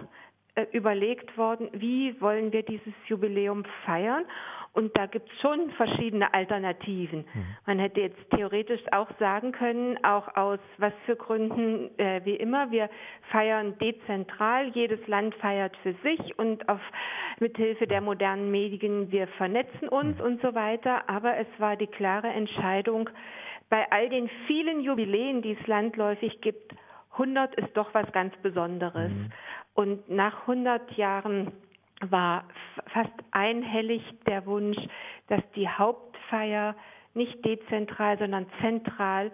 überlegt 0.72 1.36
worden, 1.36 1.68
wie 1.72 2.20
wollen 2.20 2.52
wir 2.52 2.62
dieses 2.62 2.94
Jubiläum 3.06 3.64
feiern. 3.84 4.24
Und 4.72 4.96
da 4.96 5.06
gibt 5.06 5.28
es 5.28 5.40
schon 5.40 5.70
verschiedene 5.72 6.32
Alternativen. 6.32 7.24
Mhm. 7.34 7.44
Man 7.66 7.78
hätte 7.80 8.02
jetzt 8.02 8.30
theoretisch 8.30 8.80
auch 8.92 9.08
sagen 9.18 9.50
können, 9.50 9.98
auch 10.04 10.36
aus 10.36 10.60
was 10.78 10.92
für 11.06 11.16
Gründen 11.16 11.90
äh, 11.98 12.20
wie 12.24 12.36
immer, 12.36 12.70
wir 12.70 12.88
feiern 13.32 13.76
dezentral, 13.78 14.68
jedes 14.68 15.04
Land 15.08 15.34
feiert 15.36 15.76
für 15.78 15.94
sich 16.04 16.38
und 16.38 16.68
auf 16.68 16.80
mithilfe 17.40 17.88
der 17.88 18.00
modernen 18.00 18.52
Medien, 18.52 19.10
wir 19.10 19.26
vernetzen 19.26 19.88
uns 19.88 20.18
mhm. 20.18 20.24
und 20.24 20.42
so 20.42 20.54
weiter. 20.54 21.08
Aber 21.08 21.36
es 21.36 21.48
war 21.58 21.76
die 21.76 21.88
klare 21.88 22.28
Entscheidung, 22.28 23.10
bei 23.70 23.90
all 23.90 24.08
den 24.08 24.28
vielen 24.46 24.80
Jubiläen, 24.80 25.42
die 25.42 25.56
es 25.60 25.66
landläufig 25.66 26.40
gibt, 26.40 26.74
100 27.12 27.54
ist 27.56 27.76
doch 27.76 27.92
was 27.92 28.10
ganz 28.12 28.36
Besonderes. 28.38 29.10
Mhm. 29.10 29.32
Und 29.80 30.10
nach 30.10 30.42
100 30.42 30.92
Jahren 30.98 31.52
war 32.02 32.44
fast 32.92 33.14
einhellig 33.30 34.02
der 34.26 34.44
Wunsch, 34.44 34.76
dass 35.28 35.40
die 35.56 35.70
Hauptfeier 35.70 36.76
nicht 37.14 37.42
dezentral, 37.46 38.18
sondern 38.18 38.44
zentral 38.60 39.32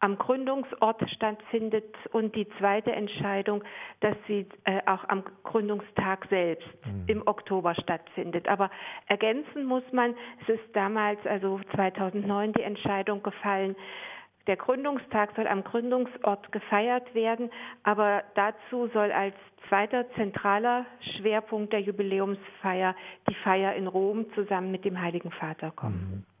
am 0.00 0.18
Gründungsort 0.18 1.02
stattfindet 1.12 1.96
und 2.12 2.36
die 2.36 2.46
zweite 2.58 2.92
Entscheidung, 2.92 3.64
dass 4.00 4.14
sie 4.26 4.46
äh, 4.64 4.82
auch 4.84 5.08
am 5.08 5.24
Gründungstag 5.44 6.26
selbst 6.28 6.68
mhm. 6.84 7.04
im 7.06 7.22
Oktober 7.26 7.74
stattfindet. 7.74 8.48
Aber 8.48 8.70
ergänzen 9.06 9.64
muss 9.64 9.90
man, 9.92 10.14
es 10.42 10.56
ist 10.56 10.76
damals, 10.76 11.24
also 11.24 11.58
2009, 11.74 12.52
die 12.52 12.62
Entscheidung 12.62 13.22
gefallen, 13.22 13.74
der 14.46 14.56
Gründungstag 14.56 15.30
soll 15.36 15.46
am 15.46 15.64
Gründungsort 15.64 16.52
gefeiert 16.52 17.14
werden, 17.14 17.50
aber 17.82 18.22
dazu 18.34 18.88
soll 18.92 19.12
als 19.12 19.34
zweiter 19.68 20.06
zentraler 20.14 20.86
Schwerpunkt 21.16 21.72
der 21.72 21.80
Jubiläumsfeier 21.80 22.94
die 23.28 23.34
Feier 23.34 23.74
in 23.74 23.86
Rom 23.86 24.26
zusammen 24.34 24.70
mit 24.70 24.84
dem 24.84 25.00
Heiligen 25.00 25.30
Vater 25.32 25.72
kommen. 25.72 26.24
Mhm. 26.24 26.36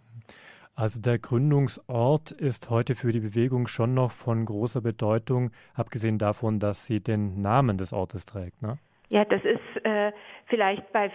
Also 0.76 1.00
der 1.00 1.18
Gründungsort 1.18 2.32
ist 2.32 2.68
heute 2.68 2.94
für 2.94 3.10
die 3.10 3.20
Bewegung 3.20 3.66
schon 3.66 3.94
noch 3.94 4.12
von 4.12 4.44
großer 4.44 4.82
Bedeutung, 4.82 5.50
abgesehen 5.74 6.18
davon, 6.18 6.60
dass 6.60 6.84
sie 6.84 7.00
den 7.00 7.40
Namen 7.40 7.78
des 7.78 7.94
Ortes 7.94 8.26
trägt. 8.26 8.60
Ne? 8.60 8.76
Ja, 9.08 9.24
das 9.24 9.42
ist 9.42 9.84
äh, 9.84 10.12
vielleicht 10.48 10.92
bei, 10.92 11.10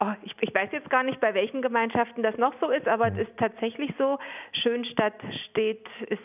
oh, 0.00 0.12
ich, 0.22 0.34
ich, 0.40 0.54
weiß 0.54 0.70
jetzt 0.72 0.90
gar 0.90 1.02
nicht, 1.02 1.20
bei 1.20 1.34
welchen 1.34 1.62
Gemeinschaften 1.62 2.22
das 2.22 2.36
noch 2.38 2.54
so 2.60 2.70
ist, 2.70 2.88
aber 2.88 3.10
mhm. 3.10 3.18
es 3.18 3.28
ist 3.28 3.38
tatsächlich 3.38 3.92
so. 3.98 4.18
Schönstadt 4.52 5.14
steht, 5.50 5.86
ist 6.08 6.22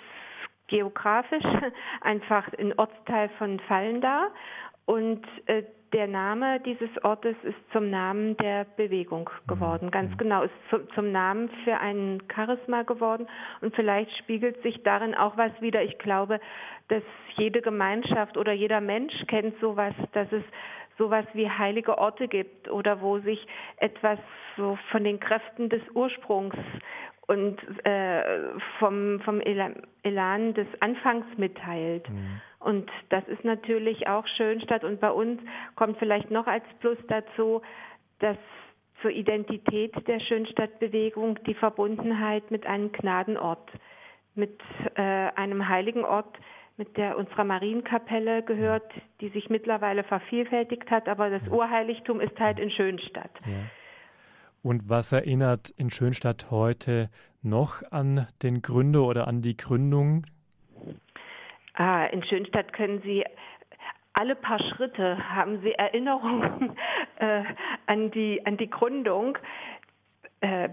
geografisch 0.67 1.43
einfach 2.01 2.47
ein 2.57 2.77
Ortsteil 2.77 3.29
von 3.37 3.59
Fallen 3.61 4.01
da 4.01 4.27
und 4.85 5.25
äh, 5.45 5.63
der 5.93 6.07
Name 6.07 6.61
dieses 6.61 6.89
Ortes 7.03 7.35
ist 7.43 7.57
zum 7.73 7.89
Namen 7.89 8.37
der 8.37 8.65
Bewegung 8.77 9.29
mhm. 9.29 9.47
geworden. 9.47 9.91
Ganz 9.91 10.11
mhm. 10.11 10.17
genau, 10.17 10.43
ist 10.43 10.53
zu, 10.69 10.79
zum 10.95 11.11
Namen 11.11 11.49
für 11.63 11.77
ein 11.77 12.23
Charisma 12.33 12.83
geworden. 12.83 13.27
Und 13.61 13.75
vielleicht 13.75 14.11
spiegelt 14.17 14.61
sich 14.63 14.81
darin 14.83 15.15
auch 15.15 15.37
was 15.37 15.51
wieder. 15.61 15.83
Ich 15.83 15.97
glaube, 15.99 16.39
dass 16.87 17.03
jede 17.35 17.61
Gemeinschaft 17.61 18.37
oder 18.37 18.53
jeder 18.53 18.81
Mensch 18.81 19.13
kennt 19.27 19.59
sowas, 19.59 19.93
dass 20.13 20.31
es 20.31 20.43
sowas 21.01 21.25
wie 21.33 21.49
heilige 21.49 21.97
Orte 21.97 22.27
gibt 22.27 22.69
oder 22.69 23.01
wo 23.01 23.17
sich 23.17 23.47
etwas 23.77 24.19
so 24.55 24.77
von 24.91 25.03
den 25.03 25.19
Kräften 25.19 25.67
des 25.67 25.81
Ursprungs 25.95 26.55
und 27.25 27.57
äh, 27.87 28.21
vom, 28.77 29.19
vom 29.21 29.41
Elan 29.41 30.53
des 30.53 30.67
Anfangs 30.79 31.25
mitteilt. 31.37 32.07
Mhm. 32.07 32.41
Und 32.59 32.91
das 33.09 33.27
ist 33.29 33.43
natürlich 33.43 34.07
auch 34.07 34.27
Schönstadt. 34.37 34.83
Und 34.83 34.99
bei 34.99 35.09
uns 35.09 35.41
kommt 35.75 35.97
vielleicht 35.97 36.29
noch 36.29 36.45
als 36.45 36.65
Plus 36.79 36.97
dazu, 37.07 37.63
dass 38.19 38.37
zur 39.01 39.09
Identität 39.09 39.95
der 40.07 40.19
Schönstadtbewegung 40.19 41.39
die 41.45 41.55
Verbundenheit 41.55 42.51
mit 42.51 42.67
einem 42.67 42.91
Gnadenort, 42.91 43.71
mit 44.35 44.59
äh, 44.93 45.01
einem 45.01 45.67
heiligen 45.67 46.05
Ort, 46.05 46.37
mit 46.77 46.97
der 46.97 47.17
unserer 47.17 47.43
Marienkapelle 47.43 48.43
gehört, 48.43 48.91
die 49.19 49.29
sich 49.29 49.49
mittlerweile 49.49 50.03
vervielfältigt 50.03 50.89
hat, 50.89 51.07
aber 51.07 51.29
das 51.29 51.47
Urheiligtum 51.47 52.19
ist 52.21 52.39
halt 52.39 52.59
in 52.59 52.71
Schönstadt. 52.71 53.31
Ja. 53.45 53.63
Und 54.63 54.89
was 54.89 55.11
erinnert 55.11 55.71
in 55.71 55.89
Schönstadt 55.89 56.51
heute 56.51 57.09
noch 57.41 57.81
an 57.91 58.27
den 58.43 58.61
Gründer 58.61 59.03
oder 59.03 59.27
an 59.27 59.41
die 59.41 59.57
Gründung? 59.57 60.25
Ah, 61.73 62.05
in 62.05 62.23
Schönstadt 62.23 62.73
können 62.73 63.01
Sie 63.01 63.23
alle 64.13 64.35
paar 64.35 64.59
Schritte 64.59 65.17
haben 65.35 65.61
Sie 65.61 65.73
Erinnerungen 65.73 66.75
äh, 67.17 67.43
an 67.87 68.11
die 68.11 68.45
an 68.45 68.57
die 68.57 68.69
Gründung. 68.69 69.37
Äh, 70.41 70.69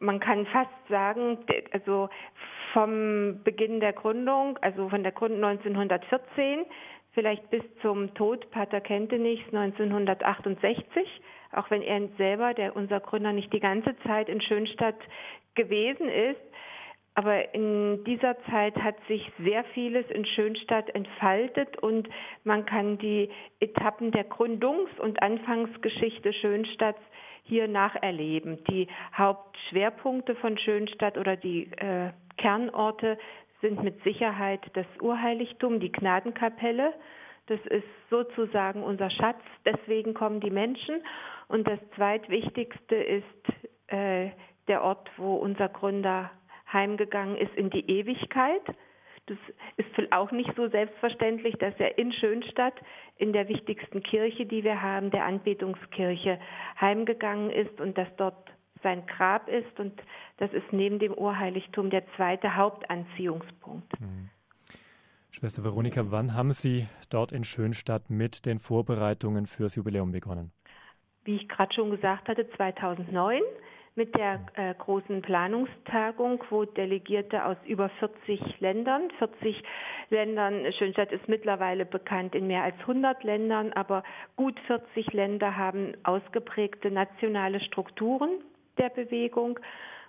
man 0.00 0.18
kann 0.18 0.46
fast 0.46 0.70
sagen, 0.88 1.38
also 1.72 2.08
vom 2.72 3.42
Beginn 3.44 3.80
der 3.80 3.92
Gründung, 3.92 4.58
also 4.60 4.88
von 4.88 5.02
der 5.02 5.12
Gründung 5.12 5.44
1914, 5.44 6.64
vielleicht 7.12 7.48
bis 7.50 7.62
zum 7.82 8.14
Tod 8.14 8.50
Pater 8.50 8.80
Kentenichs 8.80 9.44
1968, 9.52 11.06
auch 11.52 11.70
wenn 11.70 11.82
er 11.82 12.08
selber, 12.16 12.54
der 12.54 12.74
unser 12.74 13.00
Gründer, 13.00 13.32
nicht 13.32 13.52
die 13.52 13.60
ganze 13.60 13.96
Zeit 14.06 14.28
in 14.28 14.40
Schönstadt 14.40 14.98
gewesen 15.54 16.08
ist. 16.08 16.40
Aber 17.14 17.54
in 17.54 18.04
dieser 18.04 18.38
Zeit 18.50 18.74
hat 18.76 18.96
sich 19.06 19.30
sehr 19.38 19.64
vieles 19.74 20.06
in 20.10 20.24
Schönstadt 20.24 20.88
entfaltet 20.94 21.78
und 21.82 22.08
man 22.42 22.64
kann 22.64 22.96
die 22.96 23.28
Etappen 23.60 24.12
der 24.12 24.26
Gründungs- 24.28 24.98
und 24.98 25.22
Anfangsgeschichte 25.22 26.32
Schönstadts 26.32 27.02
hier 27.44 27.68
nacherleben. 27.68 28.64
Die 28.64 28.88
Hauptschwerpunkte 29.14 30.34
von 30.36 30.56
Schönstadt 30.56 31.18
oder 31.18 31.36
die 31.36 31.64
äh, 31.72 32.12
Kernorte 32.36 33.18
sind 33.60 33.82
mit 33.82 34.02
Sicherheit 34.02 34.60
das 34.74 34.86
Urheiligtum, 35.00 35.80
die 35.80 35.92
Gnadenkapelle. 35.92 36.92
Das 37.46 37.60
ist 37.66 37.86
sozusagen 38.10 38.82
unser 38.82 39.10
Schatz. 39.10 39.40
Deswegen 39.64 40.14
kommen 40.14 40.40
die 40.40 40.50
Menschen. 40.50 41.02
Und 41.48 41.66
das 41.66 41.78
zweitwichtigste 41.96 42.96
ist 42.96 43.92
äh, 43.92 44.30
der 44.68 44.82
Ort, 44.82 45.10
wo 45.16 45.34
unser 45.34 45.68
Gründer 45.68 46.30
heimgegangen 46.72 47.36
ist 47.36 47.54
in 47.54 47.70
die 47.70 47.88
Ewigkeit. 47.88 48.62
Das 49.26 49.38
ist 49.76 50.12
auch 50.12 50.32
nicht 50.32 50.50
so 50.56 50.68
selbstverständlich, 50.68 51.56
dass 51.58 51.74
er 51.78 51.96
in 51.98 52.12
Schönstadt, 52.12 52.74
in 53.16 53.32
der 53.32 53.48
wichtigsten 53.48 54.02
Kirche, 54.02 54.46
die 54.46 54.64
wir 54.64 54.82
haben, 54.82 55.10
der 55.10 55.24
Anbetungskirche, 55.24 56.40
heimgegangen 56.80 57.50
ist 57.50 57.80
und 57.80 57.96
dass 57.96 58.08
dort 58.16 58.51
sein 58.82 59.06
Grab 59.06 59.48
ist. 59.48 59.78
Und 59.78 60.00
das 60.38 60.52
ist 60.52 60.72
neben 60.72 60.98
dem 60.98 61.14
Urheiligtum 61.14 61.90
der 61.90 62.04
zweite 62.16 62.56
Hauptanziehungspunkt. 62.56 64.00
Mhm. 64.00 64.30
Schwester 65.30 65.64
Veronika, 65.64 66.10
wann 66.10 66.34
haben 66.34 66.52
Sie 66.52 66.86
dort 67.08 67.32
in 67.32 67.42
Schönstadt 67.42 68.10
mit 68.10 68.44
den 68.44 68.58
Vorbereitungen 68.58 69.46
fürs 69.46 69.74
Jubiläum 69.76 70.12
begonnen? 70.12 70.52
Wie 71.24 71.36
ich 71.36 71.48
gerade 71.48 71.72
schon 71.72 71.90
gesagt 71.90 72.28
hatte, 72.28 72.50
2009 72.50 73.40
mit 73.94 74.14
der 74.16 74.40
äh, 74.54 74.74
großen 74.74 75.22
Planungstagung, 75.22 76.42
wo 76.50 76.64
Delegierte 76.64 77.44
aus 77.44 77.56
über 77.66 77.88
40 77.88 78.60
Ländern, 78.60 79.10
40 79.18 79.62
Ländern, 80.10 80.70
Schönstadt 80.78 81.12
ist 81.12 81.28
mittlerweile 81.28 81.84
bekannt 81.84 82.34
in 82.34 82.46
mehr 82.46 82.62
als 82.62 82.78
100 82.80 83.22
Ländern, 83.24 83.72
aber 83.72 84.02
gut 84.36 84.58
40 84.66 85.12
Länder 85.12 85.56
haben 85.56 85.94
ausgeprägte 86.04 86.90
nationale 86.90 87.60
Strukturen 87.60 88.30
der 88.78 88.90
Bewegung. 88.90 89.58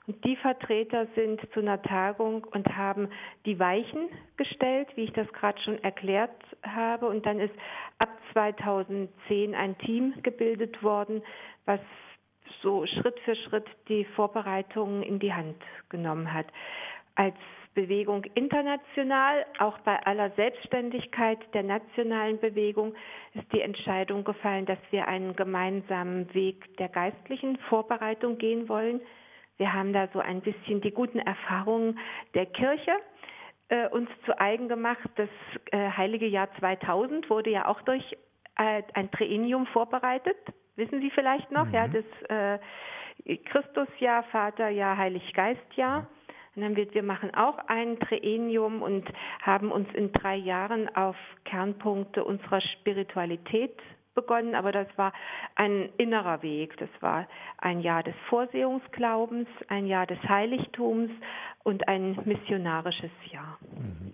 Und 0.06 0.24
die 0.26 0.36
Vertreter 0.36 1.08
sind 1.16 1.40
zu 1.54 1.62
einer 1.62 1.82
Tagung 1.82 2.44
und 2.44 2.68
haben 2.76 3.08
die 3.46 3.58
Weichen 3.58 4.10
gestellt, 4.36 4.90
wie 4.96 5.06
ich 5.06 5.14
das 5.14 5.32
gerade 5.32 5.62
schon 5.62 5.82
erklärt 5.82 6.36
habe. 6.64 7.08
Und 7.08 7.26
dann 7.26 7.40
ist 7.40 7.54
ab 8.00 8.10
2010 8.34 9.56
ein 9.56 9.78
Team 9.78 10.14
gebildet 10.22 10.84
worden, 10.84 11.24
was 11.66 11.80
so 12.62 12.86
Schritt 12.86 13.20
für 13.22 13.36
Schritt 13.36 13.68
die 13.88 14.04
Vorbereitungen 14.04 15.04
in 15.04 15.20
die 15.20 15.34
Hand 15.34 15.62
genommen 15.90 16.34
hat. 16.34 16.48
Als 17.16 17.36
Bewegung 17.74 18.24
international, 18.36 19.46
auch 19.60 19.78
bei 19.80 20.00
aller 20.06 20.32
Selbstständigkeit 20.32 21.40
der 21.54 21.64
nationalen 21.64 22.40
Bewegung, 22.40 22.94
ist 23.34 23.52
die 23.52 23.62
Entscheidung 23.62 24.24
gefallen, 24.24 24.66
dass 24.66 24.80
wir 24.92 25.08
einen 25.08 25.36
gemeinsamen 25.36 26.34
Weg 26.34 26.78
der 26.78 26.90
geistlichen 26.90 27.58
Vorbereitung 27.70 28.38
gehen 28.38 28.70
wollen. 28.70 29.02
Wir 29.58 29.74
haben 29.74 29.94
da 29.94 30.08
so 30.14 30.20
ein 30.20 30.42
bisschen 30.42 30.82
die 30.82 30.92
guten 30.92 31.20
Erfahrungen 31.20 32.00
der 32.34 32.46
Kirche 32.48 32.92
äh, 33.70 33.88
uns 33.90 34.10
zu 34.26 34.40
eigen 34.40 34.68
gemacht. 34.68 35.10
Das 35.16 35.30
äh, 35.72 35.90
heilige 35.90 36.28
Jahr 36.28 36.50
2000 36.60 37.30
wurde 37.30 37.50
ja 37.50 37.68
auch 37.68 37.82
durch 37.82 38.04
äh, 38.58 38.84
ein 38.94 39.12
Trienium 39.12 39.66
vorbereitet. 39.68 40.38
Wissen 40.76 41.02
Sie 41.02 41.12
vielleicht 41.12 41.52
noch? 41.52 41.66
Mhm. 41.66 41.74
Ja, 41.74 41.88
das 41.88 42.60
äh, 43.26 43.38
Christusjahr, 43.46 44.24
Vaterjahr, 44.24 44.98
Heiliggeistjahr. 44.98 46.08
Und 46.56 46.62
dann 46.62 46.76
wird, 46.76 46.94
wir 46.94 47.04
machen 47.04 47.34
auch 47.34 47.58
ein 47.68 48.00
Trienium 48.00 48.82
und 48.82 49.08
haben 49.42 49.72
uns 49.72 49.88
in 49.94 50.12
drei 50.12 50.36
Jahren 50.36 50.94
auf 50.96 51.16
Kernpunkte 51.46 52.24
unserer 52.24 52.62
Spiritualität 52.62 53.76
begonnen, 54.14 54.54
aber 54.54 54.72
das 54.72 54.88
war 54.96 55.14
ein 55.56 55.90
innerer 55.98 56.44
Weg. 56.44 56.78
Das 56.78 56.90
war 57.00 57.28
ein 57.58 57.80
Jahr 57.82 58.04
des 58.04 58.14
Vorsehungsglaubens, 58.30 59.48
ein 59.68 59.88
Jahr 59.88 60.06
des 60.06 60.22
Heiligtums 60.24 61.10
und 61.64 61.88
ein 61.88 62.20
missionarisches 62.26 63.12
Jahr. 63.32 63.58
Mhm. 63.72 64.14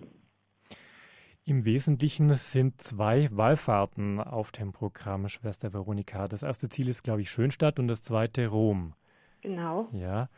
Im 1.46 1.66
Wesentlichen 1.66 2.36
sind 2.36 2.80
zwei 2.80 3.28
Wallfahrten 3.32 4.20
auf 4.20 4.52
dem 4.52 4.72
Programm, 4.72 5.28
Schwester 5.30 5.74
Veronika. 5.74 6.28
Das 6.28 6.44
erste 6.44 6.70
Ziel 6.70 6.88
ist, 6.88 7.04
glaube 7.04 7.22
ich, 7.22 7.32
Schönstadt 7.32 7.80
und 7.80 7.88
das 7.88 8.04
zweite 8.04 8.48
Rom. 8.48 8.94
Genau. 9.42 9.88
Ja. 9.92 10.30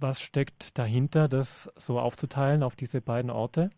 Was 0.00 0.20
steckt 0.20 0.78
dahinter, 0.78 1.28
das 1.28 1.72
so 1.76 1.98
aufzuteilen 1.98 2.62
auf 2.62 2.76
diese 2.76 3.00
beiden 3.00 3.30
Orte? 3.30 3.70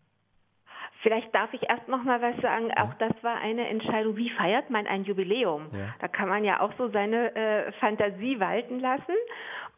Vielleicht 1.01 1.33
darf 1.33 1.51
ich 1.53 1.67
erst 1.67 1.87
noch 1.87 2.03
mal 2.03 2.21
was 2.21 2.39
sagen. 2.41 2.69
Ja. 2.69 2.83
Auch 2.83 2.93
das 2.95 3.11
war 3.23 3.37
eine 3.37 3.67
Entscheidung. 3.67 4.15
Wie 4.17 4.29
feiert 4.29 4.69
man 4.69 4.85
ein 4.85 5.03
Jubiläum? 5.03 5.69
Ja. 5.73 5.95
Da 5.99 6.07
kann 6.07 6.29
man 6.29 6.43
ja 6.43 6.59
auch 6.59 6.71
so 6.77 6.89
seine 6.89 7.35
äh, 7.35 7.71
Fantasie 7.73 8.39
walten 8.39 8.79
lassen. 8.79 9.15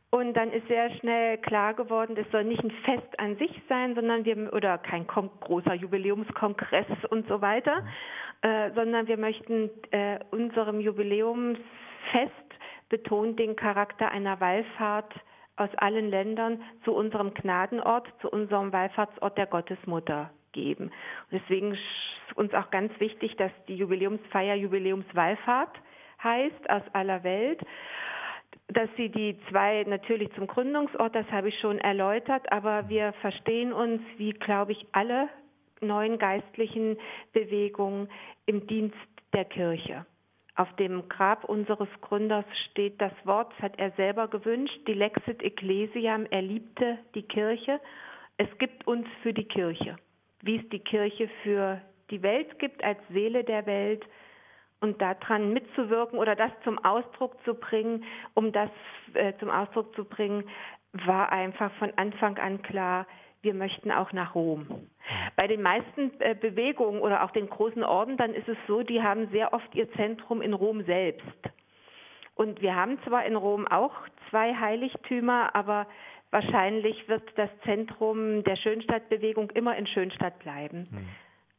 Und 0.10 0.34
dann 0.34 0.52
ist 0.52 0.68
sehr 0.68 0.92
schnell 0.98 1.40
klar 1.40 1.74
geworden, 1.74 2.16
es 2.18 2.30
soll 2.32 2.44
nicht 2.44 2.64
ein 2.64 2.70
Fest 2.86 3.20
an 3.20 3.36
sich 3.38 3.50
sein, 3.68 3.96
sondern 3.96 4.26
wir 4.26 4.54
oder 4.54 4.78
kein 4.78 5.08
großer 5.08 5.74
Jubiläumskongress 5.74 6.86
und 7.10 7.28
so 7.28 7.42
weiter, 7.42 7.82
mhm. 7.82 8.48
äh, 8.48 8.72
sondern 8.76 9.08
wir 9.08 9.18
möchten 9.18 9.72
äh, 9.90 10.20
unserem 10.30 10.82
Jubiläumsfest 10.82 11.64
betont 12.90 13.40
den 13.40 13.56
Charakter 13.56 14.12
einer 14.12 14.40
Wallfahrt 14.40 15.12
aus 15.56 15.70
allen 15.76 16.10
Ländern 16.10 16.62
zu 16.84 16.94
unserem 16.94 17.34
Gnadenort, 17.34 18.08
zu 18.22 18.30
unserem 18.30 18.72
Wallfahrtsort 18.72 19.38
der 19.38 19.48
Gottesmutter 19.48 20.32
geben. 20.52 20.86
Und 20.86 21.42
deswegen 21.42 21.74
ist 21.74 22.36
uns 22.36 22.54
auch 22.54 22.72
ganz 22.72 22.92
wichtig, 23.00 23.36
dass 23.38 23.52
die 23.68 23.76
Jubiläumsfeier 23.76 24.56
Jubiläumswallfahrt 24.56 25.76
heißt 26.24 26.70
aus 26.70 26.84
aller 26.94 27.24
Welt 27.24 27.62
dass 28.70 28.90
sie 28.98 29.10
die 29.10 29.38
zwei 29.50 29.84
natürlich 29.88 30.32
zum 30.34 30.48
Gründungsort, 30.48 31.16
das 31.16 31.30
habe 31.32 31.50
ich 31.50 31.60
schon 31.60 31.80
erläutert, 31.80 32.52
aber 32.52 32.88
wir 32.90 33.14
verstehen 33.22 33.74
uns, 33.74 34.02
wie 34.18 34.32
glaube 34.32 34.72
ich 34.72 34.86
alle 34.92 35.30
neuen 35.82 36.18
geistlichen 36.18 36.98
Bewegungen 37.34 38.10
im 38.46 38.66
Dienst 38.68 38.96
der 39.34 39.46
Kirche. 39.46 40.06
Auf 40.56 40.72
dem 40.76 41.10
Grab 41.10 41.46
unseres 41.46 41.90
Gründers 42.02 42.46
steht 42.70 43.02
das 43.02 43.14
Wort, 43.24 43.52
das 43.54 43.64
hat 43.64 43.80
er 43.80 43.92
selber 43.92 44.28
gewünscht, 44.28 44.80
die 44.88 44.94
Lexit 44.94 45.42
Ecclesiam, 45.42 46.28
er 46.30 46.42
liebte 46.42 47.00
die 47.16 47.24
Kirche. 47.24 47.80
Es 48.38 48.48
gibt 48.60 48.86
uns 48.86 49.08
für 49.24 49.34
die 49.34 49.48
Kirche, 49.48 49.96
wie 50.42 50.58
es 50.58 50.70
die 50.70 50.80
Kirche 50.80 51.30
für 51.42 51.82
die 52.12 52.22
Welt 52.22 52.60
gibt 52.60 52.84
als 52.84 53.00
Seele 53.10 53.44
der 53.44 53.66
Welt, 53.66 54.06
und 54.84 55.02
daran 55.02 55.54
mitzuwirken 55.54 56.20
oder 56.20 56.36
das 56.36 56.52
zum 56.66 56.78
Ausdruck 56.84 57.42
zu 57.46 57.54
bringen, 57.56 58.04
um 58.34 58.52
das 58.52 58.70
äh, 59.14 59.32
zum 59.40 59.50
Ausdruck 59.50 59.96
zu 59.96 60.04
bringen, 60.04 60.44
war 60.92 61.32
einfach 61.32 61.72
von 61.76 61.92
Anfang 61.96 62.38
an 62.38 62.62
klar, 62.62 63.08
wir 63.44 63.54
möchten 63.54 63.92
auch 63.92 64.14
nach 64.14 64.36
Rom. 64.36 64.66
Bei 65.36 65.48
den 65.48 65.62
meisten 65.62 66.12
äh, 66.20 66.34
Bewegungen 66.34 67.02
oder 67.02 67.24
auch 67.24 67.32
den 67.32 67.50
großen 67.50 67.84
Orden, 67.84 68.18
dann 68.18 68.34
ist 68.34 68.48
es 68.48 68.58
so, 68.68 68.82
die 68.84 69.04
haben 69.04 69.28
sehr 69.32 69.54
oft 69.54 69.76
ihr 69.76 69.92
Zentrum 69.94 70.42
in 70.42 70.54
Rom 70.54 70.84
selbst. 70.86 71.28
Und 72.36 72.62
wir 72.62 72.76
haben 72.76 72.98
zwar 73.04 73.26
in 73.26 73.36
Rom 73.36 73.68
auch 73.68 73.94
zwei 74.30 74.56
Heiligtümer, 74.56 75.54
aber 75.54 75.88
wahrscheinlich 76.32 77.08
wird 77.08 77.24
das 77.36 77.50
Zentrum 77.64 78.44
der 78.44 78.56
Schönstadtbewegung 78.56 79.52
immer 79.52 79.76
in 79.76 79.88
Schönstadt 79.88 80.40
bleiben. 80.40 80.88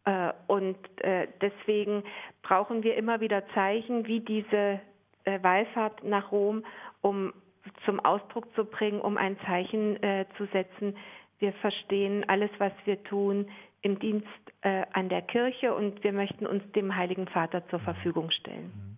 Hm. 0.05 0.13
Äh, 0.13 0.33
und 0.47 0.79
äh, 1.03 1.29
deswegen 1.41 2.03
brauchen 2.43 2.83
wir 2.83 2.97
immer 2.97 3.21
wieder 3.21 3.47
Zeichen 3.49 4.07
wie 4.07 4.21
diese 4.21 4.81
Wallfahrt 5.27 6.05
nach 6.05 6.33
Rom, 6.33 6.67
um 7.01 7.33
zum 7.87 7.99
Ausdruck 7.99 8.55
zu 8.55 8.67
bringen, 8.67 9.01
um 9.01 9.17
ein 9.17 9.39
Zeichen 9.47 9.99
zu 10.37 10.45
setzen. 10.53 10.95
Wir 11.39 11.53
verstehen 11.55 12.29
alles, 12.29 12.51
was 12.59 12.73
wir 12.85 13.03
tun, 13.05 13.47
im 13.83 13.99
Dienst 13.99 14.27
an 14.93 15.11
der 15.11 15.21
Kirche 15.21 15.75
und 15.75 16.03
wir 16.03 16.13
möchten 16.15 16.47
uns 16.47 16.63
dem 16.73 16.97
Heiligen 16.97 17.27
Vater 17.27 17.69
zur 17.69 17.81
Verfügung 17.81 18.31
stellen. 18.31 18.73
Mhm. 18.75 18.95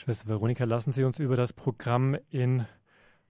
Schwester 0.00 0.28
Veronika, 0.28 0.62
lassen 0.62 0.92
Sie 0.92 1.02
uns 1.02 1.18
über 1.18 1.34
das 1.34 1.52
Programm 1.52 2.16
in 2.30 2.66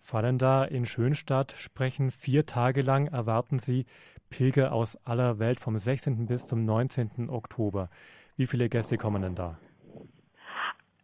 Fallenda 0.00 0.64
in 0.64 0.84
Schönstadt 0.84 1.52
sprechen. 1.52 2.10
Vier 2.10 2.44
Tage 2.44 2.82
lang 2.82 3.06
erwarten 3.06 3.58
Sie 3.58 3.86
Pilger 4.28 4.72
aus 4.72 4.96
aller 5.06 5.38
Welt 5.38 5.60
vom 5.60 5.78
16. 5.78 6.26
bis 6.26 6.46
zum 6.46 6.66
19. 6.66 7.30
Oktober. 7.30 7.88
Wie 8.36 8.46
viele 8.46 8.68
Gäste 8.68 8.98
kommen 8.98 9.22
denn 9.22 9.34
da? 9.34 9.58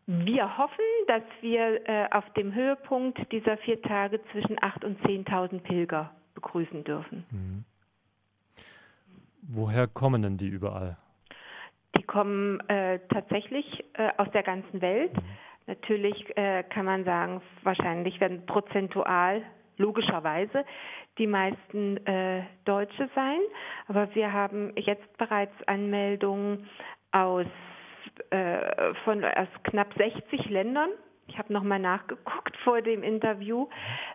Wir 0.07 0.59
hoffen, 0.59 0.85
dass 1.07 1.23
wir 1.41 1.89
äh, 1.89 2.09
auf 2.11 2.31
dem 2.35 2.55
Höhepunkt 2.55 3.33
dieser 3.33 3.57
vier 3.57 3.81
Tage 3.81 4.21
zwischen 4.33 4.59
8.000 4.59 4.85
und 4.85 5.01
10.000 5.01 5.61
Pilger 5.61 6.15
begrüßen 6.35 6.85
dürfen. 6.85 7.25
Mhm. 7.31 7.65
Woher 9.43 9.87
kommen 9.87 10.23
denn 10.23 10.37
die 10.37 10.49
überall? 10.49 10.97
Die 11.97 12.03
kommen 12.03 12.61
äh, 12.69 12.99
tatsächlich 13.13 13.85
äh, 13.95 14.11
aus 14.17 14.31
der 14.33 14.43
ganzen 14.43 14.81
Welt. 14.81 15.15
Mhm. 15.15 15.23
Natürlich 15.67 16.37
äh, 16.37 16.63
kann 16.65 16.85
man 16.85 17.05
sagen, 17.05 17.41
wahrscheinlich 17.63 18.21
werden 18.21 18.45
prozentual 18.47 19.43
logischerweise 19.77 20.65
die 21.19 21.27
meisten 21.27 21.97
äh, 22.07 22.45
Deutsche 22.65 23.09
sein. 23.15 23.39
Aber 23.87 24.15
wir 24.15 24.33
haben 24.33 24.73
jetzt 24.77 25.17
bereits 25.17 25.55
Anmeldungen 25.67 26.69
aus, 27.13 27.47
äh, 28.31 28.95
von, 29.05 29.25
aus 29.25 29.49
knapp 29.65 29.95
60 29.97 30.51
Ländern. 30.51 30.91
Ich 31.27 31.39
habe 31.39 31.53
nochmal 31.53 31.79
nachgeguckt 31.79 32.57
vor 32.59 32.83
dem 32.83 33.03
Interview. 33.03 33.69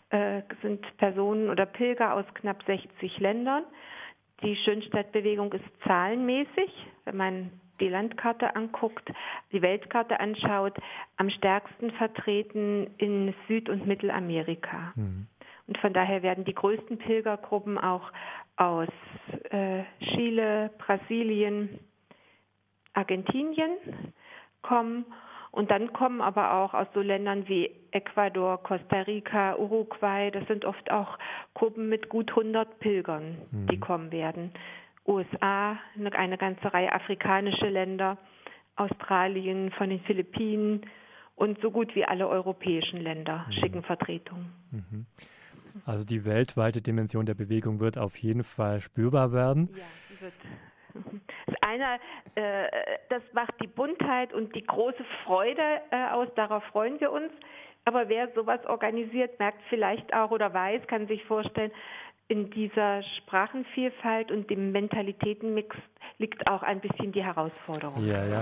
Äh, 0.10 0.42
sind 0.62 0.86
Personen 0.98 1.50
oder 1.50 1.66
Pilger 1.66 2.14
aus 2.14 2.26
knapp 2.36 2.64
60 2.66 3.20
Ländern. 3.20 3.64
Die 4.42 4.56
Schönstadtbewegung 4.56 5.52
ist 5.54 5.66
zahlenmäßig, 5.86 6.72
wenn 7.06 7.18
man 7.18 7.52
die 7.80 7.90
Landkarte 7.90 8.56
anguckt, 8.56 9.10
die 9.52 9.62
Weltkarte 9.62 10.20
anschaut, 10.20 10.78
am 11.18 11.30
stärksten 11.30 11.92
vertreten 11.92 12.88
in 12.98 13.34
Süd- 13.48 13.70
und 13.70 13.88
Mittelamerika. 13.88 14.94
Mhm. 14.96 15.28
Und 15.68 15.78
von 15.78 15.94
daher 15.94 16.24
werden 16.24 16.46
die 16.46 16.56
größten 16.56 16.98
Pilgergruppen 16.98 17.78
auch 17.78 18.12
aus 18.56 18.90
äh, 19.52 19.84
Chile, 20.00 20.72
Brasilien, 20.80 21.80
Argentinien 22.94 23.72
kommen. 24.62 25.06
Und 25.52 25.72
dann 25.72 25.94
kommen 25.94 26.22
aber 26.22 26.54
auch 26.54 26.74
aus 26.74 26.88
so 26.94 27.02
Ländern 27.02 27.48
wie 27.48 27.72
Ecuador, 27.92 28.62
Costa 28.62 29.02
Rica, 29.02 29.56
Uruguay. 29.56 30.30
Das 30.32 30.48
sind 30.48 30.64
oft 30.64 30.92
auch 30.92 31.18
Gruppen 31.54 31.90
mit 31.90 32.10
gut 32.10 32.30
100 32.30 32.80
Pilgern, 32.80 33.38
mhm. 33.52 33.68
die 33.68 33.80
kommen 33.80 34.12
werden. 34.12 34.52
USA, 35.08 35.78
eine, 35.98 36.14
eine 36.14 36.38
ganze 36.38 36.72
Reihe 36.72 36.94
afrikanische 36.94 37.68
Länder, 37.68 38.18
Australien, 38.76 39.72
von 39.72 39.90
den 39.90 40.02
Philippinen 40.02 40.82
und 41.36 41.60
so 41.62 41.72
gut 41.72 41.96
wie 41.96 42.06
alle 42.06 42.28
europäischen 42.28 43.02
Länder 43.02 43.46
mhm. 43.48 43.52
schicken 43.54 43.84
Vertretungen. 43.84 44.54
Mhm. 44.72 45.06
Also 45.86 46.06
die 46.06 46.26
weltweite 46.26 46.82
Dimension 46.82 47.26
der 47.26 47.34
Bewegung 47.34 47.80
wird 47.80 47.98
auf 47.98 48.18
jeden 48.18 48.44
Fall 48.44 48.82
spürbar 48.82 49.32
werden. 49.32 49.70
Ja, 49.76 50.22
wird. 50.22 50.34
Einer, 51.62 52.00
äh, 52.36 52.68
das 53.10 53.22
macht 53.34 53.54
die 53.62 53.68
Buntheit 53.68 54.34
und 54.34 54.56
die 54.56 54.66
große 54.66 55.04
Freude 55.24 55.82
äh, 55.92 56.10
aus, 56.12 56.28
darauf 56.36 56.64
freuen 56.66 57.00
wir 57.00 57.12
uns. 57.12 57.32
Aber 57.86 58.10
wer 58.10 58.32
sowas 58.34 58.64
organisiert, 58.66 59.40
merkt 59.40 59.62
vielleicht 59.70 60.14
auch 60.14 60.32
oder 60.32 60.54
weiß, 60.54 60.86
kann 60.88 61.08
sich 61.08 61.24
vorstellen, 61.26 61.72
in 62.28 62.52
dieser 62.52 63.02
Sprachenvielfalt 63.18 64.32
und 64.32 64.50
dem 64.50 64.72
Mentalitätenmix 64.72 65.76
liegt 66.20 66.48
auch 66.48 66.62
ein 66.62 66.80
bisschen 66.80 67.12
die 67.12 67.24
Herausforderung. 67.24 68.06
Ja, 68.06 68.24
ja. 68.26 68.42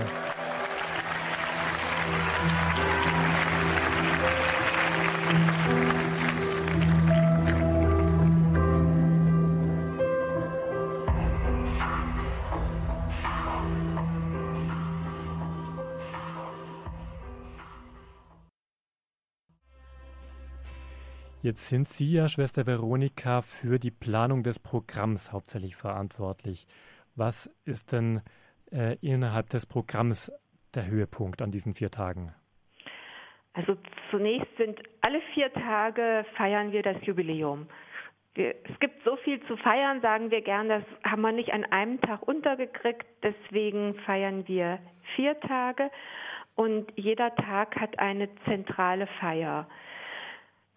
Jetzt 21.48 21.68
sind 21.70 21.88
Sie 21.88 22.12
ja, 22.12 22.28
Schwester 22.28 22.66
Veronika, 22.66 23.40
für 23.40 23.78
die 23.78 23.90
Planung 23.90 24.42
des 24.42 24.58
Programms 24.58 25.32
hauptsächlich 25.32 25.76
verantwortlich. 25.76 26.66
Was 27.16 27.46
ist 27.64 27.92
denn 27.92 28.20
äh, 28.70 28.98
innerhalb 29.00 29.48
des 29.48 29.64
Programms 29.64 30.30
der 30.74 30.88
Höhepunkt 30.88 31.40
an 31.40 31.50
diesen 31.50 31.72
vier 31.72 31.90
Tagen? 31.90 32.34
Also 33.54 33.78
zunächst 34.10 34.54
sind 34.58 34.78
alle 35.00 35.22
vier 35.32 35.50
Tage 35.50 36.26
feiern 36.36 36.70
wir 36.72 36.82
das 36.82 36.98
Jubiläum. 37.06 37.66
Wir, 38.34 38.54
es 38.70 38.78
gibt 38.78 39.02
so 39.02 39.16
viel 39.16 39.40
zu 39.46 39.56
feiern, 39.56 40.02
sagen 40.02 40.30
wir 40.30 40.42
gern, 40.42 40.68
das 40.68 40.82
haben 41.02 41.22
wir 41.22 41.32
nicht 41.32 41.54
an 41.54 41.64
einem 41.64 41.98
Tag 42.02 42.28
untergekriegt. 42.28 43.06
Deswegen 43.22 43.94
feiern 44.04 44.46
wir 44.48 44.80
vier 45.16 45.40
Tage 45.40 45.90
und 46.56 46.92
jeder 46.94 47.34
Tag 47.36 47.74
hat 47.80 47.98
eine 47.98 48.28
zentrale 48.44 49.06
Feier. 49.18 49.66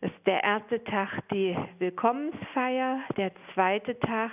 Das 0.02 0.10
ist 0.10 0.26
der 0.26 0.44
erste 0.44 0.84
Tag 0.84 1.10
die 1.32 1.56
Willkommensfeier, 1.78 3.02
der 3.18 3.32
zweite 3.54 4.00
Tag 4.00 4.32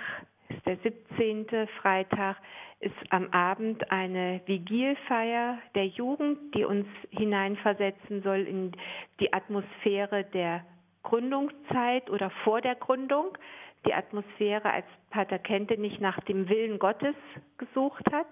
ist 0.49 0.65
der 0.65 0.77
17. 0.77 1.67
Freitag, 1.79 2.37
ist 2.79 2.95
am 3.11 3.29
Abend 3.31 3.91
eine 3.91 4.41
Vigilfeier 4.47 5.59
der 5.75 5.85
Jugend, 5.85 6.55
die 6.55 6.63
uns 6.63 6.87
hineinversetzen 7.11 8.23
soll 8.23 8.47
in 8.47 8.71
die 9.19 9.31
Atmosphäre 9.31 10.23
der 10.23 10.65
Gründungszeit 11.03 12.09
oder 12.09 12.31
vor 12.43 12.61
der 12.61 12.75
Gründung. 12.75 13.37
Die 13.85 13.93
Atmosphäre, 13.93 14.71
als 14.71 14.85
Pater 15.11 15.37
Kente 15.39 15.79
nicht 15.79 16.01
nach 16.01 16.19
dem 16.21 16.49
Willen 16.49 16.79
Gottes 16.79 17.15
gesucht 17.57 18.11
hat. 18.11 18.29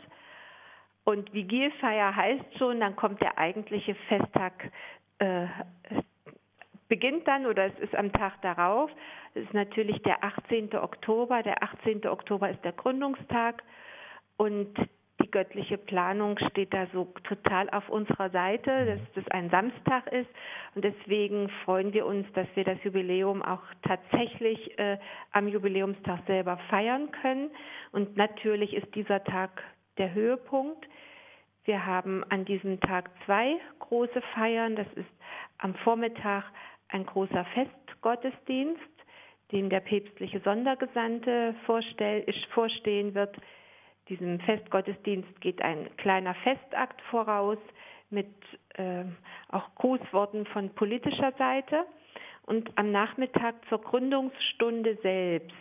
Und 1.04 1.34
Vigilfeier 1.34 2.16
heißt 2.16 2.58
schon, 2.58 2.80
dann 2.80 2.96
kommt 2.96 3.22
der 3.22 3.38
eigentliche 3.38 3.96
Festtag 4.08 4.72
äh, 5.20 5.46
beginnt 6.88 7.28
dann 7.28 7.46
oder 7.46 7.66
es 7.66 7.80
ist 7.80 7.96
am 7.96 8.12
Tag 8.12 8.42
darauf. 8.42 8.90
Es 9.34 9.44
ist 9.44 9.54
natürlich 9.54 10.02
der 10.04 10.24
18. 10.24 10.76
Oktober. 10.76 11.44
Der 11.44 11.62
18. 11.64 12.08
Oktober 12.08 12.50
ist 12.50 12.64
der 12.64 12.74
Gründungstag 12.74 13.64
und 14.38 14.74
die 15.22 15.32
göttliche 15.32 15.78
Planung 15.78 16.38
steht 16.52 16.74
da 16.74 16.88
so 16.94 17.06
total 17.24 17.70
auf 17.72 17.90
unserer 17.90 18.30
Seite, 18.30 18.86
dass 18.86 19.00
das 19.16 19.32
ein 19.32 19.50
Samstag 19.50 20.08
ist. 20.12 20.30
Und 20.76 20.86
deswegen 20.86 21.50
freuen 21.66 21.92
wir 21.92 22.06
uns, 22.06 22.32
dass 22.34 22.48
wir 22.56 22.64
das 22.64 22.82
Jubiläum 22.84 23.42
auch 23.42 23.64
tatsächlich 23.82 24.78
äh, 24.80 24.98
am 25.32 25.48
Jubiläumstag 25.48 26.20
selber 26.28 26.58
feiern 26.70 27.12
können. 27.12 27.50
Und 27.92 28.16
natürlich 28.16 28.74
ist 28.74 28.94
dieser 28.96 29.24
Tag 29.24 29.64
der 29.98 30.14
Höhepunkt. 30.14 30.88
Wir 31.66 31.86
haben 31.86 32.24
an 32.30 32.46
diesem 32.46 32.80
Tag 32.80 33.10
zwei 33.26 33.58
große 33.80 34.22
Feiern. 34.34 34.76
Das 34.76 34.88
ist 34.96 35.10
am 35.58 35.74
Vormittag 35.76 36.46
ein 36.90 37.06
großer 37.06 37.46
Festgottesdienst, 37.54 38.82
dem 39.52 39.70
der 39.70 39.80
päpstliche 39.80 40.40
Sondergesandte 40.42 41.56
vorstehen 41.66 43.14
wird. 43.16 43.36
Diesem 44.10 44.40
Festgottesdienst 44.42 45.42
geht 45.42 45.62
ein 45.62 45.90
kleiner 45.98 46.34
Festakt 46.36 47.02
voraus 47.04 47.58
mit 48.10 48.34
äh, 48.76 49.04
auch 49.50 49.76
Grußworten 49.76 50.46
von 50.48 50.70
politischer 50.76 51.34
Seite. 51.38 51.86
Und 52.46 52.72
am 52.78 52.92
Nachmittag 52.92 53.56
zur 53.68 53.82
Gründungsstunde 53.82 54.98
selbst, 55.02 55.54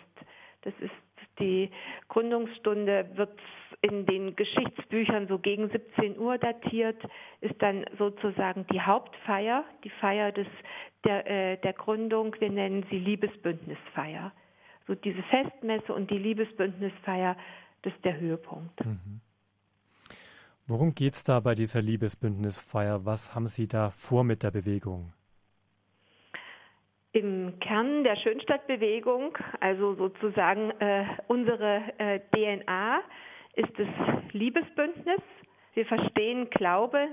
das 0.61 0.73
ist 0.79 0.93
die 1.39 1.69
Gründungsstunde 2.09 3.09
wird 3.15 3.37
in 3.81 4.05
den 4.05 4.35
Geschichtsbüchern 4.35 5.27
so 5.27 5.39
gegen 5.39 5.69
17 5.69 6.17
Uhr 6.17 6.37
datiert, 6.37 7.01
ist 7.41 7.61
dann 7.61 7.85
sozusagen 7.97 8.65
die 8.71 8.81
Hauptfeier, 8.81 9.63
die 9.83 9.89
Feier 9.89 10.31
des, 10.31 10.47
der, 11.03 11.27
äh, 11.27 11.57
der 11.57 11.73
Gründung. 11.73 12.35
Wir 12.39 12.49
nennen 12.49 12.85
sie 12.89 12.97
Liebesbündnisfeier. 12.97 14.31
So 14.87 14.95
diese 14.95 15.21
Festmesse 15.23 15.93
und 15.93 16.09
die 16.09 16.17
Liebesbündnisfeier, 16.17 17.35
das 17.83 17.93
ist 17.93 18.05
der 18.05 18.19
Höhepunkt. 18.19 18.85
Mhm. 18.85 19.21
Worum 20.65 20.95
geht 20.95 21.13
es 21.13 21.23
da 21.23 21.39
bei 21.39 21.55
dieser 21.55 21.81
Liebesbündnisfeier? 21.81 23.05
Was 23.05 23.33
haben 23.33 23.47
Sie 23.47 23.67
da 23.67 23.91
vor 23.91 24.23
mit 24.23 24.43
der 24.43 24.51
Bewegung? 24.51 25.13
Im 27.17 27.59
Kern 27.61 28.03
der 28.03 28.15
Schönstadtbewegung, 28.15 29.35
also 29.59 29.95
sozusagen 29.95 30.69
äh, 30.79 31.03
unsere 31.25 31.81
äh, 31.97 32.19
DNA, 32.31 33.01
ist 33.55 33.71
das 33.75 33.87
Liebesbündnis. 34.33 35.21
Wir 35.73 35.87
verstehen 35.87 36.47
Glaube 36.51 37.07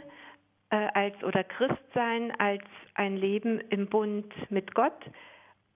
äh, 0.69 0.77
als 0.93 1.15
oder 1.25 1.43
Christsein 1.43 2.39
als 2.39 2.63
ein 2.93 3.17
Leben 3.17 3.61
im 3.71 3.87
Bund 3.87 4.31
mit 4.51 4.75
Gott 4.75 5.01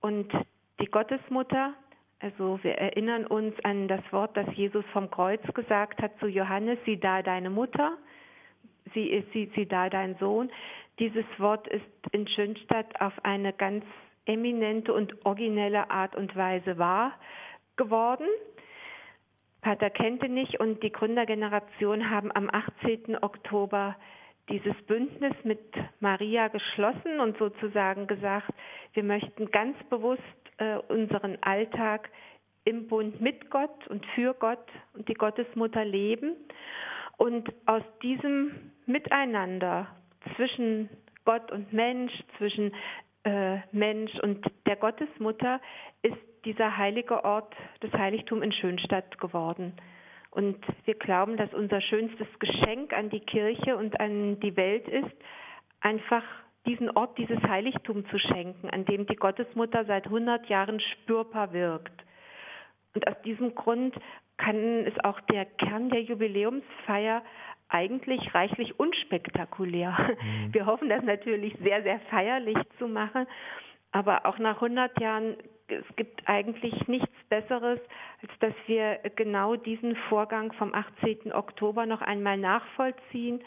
und 0.03 0.31
die 0.79 0.91
Gottesmutter. 0.91 1.73
Also 2.21 2.59
wir 2.63 2.75
erinnern 2.75 3.27
uns 3.27 3.55
an 3.65 3.89
das 3.89 4.03
Wort, 4.11 4.37
das 4.37 4.55
Jesus 4.55 4.85
vom 4.93 5.11
Kreuz 5.11 5.41
gesagt 5.55 6.03
hat 6.03 6.19
zu 6.19 6.27
Johannes, 6.27 6.79
sieh 6.85 7.01
da 7.01 7.23
deine 7.23 7.49
Mutter, 7.49 7.97
sie 8.93 9.07
ist 9.07 9.33
sie, 9.33 9.51
sie 9.57 9.65
da 9.65 9.89
dein 9.89 10.17
Sohn. 10.19 10.51
Dieses 10.99 11.25
Wort 11.39 11.67
ist 11.69 11.87
in 12.13 12.29
Schönstadt 12.29 13.01
auf 13.01 13.15
eine 13.25 13.55
ganz 13.55 13.87
eminente 14.29 14.93
und 14.93 15.25
originelle 15.27 15.91
Art 15.91 16.15
und 16.15 16.37
Weise 16.37 16.79
wahr 16.79 17.13
geworden. 17.77 18.27
Pater 19.61 19.91
Kentenich 19.91 20.61
und 20.61 20.83
die 20.83 20.93
Gründergeneration 20.93 22.11
haben 22.11 22.31
am 22.33 22.49
18. 22.51 23.23
Oktober 23.23 23.97
dieses 24.49 24.75
Bündnis 24.87 25.35
mit 25.45 25.61
Maria 26.01 26.49
geschlossen 26.49 27.21
und 27.21 27.37
sozusagen 27.39 28.07
gesagt, 28.07 28.53
wir 28.93 29.03
möchten 29.03 29.51
ganz 29.51 29.77
bewusst 29.91 30.23
äh, 30.59 30.77
unseren 30.89 31.37
Alltag 31.43 32.09
im 32.65 32.87
Bund 32.87 33.21
mit 33.21 33.51
Gott 33.51 33.87
und 33.89 34.05
für 34.15 34.35
Gott 34.35 34.67
und 34.95 35.09
die 35.09 35.15
Gottesmutter 35.15 35.85
leben. 35.85 36.37
Und 37.17 37.53
aus 37.67 37.83
diesem 38.03 38.73
Miteinander 38.87 39.89
zwischen 40.37 40.89
Gott 41.25 41.51
und 41.51 41.73
Mensch, 41.73 42.13
zwischen 42.39 42.73
äh, 43.29 43.61
Mensch 43.73 44.15
und 44.21 44.45
der 44.67 44.77
Gottesmutter 44.77 45.61
ist 46.03 46.17
dieser 46.45 46.77
heilige 46.79 47.25
Ort, 47.25 47.55
das 47.81 47.93
Heiligtum 47.93 48.43
in 48.43 48.53
Schönstadt 48.53 49.19
geworden. 49.19 49.75
Und 50.31 50.57
wir 50.85 50.95
glauben, 50.95 51.37
dass 51.37 51.53
unser 51.53 51.81
schönstes 51.81 52.27
Geschenk 52.39 52.93
an 52.93 53.11
die 53.11 53.21
Kirche 53.21 53.77
und 53.77 54.01
an 54.01 54.41
die 54.41 54.57
Welt 54.57 54.89
ist, 54.89 55.15
einfach 55.81 56.23
diesen 56.67 56.91
Ort, 56.91 57.19
dieses 57.19 57.43
Heiligtum 57.43 58.07
zu 58.09 58.19
schenken, 58.19 58.71
an 58.71 58.85
dem 58.85 59.07
die 59.07 59.17
Gottesmutter 59.17 59.85
seit 59.85 60.07
100 60.07 60.47
Jahren 60.49 60.81
spürbar 60.81 61.53
wirkt. 61.53 62.05
Und 62.95 63.07
aus 63.07 63.21
diesem 63.25 63.55
Grund 63.55 63.95
kann 64.39 64.87
es 64.87 64.95
auch 65.05 65.21
der 65.33 65.45
Kern 65.45 65.91
der 65.91 66.03
Jubiläumsfeier 66.03 67.23
eigentlich 67.69 68.35
reichlich 68.35 68.79
unspektakulär. 68.79 69.97
Mhm. 69.99 70.55
Wir 70.55 70.67
hoffen 70.67 70.89
das 70.89 71.03
natürlich 71.03 71.55
sehr, 71.63 71.83
sehr 71.83 72.01
feierlich 72.11 72.59
zu 72.79 72.89
machen. 72.89 73.27
Aber 73.91 74.27
auch 74.27 74.39
nach 74.39 74.57
100 74.57 75.01
Jahren, 75.01 75.37
es 75.69 75.97
gibt 75.97 76.29
eigentlich 76.29 76.89
nichts 76.89 77.15
Besseres, 77.29 77.81
als 78.23 78.39
dass 78.41 78.55
wir 78.67 78.99
genau 79.17 79.57
diesen 79.57 79.97
Vorgang 80.09 80.53
vom 80.53 80.75
18. 80.75 81.33
Oktober 81.33 81.87
noch 81.87 82.03
einmal 82.03 82.37
nachvollziehen 82.37 83.43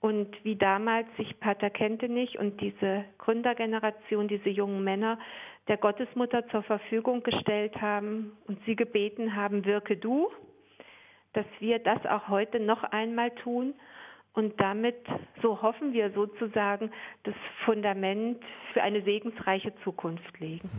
und 0.00 0.28
wie 0.44 0.56
damals 0.56 1.06
sich 1.16 1.38
Pater 1.40 1.70
Kentenich 1.70 2.38
und 2.38 2.60
diese 2.60 3.04
Gründergeneration, 3.18 4.28
diese 4.28 4.50
jungen 4.50 4.84
Männer 4.84 5.18
der 5.68 5.76
Gottesmutter 5.78 6.46
zur 6.48 6.62
Verfügung 6.62 7.22
gestellt 7.22 7.80
haben 7.80 8.36
und 8.46 8.58
sie 8.66 8.76
gebeten 8.76 9.34
haben, 9.34 9.64
wirke 9.64 9.96
du 9.96 10.28
dass 11.36 11.46
wir 11.60 11.78
das 11.78 12.04
auch 12.06 12.28
heute 12.28 12.58
noch 12.58 12.82
einmal 12.82 13.30
tun 13.30 13.74
und 14.32 14.58
damit, 14.58 14.96
so 15.42 15.60
hoffen 15.60 15.92
wir 15.92 16.10
sozusagen, 16.12 16.90
das 17.24 17.34
Fundament 17.64 18.42
für 18.72 18.82
eine 18.82 19.02
segensreiche 19.02 19.72
Zukunft 19.84 20.40
legen. 20.40 20.70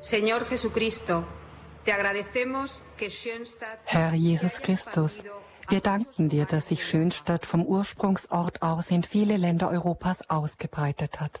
Señor 0.00 0.42
Jesucristo, 0.50 1.24
Herr 3.84 4.14
Jesus 4.14 4.60
Christus, 4.60 5.22
wir 5.68 5.80
danken 5.80 6.28
dir, 6.28 6.44
dass 6.44 6.68
sich 6.68 6.86
Schönstadt 6.86 7.46
vom 7.46 7.64
Ursprungsort 7.64 8.62
aus 8.62 8.90
in 8.90 9.02
viele 9.02 9.36
Länder 9.36 9.70
Europas 9.70 10.28
ausgebreitet 10.28 11.20
hat. 11.20 11.40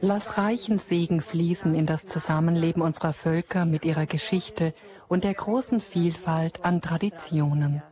Lass 0.00 0.38
reichen 0.38 0.78
Segen 0.78 1.20
fließen 1.20 1.74
in 1.74 1.86
das 1.86 2.06
Zusammenleben 2.06 2.82
unserer 2.82 3.12
Völker 3.12 3.64
mit 3.64 3.84
ihrer 3.84 4.06
Geschichte 4.06 4.74
und 5.06 5.24
der 5.24 5.34
großen 5.34 5.80
Vielfalt 5.80 6.64
an 6.64 6.80
Traditionen. 6.80 7.82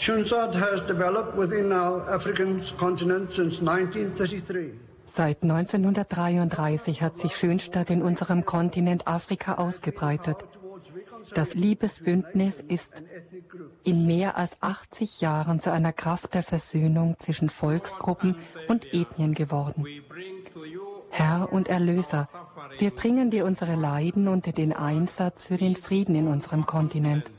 Shunsat 0.00 0.54
has 0.54 0.80
developed 0.86 1.36
within 1.36 1.72
our 1.72 2.08
African 2.08 2.62
continent 2.78 3.32
since 3.32 3.60
1933. 3.60 4.72
Seit 5.12 5.42
1933 5.42 7.02
hat 7.02 7.18
sich 7.18 7.36
Schönstadt 7.36 7.90
in 7.90 8.00
unserem 8.02 8.46
Kontinent 8.46 9.06
Afrika 9.06 9.56
ausgebreitet. 9.56 10.38
Das 11.34 11.54
Liebesbündnis 11.54 12.60
ist 12.60 12.94
in 13.84 14.06
mehr 14.06 14.38
als 14.38 14.56
80 14.62 15.20
Jahren 15.20 15.60
zu 15.60 15.70
einer 15.70 15.92
Kraft 15.92 16.32
der 16.32 16.44
Versöhnung 16.44 17.16
zwischen 17.18 17.50
Volksgruppen 17.50 18.36
und 18.68 18.86
Ethnien 18.94 19.34
geworden. 19.34 19.84
Herr 21.10 21.52
und 21.52 21.68
Erlöser, 21.68 22.26
wir 22.78 22.90
bringen 22.90 23.30
dir 23.30 23.44
unsere 23.44 23.74
Leiden 23.74 24.28
und 24.28 24.56
den 24.56 24.72
Einsatz 24.72 25.44
für 25.44 25.58
den 25.58 25.76
Frieden 25.76 26.14
in 26.14 26.26
unserem 26.26 26.64
Kontinent. 26.64 27.30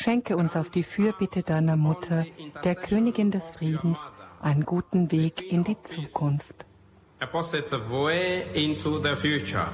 Schenke 0.00 0.36
uns 0.36 0.54
auf 0.54 0.70
die 0.70 0.84
Fürbitte 0.84 1.42
deiner 1.42 1.76
Mutter, 1.76 2.24
der 2.62 2.76
Königin 2.76 3.32
des 3.32 3.50
Friedens, 3.50 3.98
einen 4.40 4.64
guten 4.64 5.10
Weg 5.10 5.50
in 5.50 5.64
die 5.64 5.76
Zukunft. 5.82 6.54
A 7.18 7.26
positive 7.26 7.90
way 7.90 8.44
into 8.54 9.02
the 9.02 9.16
future. 9.16 9.66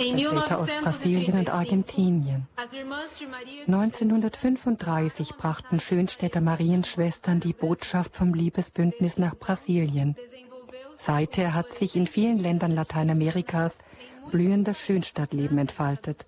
Vertreter 0.00 0.58
aus 0.58 0.68
Brasilien 0.82 1.38
und 1.38 1.50
Argentinien. 1.50 2.48
1935 2.56 5.36
brachten 5.36 5.78
Schönstädter 5.78 6.40
Marienschwestern 6.40 7.40
die 7.40 7.52
Botschaft 7.52 8.16
vom 8.16 8.32
Liebesbündnis 8.32 9.18
nach 9.18 9.36
Brasilien. 9.36 10.16
Seither 10.96 11.52
hat 11.54 11.74
sich 11.74 11.96
in 11.96 12.06
vielen 12.06 12.38
Ländern 12.38 12.72
Lateinamerikas 12.72 13.76
blühendes 14.30 14.78
Schönstadtleben 14.78 15.58
entfaltet. 15.58 16.24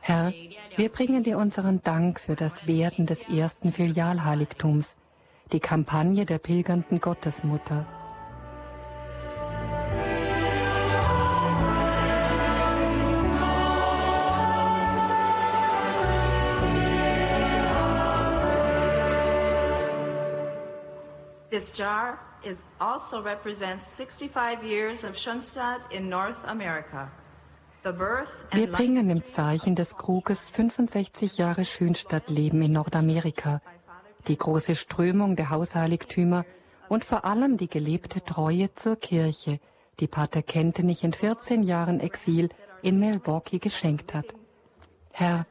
Herr, 0.00 0.32
wir 0.76 0.88
bringen 0.88 1.22
dir 1.22 1.38
unseren 1.38 1.82
Dank 1.82 2.18
für 2.20 2.36
das 2.36 2.66
Werden 2.66 3.06
des 3.06 3.22
ersten 3.28 3.72
Filialheiligtums, 3.72 4.96
die 5.52 5.60
Kampagne 5.60 6.26
der 6.26 6.38
pilgernden 6.38 7.00
Gottesmutter. 7.00 7.86
This 21.60 21.72
jar 21.76 22.18
is 22.42 22.64
also 22.78 23.20
represents 23.20 23.84
65 23.98 24.64
years 24.64 25.04
of 25.04 25.18
Schoenstatt 25.18 25.92
in 25.92 26.08
North 26.08 26.42
America. 26.46 27.10
Wir 28.52 28.66
bringen 28.72 29.10
im 29.10 29.26
Zeichen 29.26 29.74
des 29.74 29.94
Kruges 29.94 30.48
65 30.48 31.36
Jahre 31.36 31.66
Schönstadtleben 31.66 32.62
in 32.62 32.72
Nordamerika, 32.72 33.60
die 34.26 34.38
große 34.38 34.74
Strömung 34.74 35.36
der 35.36 35.50
Hausheiligtümer 35.50 36.46
und 36.88 37.04
vor 37.04 37.26
allem 37.26 37.58
die 37.58 37.68
gelebte 37.68 38.24
Treue 38.24 38.74
zur 38.74 38.96
Kirche, 38.96 39.60
die 39.98 40.06
Pater 40.06 40.40
Kentenich 40.42 41.04
in 41.04 41.12
14 41.12 41.62
Jahren 41.62 42.00
Exil 42.00 42.48
in 42.80 42.98
Milwaukee 42.98 43.58
geschenkt 43.58 44.14
hat. 44.14 44.34
Herr, 45.12 45.44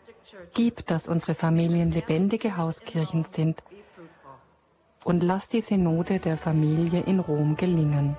gib, 0.56 0.88
dass 0.88 1.08
unsere 1.08 1.36
Familien 1.36 1.92
lebendige 1.92 2.58
Hauskirchen 2.58 3.26
sind 3.32 3.62
und 5.04 5.24
lass 5.24 5.50
die 5.50 5.62
Synode 5.62 6.20
der 6.20 6.38
Familie 6.38 7.02
in 7.02 7.20
Rom 7.20 7.56
gelingen. 7.56 8.18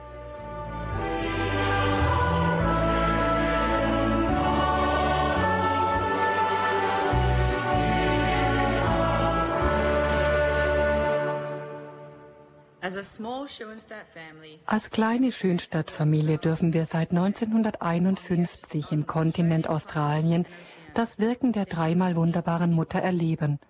Als 14.66 14.90
kleine 14.90 15.32
Schönstadtfamilie 15.32 16.38
dürfen 16.38 16.72
wir 16.72 16.86
seit 16.86 17.10
1951 17.10 18.90
im 18.90 19.06
Kontinent 19.06 19.68
Australien 19.68 20.46
das 20.94 21.18
Wirken 21.18 21.52
der 21.52 21.66
dreimal 21.66 22.16
wunderbaren 22.16 22.72
Mutter 22.72 22.98
erleben. 22.98 23.60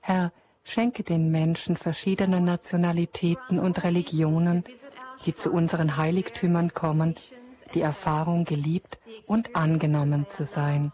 Herr, 0.00 0.32
Schenke 0.64 1.02
den 1.02 1.30
Menschen 1.30 1.76
verschiedener 1.76 2.40
Nationalitäten 2.40 3.58
und 3.58 3.82
Religionen, 3.84 4.64
die 5.26 5.34
zu 5.34 5.50
unseren 5.52 5.96
Heiligtümern 5.96 6.72
kommen, 6.72 7.16
die 7.74 7.80
Erfahrung, 7.80 8.44
geliebt 8.44 8.98
und 9.26 9.56
angenommen 9.56 10.26
zu 10.30 10.46
sein. 10.46 10.92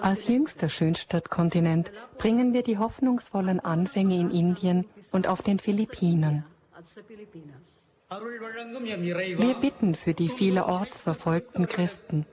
Als 0.00 0.28
jüngster 0.28 0.68
Schönstadtkontinent 0.68 1.92
bringen 2.18 2.52
wir 2.52 2.62
die 2.62 2.78
hoffnungsvollen 2.78 3.60
Anfänge 3.60 4.16
in 4.16 4.30
Indien 4.30 4.84
und 5.12 5.28
auf 5.28 5.42
den 5.42 5.60
Philippinen. 5.60 6.44
Wir 8.08 9.54
bitten 9.60 9.94
für 9.94 10.14
die 10.14 10.28
vielerorts 10.28 11.02
verfolgten 11.02 11.66
Christen. 11.68 12.26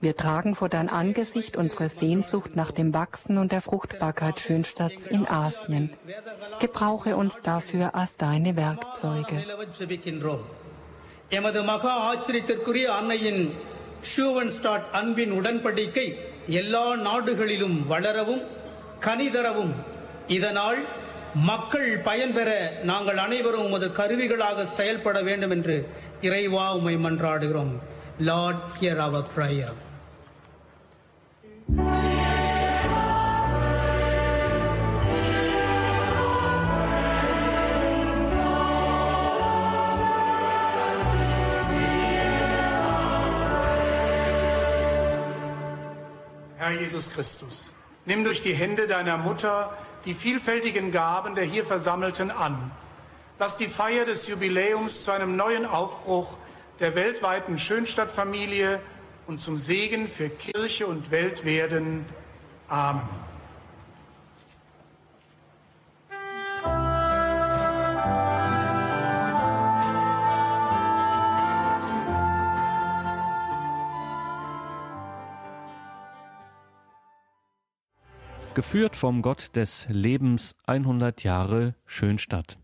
Wir 0.00 0.14
tragen 0.14 0.54
vor 0.54 0.68
dein 0.68 0.88
Angesicht 0.88 1.56
unsere 1.56 1.88
Sehnsucht 1.88 2.54
nach 2.54 2.70
dem 2.70 2.92
Wachsen 2.92 3.38
und 3.38 3.50
der 3.50 3.62
Fruchtbarkeit 3.62 4.40
Schönstadts 4.40 5.06
in 5.06 5.26
Asien. 5.26 5.90
Gebrauche 6.60 7.16
uns 7.16 7.40
dafür 7.42 7.94
als 7.94 8.16
deine 8.16 8.56
Werkzeuge. 8.56 9.44
ஷூவன்ஸ்டாட் 14.16 14.90
அன்பின் 14.90 15.32
உடன்படிக்கை 15.32 16.14
எல்லா 16.46 16.96
நாடுகளிலும் 16.96 17.86
வளரவும் 17.86 18.42
கனிதரவும். 19.00 19.74
இதனால் 20.26 20.86
மக்கள் 21.34 21.98
பயன்பெற 21.98 22.80
நாங்கள் 22.82 23.16
அனைவரும் 23.16 23.64
உமது 23.64 23.88
கருவிகளாக 23.88 24.64
செயல்பட 24.64 25.22
வேண்டும் 25.22 25.50
என்று 25.50 25.88
இறைவா 26.20 26.74
உமை 26.74 26.96
மன்றாடுகிறோம். 26.96 27.74
Lord 28.18 28.62
hear 28.80 28.96
our 28.96 29.28
prayer 29.36 29.84
Herr 46.66 46.80
Jesus 46.80 47.10
Christus, 47.10 47.72
nimm 48.06 48.24
durch 48.24 48.42
die 48.42 48.52
Hände 48.52 48.88
deiner 48.88 49.16
Mutter 49.18 49.76
die 50.04 50.14
vielfältigen 50.14 50.90
Gaben 50.90 51.36
der 51.36 51.44
hier 51.44 51.64
Versammelten 51.64 52.32
an. 52.32 52.72
Lass 53.38 53.56
die 53.56 53.68
Feier 53.68 54.04
des 54.04 54.26
Jubiläums 54.26 55.04
zu 55.04 55.12
einem 55.12 55.36
neuen 55.36 55.64
Aufbruch 55.64 56.36
der 56.80 56.96
weltweiten 56.96 57.60
Schönstadtfamilie 57.60 58.80
und 59.28 59.40
zum 59.40 59.58
Segen 59.58 60.08
für 60.08 60.28
Kirche 60.28 60.88
und 60.88 61.12
Welt 61.12 61.44
werden. 61.44 62.04
Amen. 62.66 63.25
Geführt 78.56 78.96
vom 78.96 79.20
Gott 79.20 79.54
des 79.54 79.86
Lebens 79.90 80.56
100 80.64 81.22
Jahre 81.24 81.74
Schönstadt. 81.84 82.56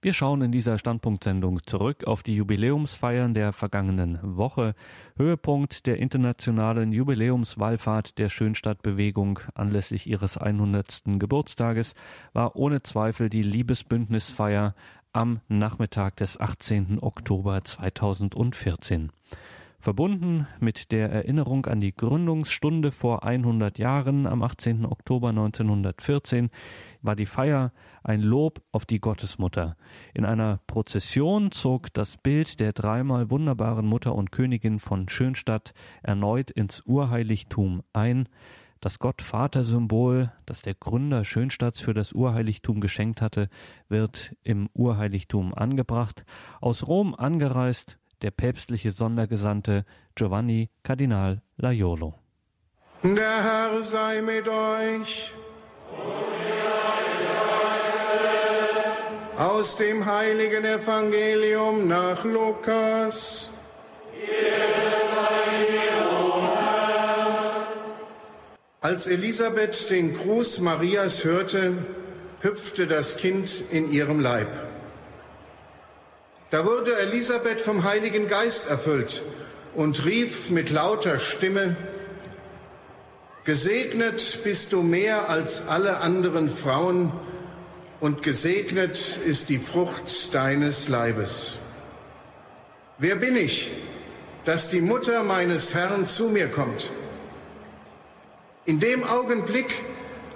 Wir 0.00 0.14
schauen 0.14 0.42
in 0.42 0.50
dieser 0.50 0.78
Standpunktsendung 0.78 1.60
zurück 1.64 2.08
auf 2.08 2.24
die 2.24 2.34
Jubiläumsfeiern 2.34 3.32
der 3.32 3.52
vergangenen 3.52 4.18
Woche. 4.20 4.74
Höhepunkt 5.16 5.86
der 5.86 5.98
internationalen 5.98 6.90
Jubiläumswallfahrt 6.90 8.18
der 8.18 8.30
Schönstadtbewegung 8.30 9.38
anlässlich 9.54 10.08
ihres 10.08 10.38
100. 10.38 11.02
Geburtstages 11.20 11.94
war 12.32 12.56
ohne 12.56 12.82
Zweifel 12.82 13.30
die 13.30 13.44
Liebesbündnisfeier 13.44 14.74
am 15.12 15.38
Nachmittag 15.46 16.16
des 16.16 16.40
18. 16.40 16.98
Oktober 17.00 17.62
2014. 17.62 19.12
Verbunden 19.82 20.46
mit 20.60 20.92
der 20.92 21.10
Erinnerung 21.10 21.66
an 21.66 21.80
die 21.80 21.92
Gründungsstunde 21.92 22.92
vor 22.92 23.24
100 23.24 23.78
Jahren 23.78 24.28
am 24.28 24.44
18. 24.44 24.86
Oktober 24.86 25.30
1914 25.30 26.50
war 27.02 27.16
die 27.16 27.26
Feier 27.26 27.72
ein 28.04 28.20
Lob 28.20 28.62
auf 28.70 28.86
die 28.86 29.00
Gottesmutter. 29.00 29.76
In 30.14 30.24
einer 30.24 30.60
Prozession 30.68 31.50
zog 31.50 31.92
das 31.94 32.16
Bild 32.16 32.60
der 32.60 32.72
dreimal 32.72 33.28
wunderbaren 33.28 33.84
Mutter 33.84 34.14
und 34.14 34.30
Königin 34.30 34.78
von 34.78 35.08
Schönstadt 35.08 35.74
erneut 36.04 36.52
ins 36.52 36.82
Urheiligtum 36.86 37.82
ein. 37.92 38.28
Das 38.78 39.00
Gott-Vater-Symbol, 39.00 40.30
das 40.46 40.62
der 40.62 40.74
Gründer 40.74 41.24
Schönstadts 41.24 41.80
für 41.80 41.94
das 41.94 42.12
Urheiligtum 42.12 42.80
geschenkt 42.80 43.20
hatte, 43.20 43.48
wird 43.88 44.36
im 44.44 44.68
Urheiligtum 44.74 45.52
angebracht. 45.54 46.24
Aus 46.60 46.86
Rom 46.86 47.16
angereist 47.16 47.98
der 48.22 48.30
päpstliche 48.30 48.90
Sondergesandte 48.90 49.84
Giovanni 50.14 50.70
Kardinal 50.82 51.42
Laiolo. 51.56 52.14
Der 53.02 53.42
Herr 53.42 53.82
sei 53.82 54.22
mit 54.22 54.48
euch. 54.48 55.32
Aus 59.36 59.76
dem 59.76 60.06
heiligen 60.06 60.64
Evangelium 60.64 61.88
nach 61.88 62.24
Lukas. 62.24 63.50
Als 68.80 69.06
Elisabeth 69.06 69.90
den 69.90 70.14
Gruß 70.14 70.60
Marias 70.60 71.24
hörte, 71.24 71.78
hüpfte 72.40 72.86
das 72.86 73.16
Kind 73.16 73.64
in 73.70 73.90
ihrem 73.90 74.20
Leib. 74.20 74.71
Da 76.52 76.66
wurde 76.66 76.98
Elisabeth 76.98 77.62
vom 77.62 77.82
Heiligen 77.82 78.28
Geist 78.28 78.68
erfüllt 78.68 79.22
und 79.74 80.04
rief 80.04 80.50
mit 80.50 80.68
lauter 80.68 81.18
Stimme, 81.18 81.76
Gesegnet 83.44 84.40
bist 84.44 84.74
du 84.74 84.82
mehr 84.82 85.30
als 85.30 85.66
alle 85.66 86.02
anderen 86.02 86.50
Frauen 86.50 87.10
und 88.00 88.22
gesegnet 88.22 89.18
ist 89.24 89.48
die 89.48 89.58
Frucht 89.58 90.34
deines 90.34 90.90
Leibes. 90.90 91.58
Wer 92.98 93.16
bin 93.16 93.34
ich, 93.34 93.70
dass 94.44 94.68
die 94.68 94.82
Mutter 94.82 95.22
meines 95.22 95.72
Herrn 95.72 96.04
zu 96.04 96.28
mir 96.28 96.48
kommt? 96.48 96.92
In 98.66 98.78
dem 98.78 99.04
Augenblick, 99.04 99.72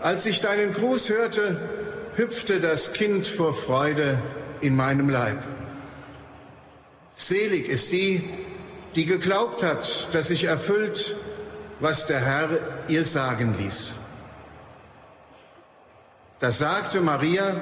als 0.01 0.25
ich 0.25 0.41
deinen 0.41 0.73
Gruß 0.73 1.11
hörte, 1.11 1.61
hüpfte 2.15 2.59
das 2.59 2.95
Kind 2.95 3.27
vor 3.27 3.53
Freude 3.53 4.23
in 4.63 4.75
meinem 4.75 5.11
Leib. 5.11 5.56
Selig 7.17 7.69
ist 7.69 7.93
die, 7.93 8.29
die 8.95 9.07
geglaubt 9.07 9.63
hat, 9.63 10.09
dass 10.13 10.29
sich 10.29 10.45
erfüllt, 10.45 11.17
was 11.81 12.07
der 12.07 12.21
Herr 12.21 12.51
ihr 12.89 13.05
sagen 13.05 13.57
ließ. 13.59 13.95
Da 16.41 16.51
sagte 16.51 17.01
Maria, 17.01 17.57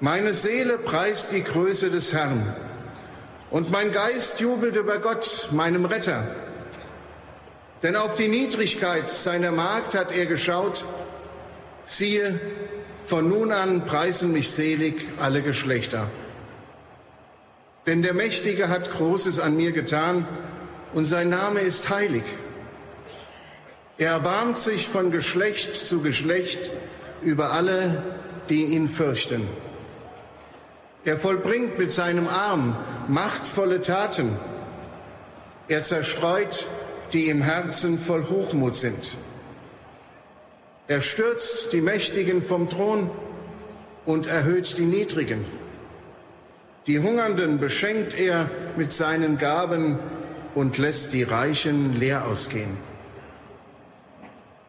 meine 0.00 0.32
Seele 0.32 0.78
preist 0.78 1.30
die 1.32 1.44
Größe 1.44 1.90
des 1.90 2.14
Herrn 2.14 2.56
und 3.50 3.70
mein 3.70 3.92
Geist 3.92 4.40
jubelt 4.40 4.76
über 4.76 4.98
Gott, 4.98 5.48
meinem 5.52 5.84
Retter. 5.84 6.34
Denn 7.82 7.96
auf 7.96 8.14
die 8.14 8.28
Niedrigkeit 8.28 9.08
seiner 9.08 9.52
Magd 9.52 9.94
hat 9.94 10.10
er 10.10 10.24
geschaut. 10.24 10.86
Siehe, 11.86 12.40
von 13.04 13.28
nun 13.28 13.52
an 13.52 13.84
preisen 13.84 14.32
mich 14.32 14.50
selig 14.50 15.06
alle 15.20 15.42
Geschlechter. 15.42 16.08
Denn 17.86 18.02
der 18.02 18.14
Mächtige 18.14 18.68
hat 18.68 18.90
Großes 18.90 19.38
an 19.38 19.56
mir 19.56 19.72
getan 19.72 20.26
und 20.92 21.04
sein 21.04 21.28
Name 21.28 21.60
ist 21.60 21.88
heilig. 21.88 22.24
Er 23.96 24.12
erbarmt 24.12 24.58
sich 24.58 24.88
von 24.88 25.10
Geschlecht 25.10 25.74
zu 25.74 26.00
Geschlecht 26.00 26.70
über 27.22 27.52
alle, 27.52 28.02
die 28.48 28.64
ihn 28.64 28.88
fürchten. 28.88 29.48
Er 31.04 31.16
vollbringt 31.16 31.78
mit 31.78 31.90
seinem 31.90 32.28
Arm 32.28 32.76
machtvolle 33.08 33.80
Taten. 33.80 34.36
Er 35.68 35.82
zerstreut, 35.82 36.66
die 37.12 37.28
im 37.28 37.42
Herzen 37.42 37.98
voll 37.98 38.28
Hochmut 38.28 38.74
sind. 38.74 39.16
Er 40.88 41.02
stürzt 41.02 41.72
die 41.72 41.80
Mächtigen 41.80 42.42
vom 42.42 42.68
Thron 42.68 43.10
und 44.04 44.26
erhöht 44.26 44.76
die 44.76 44.86
Niedrigen. 44.86 45.44
Die 46.90 46.98
Hungernden 46.98 47.60
beschenkt 47.60 48.18
er 48.18 48.50
mit 48.74 48.90
seinen 48.90 49.38
Gaben 49.38 49.96
und 50.56 50.76
lässt 50.76 51.12
die 51.12 51.22
Reichen 51.22 51.92
leer 51.92 52.24
ausgehen. 52.24 52.78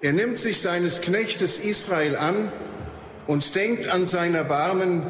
Er 0.01 0.13
nimmt 0.13 0.37
sich 0.37 0.61
seines 0.61 1.01
Knechtes 1.01 1.57
Israel 1.57 2.15
an 2.15 2.51
und 3.25 3.55
denkt 3.55 3.87
an 3.87 4.05
sein 4.05 4.35
Erbarmen, 4.35 5.01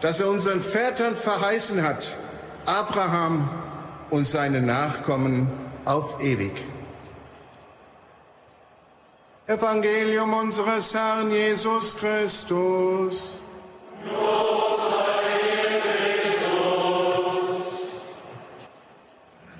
das 0.00 0.18
er 0.18 0.28
unseren 0.28 0.60
Vätern 0.60 1.14
verheißen 1.14 1.84
hat, 1.84 2.16
Abraham 2.66 3.48
und 4.10 4.26
seine 4.26 4.60
Nachkommen 4.60 5.52
auf 5.84 6.20
ewig. 6.20 6.64
Evangelium 9.46 10.34
unseres 10.34 10.92
Herrn 10.92 11.30
Jesus 11.30 11.96
Christus. 11.96 13.38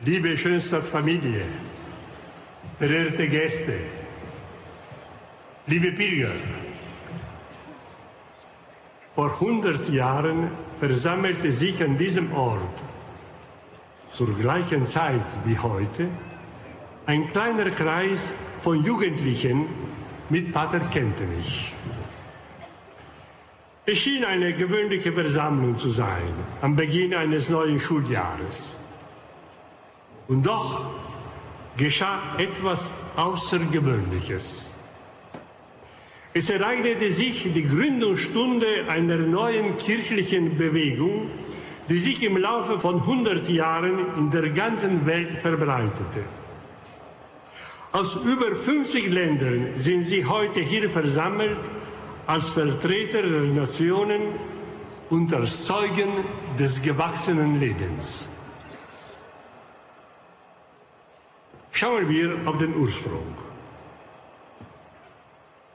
Liebe 0.04 0.36
Schönstadtfamilie, 0.36 1.46
verehrte 2.78 3.26
Gäste, 3.26 3.72
liebe 5.66 5.92
Pilger, 5.92 6.34
vor 9.14 9.32
100 9.32 9.88
Jahren 9.88 10.50
versammelte 10.78 11.50
sich 11.52 11.82
an 11.82 11.96
diesem 11.96 12.34
Ort 12.34 12.82
zur 14.12 14.38
gleichen 14.38 14.84
Zeit 14.84 15.24
wie 15.46 15.58
heute 15.58 16.08
ein 17.06 17.32
kleiner 17.32 17.70
Kreis 17.70 18.34
von 18.60 18.84
Jugendlichen 18.84 19.68
mit 20.28 20.52
Pater 20.52 20.80
Kentenich. 20.80 21.72
Es 23.86 23.96
schien 23.98 24.24
eine 24.26 24.52
gewöhnliche 24.52 25.12
Versammlung 25.12 25.78
zu 25.78 25.88
sein 25.88 26.34
am 26.60 26.76
Beginn 26.76 27.14
eines 27.14 27.48
neuen 27.48 27.78
Schuljahres. 27.78 28.76
Und 30.28 30.44
doch 30.44 30.84
geschah 31.76 32.36
etwas 32.38 32.92
Außergewöhnliches. 33.16 34.70
Es 36.32 36.50
ereignete 36.50 37.12
sich 37.12 37.52
die 37.54 37.64
Gründungsstunde 37.64 38.86
einer 38.88 39.18
neuen 39.18 39.76
kirchlichen 39.76 40.56
Bewegung, 40.56 41.30
die 41.88 41.98
sich 41.98 42.22
im 42.22 42.38
Laufe 42.38 42.80
von 42.80 42.96
100 42.96 43.48
Jahren 43.50 43.98
in 44.18 44.30
der 44.30 44.48
ganzen 44.50 45.06
Welt 45.06 45.38
verbreitete. 45.40 46.24
Aus 47.92 48.16
über 48.16 48.56
50 48.56 49.12
Ländern 49.12 49.74
sind 49.76 50.02
sie 50.02 50.24
heute 50.24 50.60
hier 50.60 50.90
versammelt 50.90 51.58
als 52.26 52.48
Vertreter 52.48 53.22
der 53.22 53.42
Nationen 53.42 54.22
und 55.10 55.32
als 55.32 55.66
Zeugen 55.66 56.24
des 56.58 56.82
gewachsenen 56.82 57.60
Lebens. 57.60 58.26
Schauen 61.74 62.08
wir 62.08 62.36
auf 62.46 62.56
den 62.58 62.76
Ursprung. 62.76 63.34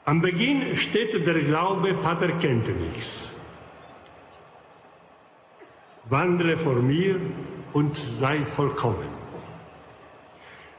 Am 0.06 0.22
Beginn 0.22 0.74
steht 0.74 1.12
der 1.26 1.40
Glaube, 1.42 1.92
Pater 1.92 2.32
kennt. 2.38 2.68
Wandle 6.08 6.56
vor 6.56 6.76
mir 6.76 7.20
und 7.74 7.94
sei 8.18 8.46
vollkommen. 8.46 9.10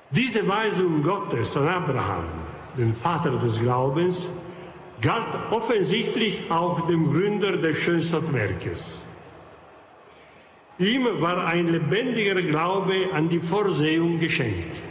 Diese 0.10 0.46
Weisung 0.48 1.04
Gottes 1.04 1.56
an 1.56 1.68
Abraham, 1.68 2.26
den 2.76 2.96
Vater 2.96 3.38
des 3.38 3.60
Glaubens, 3.60 4.28
galt 5.02 5.34
offensichtlich 5.52 6.50
auch 6.50 6.88
dem 6.88 7.14
Gründer 7.14 7.58
des 7.58 7.78
Schönstadtwerkes. 7.78 9.06
Ihm 10.80 11.06
war 11.22 11.46
ein 11.46 11.68
lebendiger 11.68 12.42
Glaube 12.42 13.10
an 13.14 13.30
die 13.30 13.40
Vorsehung 13.40 14.20
geschenkt. 14.20 14.82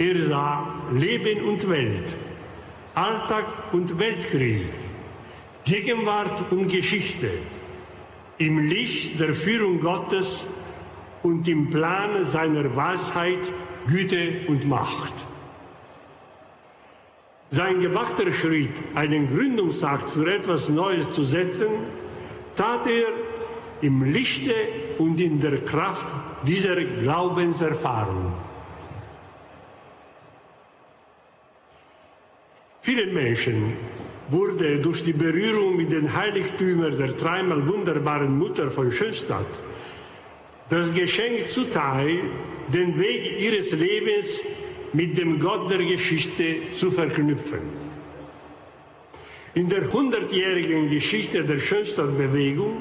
Er 0.00 0.22
sah 0.22 0.74
Leben 0.94 1.42
und 1.42 1.68
Welt, 1.68 2.14
Alltag 2.94 3.46
und 3.72 3.98
Weltkrieg, 3.98 4.68
Gegenwart 5.64 6.52
und 6.52 6.68
Geschichte 6.68 7.30
im 8.38 8.60
Licht 8.60 9.18
der 9.18 9.34
Führung 9.34 9.80
Gottes 9.80 10.44
und 11.24 11.48
im 11.48 11.68
Plan 11.70 12.24
seiner 12.24 12.76
Weisheit, 12.76 13.52
Güte 13.88 14.42
und 14.46 14.68
Macht. 14.68 15.14
Sein 17.50 17.80
gewagter 17.80 18.30
Schritt, 18.30 18.76
einen 18.94 19.34
Gründungsakt 19.34 20.10
für 20.10 20.32
etwas 20.32 20.68
Neues 20.68 21.10
zu 21.10 21.24
setzen, 21.24 21.70
tat 22.54 22.86
er 22.86 23.08
im 23.80 24.04
Lichte 24.04 24.54
und 24.98 25.20
in 25.20 25.40
der 25.40 25.64
Kraft 25.64 26.06
dieser 26.46 26.76
Glaubenserfahrung. 26.76 28.32
Vielen 32.88 33.12
Menschen 33.12 33.74
wurde 34.30 34.78
durch 34.78 35.04
die 35.04 35.12
Berührung 35.12 35.76
mit 35.76 35.92
den 35.92 36.10
Heiligtümern 36.16 36.96
der 36.96 37.08
dreimal 37.08 37.66
wunderbaren 37.68 38.38
Mutter 38.38 38.70
von 38.70 38.90
Schönstadt 38.90 39.52
das 40.70 40.90
Geschenk 40.94 41.50
zuteil, 41.50 42.18
den 42.72 42.98
Weg 42.98 43.42
ihres 43.42 43.72
Lebens 43.72 44.40
mit 44.94 45.18
dem 45.18 45.38
Gott 45.38 45.70
der 45.70 45.84
Geschichte 45.84 46.72
zu 46.72 46.90
verknüpfen. 46.90 47.60
In 49.52 49.68
der 49.68 49.92
hundertjährigen 49.92 50.88
Geschichte 50.88 51.44
der 51.44 51.58
Schönstadtbewegung 51.58 52.78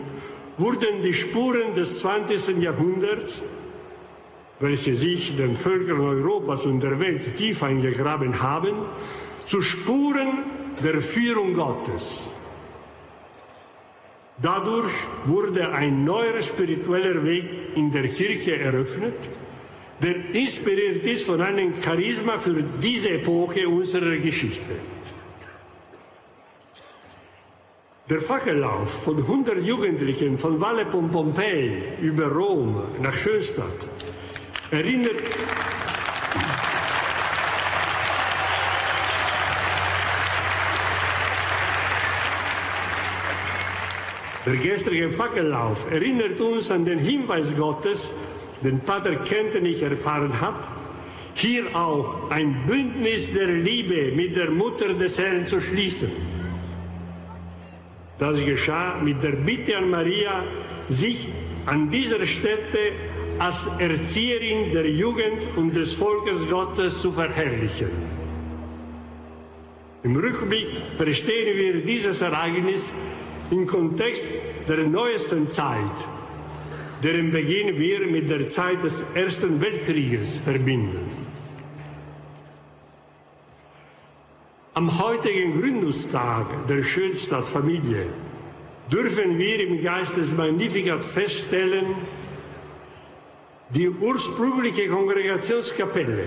wurden 0.57 1.01
die 1.03 1.13
Spuren 1.13 1.75
des 1.75 1.99
20. 1.99 2.61
Jahrhunderts, 2.61 3.43
welche 4.61 4.95
sich 4.95 5.35
den 5.35 5.57
Völkern 5.57 5.99
Europas 5.99 6.65
und 6.65 6.79
der 6.79 6.97
Welt 6.97 7.35
tief 7.35 7.61
eingegraben 7.61 8.41
haben, 8.41 8.75
zu 9.47 9.61
Spuren 9.61 10.43
der 10.83 11.01
Führung 11.01 11.53
Gottes. 11.53 12.29
Dadurch 14.39 14.93
wurde 15.25 15.71
ein 15.71 16.03
neuer 16.03 16.41
spiritueller 16.41 17.23
Weg 17.23 17.45
in 17.75 17.91
der 17.91 18.07
Kirche 18.09 18.59
eröffnet, 18.59 19.15
der 20.01 20.15
inspiriert 20.35 21.03
ist 21.07 21.25
von 21.25 21.41
einem 21.41 21.81
Charisma 21.81 22.37
für 22.37 22.61
diese 22.61 23.09
Epoche 23.09 23.67
unserer 23.67 24.17
Geschichte. 24.17 24.75
Der 28.09 28.21
Fackellauf 28.21 29.03
von 29.03 29.17
100 29.17 29.63
Jugendlichen 29.63 30.37
von 30.37 30.61
Valle 30.61 30.85
Pompeii 30.85 31.83
über 32.01 32.27
Rom 32.27 32.83
nach 33.01 33.17
Schönstadt 33.17 33.79
erinnert 34.71 35.23
Der 44.47 44.55
gestrige 44.55 45.11
Fackellauf 45.11 45.91
erinnert 45.91 46.39
uns 46.39 46.71
an 46.71 46.85
den 46.85 46.99
Hinweis 46.99 47.53
Gottes, 47.53 48.13
den 48.63 48.79
Pater 48.79 49.17
Kentenich 49.17 49.81
erfahren 49.81 50.39
hat, 50.39 50.65
hier 51.33 51.63
auch 51.75 52.31
ein 52.31 52.65
Bündnis 52.65 53.29
der 53.33 53.47
Liebe 53.47 54.13
mit 54.15 54.37
der 54.37 54.49
Mutter 54.49 54.93
des 54.93 55.19
Herrn 55.19 55.45
zu 55.47 55.59
schließen. 55.59 56.09
Das 58.19 58.39
geschah 58.39 58.97
mit 59.03 59.21
der 59.21 59.33
Bitte 59.33 59.79
an 59.79 59.89
Maria, 59.89 60.45
sich 60.87 61.27
an 61.65 61.89
dieser 61.89 62.25
Stätte 62.25 62.93
als 63.39 63.69
Erzieherin 63.79 64.71
der 64.71 64.89
Jugend 64.89 65.41
und 65.57 65.75
des 65.75 65.93
Volkes 65.93 66.47
Gottes 66.47 67.01
zu 67.01 67.11
verherrlichen. 67.11 67.91
Im 70.03 70.15
Rückblick 70.15 70.69
verstehen 70.95 71.57
wir 71.57 71.81
dieses 71.81 72.21
Ereignis 72.21 72.93
im 73.51 73.65
Kontext 73.65 74.27
der 74.67 74.85
neuesten 74.87 75.47
Zeit, 75.47 76.07
deren 77.03 77.31
Beginn 77.31 77.77
wir 77.79 78.05
mit 78.07 78.29
der 78.29 78.47
Zeit 78.47 78.83
des 78.83 79.03
Ersten 79.13 79.61
Weltkrieges 79.61 80.37
verbinden. 80.39 81.11
Am 84.73 84.99
heutigen 84.99 85.59
Gründungstag 85.59 86.67
der 86.67 86.83
Schönstadtfamilie 86.83 88.07
dürfen 88.91 89.37
wir 89.37 89.67
im 89.67 89.81
Geist 89.81 90.15
des 90.17 90.33
Magnificat 90.33 91.03
feststellen, 91.03 91.95
die 93.69 93.89
ursprüngliche 93.89 94.87
Kongregationskapelle 94.87 96.25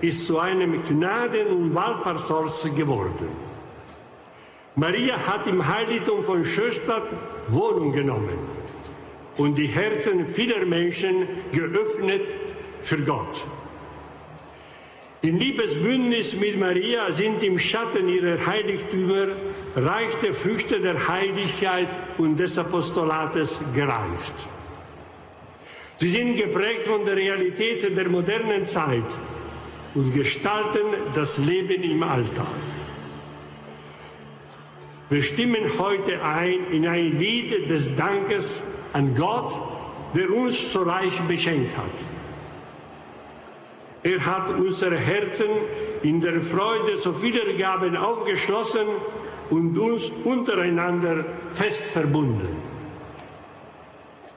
ist 0.00 0.26
zu 0.26 0.38
einem 0.38 0.82
Gnaden- 0.84 1.48
und 1.48 1.74
Wallfahrtsort 1.74 2.74
geworden. 2.74 3.49
Maria 4.80 5.18
hat 5.26 5.46
im 5.46 5.60
Heiligtum 5.68 6.22
von 6.22 6.42
Schönstadt 6.42 7.08
Wohnung 7.48 7.92
genommen 7.92 8.38
und 9.36 9.56
die 9.56 9.66
Herzen 9.66 10.26
vieler 10.26 10.64
Menschen 10.64 11.28
geöffnet 11.52 12.22
für 12.80 13.02
Gott. 13.02 13.46
In 15.20 15.38
Liebesbündnis 15.38 16.34
mit 16.34 16.58
Maria 16.58 17.12
sind 17.12 17.42
im 17.42 17.58
Schatten 17.58 18.08
ihrer 18.08 18.46
Heiligtümer 18.46 19.26
reichte 19.76 20.32
Früchte 20.32 20.80
der 20.80 20.96
Heiligkeit 21.08 21.88
und 22.16 22.38
des 22.38 22.56
Apostolates 22.56 23.60
gereift. 23.74 24.48
Sie 25.98 26.08
sind 26.08 26.36
geprägt 26.36 26.84
von 26.84 27.04
der 27.04 27.16
Realität 27.18 27.94
der 27.94 28.08
modernen 28.08 28.64
Zeit 28.64 29.10
und 29.94 30.14
gestalten 30.14 30.86
das 31.14 31.36
Leben 31.36 31.82
im 31.82 32.02
Alltag. 32.02 32.79
Wir 35.10 35.22
stimmen 35.24 35.76
heute 35.76 36.22
ein 36.22 36.70
in 36.70 36.86
ein 36.86 37.18
Lied 37.18 37.68
des 37.68 37.94
Dankes 37.96 38.62
an 38.92 39.16
Gott, 39.16 39.58
der 40.14 40.30
uns 40.30 40.72
so 40.72 40.84
reich 40.84 41.20
beschenkt 41.22 41.76
hat. 41.76 41.84
Er 44.04 44.24
hat 44.24 44.56
unsere 44.56 44.96
Herzen 44.96 45.48
in 46.04 46.20
der 46.20 46.40
Freude 46.40 46.96
so 46.96 47.12
vieler 47.12 47.52
Gaben 47.54 47.96
aufgeschlossen 47.96 48.86
und 49.50 49.76
uns 49.76 50.12
untereinander 50.22 51.24
fest 51.54 51.82
verbunden. 51.82 52.70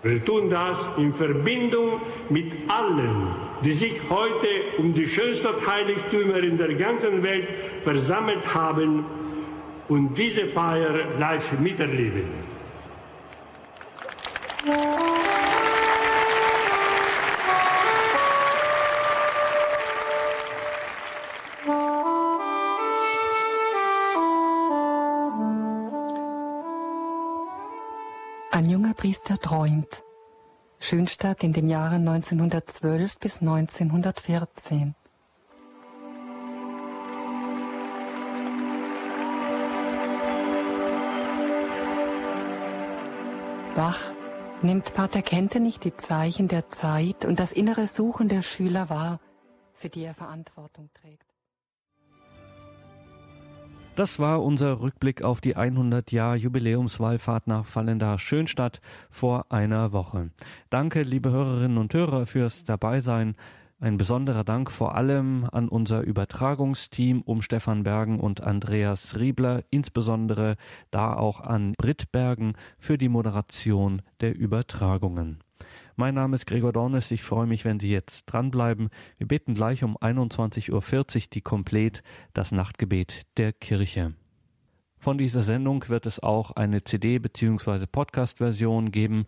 Wir 0.02 0.26
tun 0.26 0.50
das 0.50 0.90
in 0.98 1.14
Verbindung 1.14 2.02
mit 2.30 2.52
allen, 2.68 3.28
die 3.64 3.74
sich 3.74 4.02
heute 4.10 4.48
um 4.80 4.96
die 4.96 5.08
Schönstadt-Heiligtümer 5.08 6.40
in 6.40 6.58
der 6.58 6.74
ganzen 6.74 7.22
Welt 7.22 7.48
versammelt 7.84 8.56
haben 8.56 9.06
und 9.90 10.18
diese 10.18 10.48
Feier 10.48 11.18
live 11.18 11.60
miterleben. 11.60 12.54
Ein 28.52 28.70
junger 28.70 28.94
Priester 28.94 29.38
träumt. 29.40 30.04
Schönstadt 30.80 31.44
in 31.44 31.54
den 31.54 31.68
Jahren 31.68 32.08
1912 32.08 33.18
bis 33.18 33.42
1914. 33.42 34.96
Wach 43.76 44.14
nimmt 44.62 44.94
Pater 44.94 45.24
Kente 45.24 45.60
nicht 45.60 45.84
die 45.84 45.96
Zeichen 45.96 46.48
der 46.48 46.70
Zeit 46.70 47.26
und 47.26 47.40
das 47.40 47.52
innere 47.52 47.88
Suchen 47.88 48.28
der 48.28 48.44
Schüler 48.44 48.88
wahr, 48.92 49.20
für 49.74 49.90
die 49.90 50.04
er 50.04 50.14
Verantwortung 50.14 50.92
trägt. 50.94 51.26
Das 53.96 54.20
war 54.20 54.44
unser 54.44 54.80
Rückblick 54.80 55.24
auf 55.24 55.42
die 55.42 55.56
100 55.56 56.12
Jahr 56.12 56.36
Jubiläumswallfahrt 56.36 57.48
nach 57.48 57.66
Fallendar 57.66 58.20
Schönstadt 58.20 58.80
vor 59.10 59.52
einer 59.52 59.92
Woche. 59.92 60.30
Danke, 60.70 61.02
liebe 61.02 61.32
Hörerinnen 61.32 61.80
und 61.80 61.96
Hörer, 61.96 62.28
fürs 62.28 62.66
Dabeisein. 62.66 63.36
Ein 63.84 63.98
besonderer 63.98 64.46
Dank 64.46 64.72
vor 64.72 64.96
allem 64.96 65.46
an 65.52 65.68
unser 65.68 66.04
Übertragungsteam 66.04 67.22
um 67.22 67.42
Stefan 67.42 67.84
Bergen 67.84 68.18
und 68.18 68.40
Andreas 68.40 69.20
Riebler, 69.20 69.66
insbesondere 69.72 70.56
da 70.90 71.14
auch 71.14 71.42
an 71.42 71.74
Britt 71.78 72.10
Bergen 72.14 72.54
für 72.80 72.98
die 72.98 73.10
Moderation 73.10 74.02
der 74.22 74.38
Übertragungen. 74.38 75.40
Mein 75.98 76.16
Name 76.16 76.36
ist 76.38 76.46
Gregor 76.46 76.72
Dornes. 76.72 77.12
Ich 77.12 77.24
freue 77.24 77.46
mich, 77.46 77.66
wenn 77.66 77.78
Sie 77.78 77.92
jetzt 77.92 78.24
dranbleiben. 78.28 78.88
Wir 79.18 79.28
beten 79.28 79.54
gleich 79.54 79.84
um 79.84 79.98
21.40 79.98 80.72
Uhr 80.72 81.22
die 81.34 81.42
Komplett, 81.42 82.04
das 82.34 82.54
Nachtgebet 82.54 83.24
der 83.36 83.52
Kirche. 83.52 84.14
Von 84.98 85.18
dieser 85.18 85.44
Sendung 85.44 85.90
wird 85.90 86.06
es 86.06 86.24
auch 86.24 86.52
eine 86.52 86.86
CD- 86.86 87.20
bzw. 87.20 87.86
Podcast-Version 87.86 88.92
geben 88.92 89.26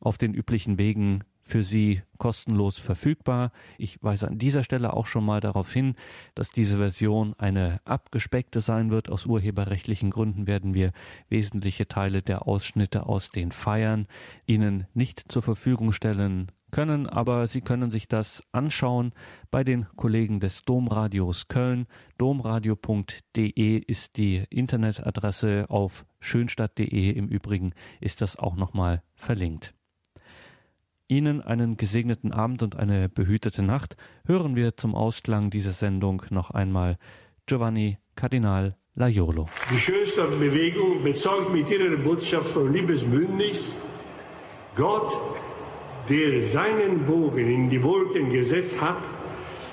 auf 0.00 0.16
den 0.16 0.32
üblichen 0.32 0.78
Wegen 0.78 1.22
für 1.44 1.62
Sie 1.62 2.02
kostenlos 2.18 2.78
verfügbar. 2.78 3.52
Ich 3.78 4.02
weise 4.02 4.26
an 4.26 4.38
dieser 4.38 4.64
Stelle 4.64 4.94
auch 4.94 5.06
schon 5.06 5.24
mal 5.24 5.40
darauf 5.40 5.72
hin, 5.72 5.94
dass 6.34 6.50
diese 6.50 6.78
Version 6.78 7.34
eine 7.38 7.80
abgespeckte 7.84 8.60
sein 8.60 8.90
wird. 8.90 9.10
Aus 9.10 9.26
urheberrechtlichen 9.26 10.10
Gründen 10.10 10.46
werden 10.46 10.74
wir 10.74 10.92
wesentliche 11.28 11.86
Teile 11.86 12.22
der 12.22 12.48
Ausschnitte 12.48 13.06
aus 13.06 13.30
den 13.30 13.52
Feiern 13.52 14.06
Ihnen 14.46 14.86
nicht 14.94 15.30
zur 15.30 15.42
Verfügung 15.42 15.92
stellen 15.92 16.50
können, 16.70 17.06
aber 17.08 17.46
Sie 17.46 17.60
können 17.60 17.90
sich 17.90 18.08
das 18.08 18.42
anschauen 18.50 19.12
bei 19.50 19.62
den 19.62 19.86
Kollegen 19.94 20.40
des 20.40 20.62
Domradios 20.62 21.46
Köln. 21.46 21.86
Domradio.de 22.18 23.78
ist 23.78 24.16
die 24.16 24.44
Internetadresse 24.50 25.66
auf 25.68 26.04
schönstadt.de. 26.20 27.10
Im 27.10 27.28
Übrigen 27.28 27.74
ist 28.00 28.22
das 28.22 28.36
auch 28.36 28.56
nochmal 28.56 29.02
verlinkt. 29.14 29.74
Ihnen 31.08 31.42
einen 31.42 31.76
gesegneten 31.76 32.32
Abend 32.32 32.62
und 32.62 32.76
eine 32.76 33.10
behütete 33.10 33.62
Nacht 33.62 33.96
hören 34.26 34.56
wir 34.56 34.76
zum 34.76 34.94
Ausklang 34.94 35.50
dieser 35.50 35.72
Sendung 35.72 36.22
noch 36.30 36.50
einmal 36.50 36.96
Giovanni 37.46 37.98
Kardinal 38.16 38.76
Laiolo. 38.94 39.46
Die 39.70 39.76
schönste 39.76 40.22
Bewegung 40.28 41.02
bezeugt 41.02 41.52
mit 41.52 41.68
ihrer 41.70 41.96
Botschaft 41.96 42.50
von 42.52 42.72
Liebesbündnis 42.72 43.76
Gott, 44.76 45.12
der 46.08 46.42
seinen 46.46 47.04
Bogen 47.04 47.50
in 47.50 47.68
die 47.68 47.82
Wolken 47.82 48.30
gesetzt 48.30 48.80
hat, 48.80 49.02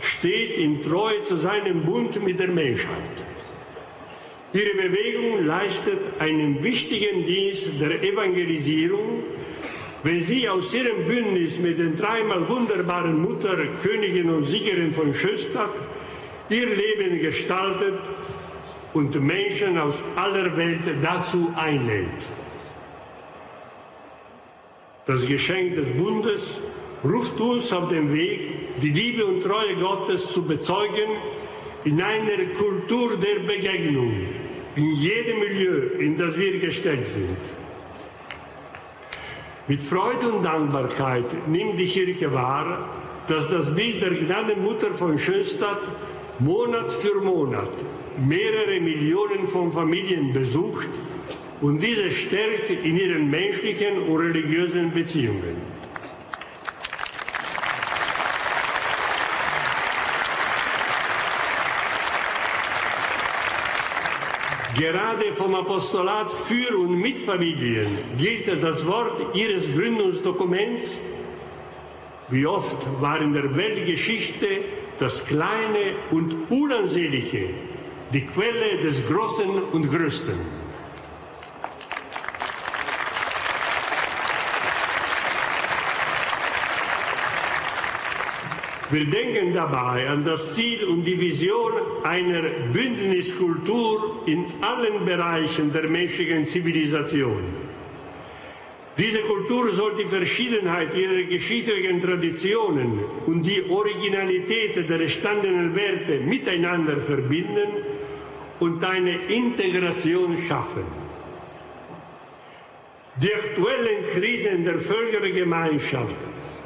steht 0.02 0.58
in 0.58 0.82
Treue 0.82 1.24
zu 1.24 1.38
seinem 1.38 1.86
Bund 1.86 2.22
mit 2.22 2.40
der 2.40 2.50
Menschheit. 2.50 3.24
Ihre 4.52 4.76
Bewegung 4.76 5.46
leistet 5.46 6.00
einen 6.20 6.62
wichtigen 6.62 7.26
Dienst 7.26 7.70
der 7.80 8.04
Evangelisierung 8.04 9.24
wenn 10.04 10.24
sie 10.24 10.50
aus 10.50 10.74
ihrem 10.74 11.06
Bündnis 11.06 11.60
mit 11.60 11.78
den 11.78 11.96
dreimal 11.96 12.48
wunderbaren 12.50 13.22
Mutter, 13.22 13.58
Königin 13.82 14.30
und 14.30 14.44
Siegerin 14.44 14.92
von 14.92 15.14
Schöstadt 15.14 15.76
ihr 16.50 16.68
Leben 16.68 17.20
gestaltet 17.20 18.00
und 18.94 19.16
Menschen 19.22 19.78
aus 19.78 20.04
aller 20.16 20.56
Welt 20.58 20.82
dazu 21.02 21.54
einlädt. 21.56 22.08
Das 25.06 25.26
Geschenk 25.26 25.76
des 25.76 25.90
Bundes 25.92 26.60
ruft 27.04 27.40
uns 27.40 27.72
auf 27.72 27.90
den 27.90 28.14
Weg, 28.14 28.80
die 28.82 28.90
Liebe 28.90 29.26
und 29.26 29.42
Treue 29.42 29.76
Gottes 29.76 30.32
zu 30.34 30.44
bezeugen 30.44 31.18
in 31.84 32.02
einer 32.02 32.46
Kultur 32.58 33.18
der 33.18 33.40
Begegnung, 33.40 34.14
in 34.76 34.96
jedem 34.96 35.40
Milieu, 35.40 35.98
in 36.00 36.18
das 36.18 36.38
wir 36.38 36.60
gestellt 36.60 37.06
sind. 37.06 37.61
Mit 39.68 39.82
Freude 39.82 40.32
und 40.32 40.44
Dankbarkeit 40.44 41.48
nimmt 41.48 41.80
die 41.80 41.86
Kirche 41.86 42.34
wahr, 42.34 42.90
dass 43.28 43.48
das 43.48 43.74
Bild 43.74 44.02
der 44.02 44.12
Gnadenmutter 44.12 44.94
von 44.94 45.18
Schönstadt 45.18 45.82
Monat 46.40 46.92
für 46.92 47.22
Monat 47.22 47.70
mehrere 48.18 48.80
Millionen 48.80 49.48
von 49.48 49.72
Familien 49.72 50.34
besucht 50.34 50.90
und 51.62 51.82
diese 51.82 52.10
stärkt 52.10 52.72
in 52.72 52.98
ihren 52.98 53.30
menschlichen 53.30 54.02
und 54.10 54.20
religiösen 54.20 54.92
Beziehungen. 54.92 55.71
Gerade 64.78 65.34
vom 65.34 65.54
Apostolat 65.54 66.32
für 66.32 66.78
und 66.78 66.96
mit 66.96 67.20
Familien 67.20 67.98
gilt 68.18 68.64
das 68.64 68.86
Wort 68.86 69.36
ihres 69.36 69.72
Gründungsdokuments. 69.74 71.00
Wie 72.30 72.46
oft 72.46 72.78
war 73.02 73.20
in 73.22 73.34
der 73.34 73.54
Weltgeschichte 73.56 74.48
das 74.98 75.26
Kleine 75.26 75.96
und 76.12 76.50
Unansehnliche 76.50 77.50
die 78.14 78.26
Quelle 78.26 78.82
des 78.82 79.06
Großen 79.06 79.64
und 79.74 79.90
Größten. 79.90 80.61
Wir 88.92 89.06
denken 89.06 89.54
dabei 89.54 90.10
an 90.10 90.26
das 90.26 90.54
Ziel 90.54 90.84
und 90.84 91.06
die 91.06 91.20
Vision 91.20 91.72
einer 92.04 92.42
Bündniskultur 92.74 94.24
in 94.26 94.46
allen 94.60 95.06
Bereichen 95.06 95.72
der 95.72 95.88
menschlichen 95.88 96.46
Zivilisation. 96.46 97.42
Diese 98.98 99.20
Kultur 99.20 99.72
soll 99.72 99.96
die 99.96 100.10
Verschiedenheit 100.10 100.94
ihrer 100.94 101.24
geschichtlichen 101.24 102.02
Traditionen 102.02 103.00
und 103.26 103.44
die 103.44 103.64
Originalität 103.70 104.76
der 104.90 105.00
entstandenen 105.00 105.74
Werte 105.74 106.20
miteinander 106.20 106.98
verbinden 106.98 107.70
und 108.60 108.84
eine 108.84 109.16
Integration 109.28 110.38
schaffen. 110.50 110.84
Die 113.16 113.34
aktuellen 113.34 114.06
Krisen 114.12 114.66
der 114.66 114.82
Völkergemeinschaft 114.82 116.16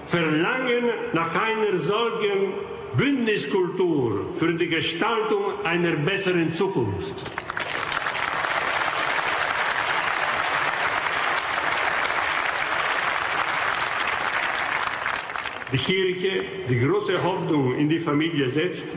verlangen 0.08 0.90
nach 1.14 1.34
einer 1.36 1.78
solchen 1.78 2.54
Bündniskultur 2.98 4.34
für 4.36 4.54
die 4.54 4.68
Gestaltung 4.68 5.54
einer 5.64 5.94
besseren 5.98 6.54
Zukunft. 6.54 7.14
Die 15.74 15.78
Kirche, 15.78 16.46
die 16.70 16.80
große 16.80 17.22
Hoffnung 17.22 17.76
in 17.76 17.90
die 17.90 18.00
Familie 18.00 18.48
setzt, 18.48 18.88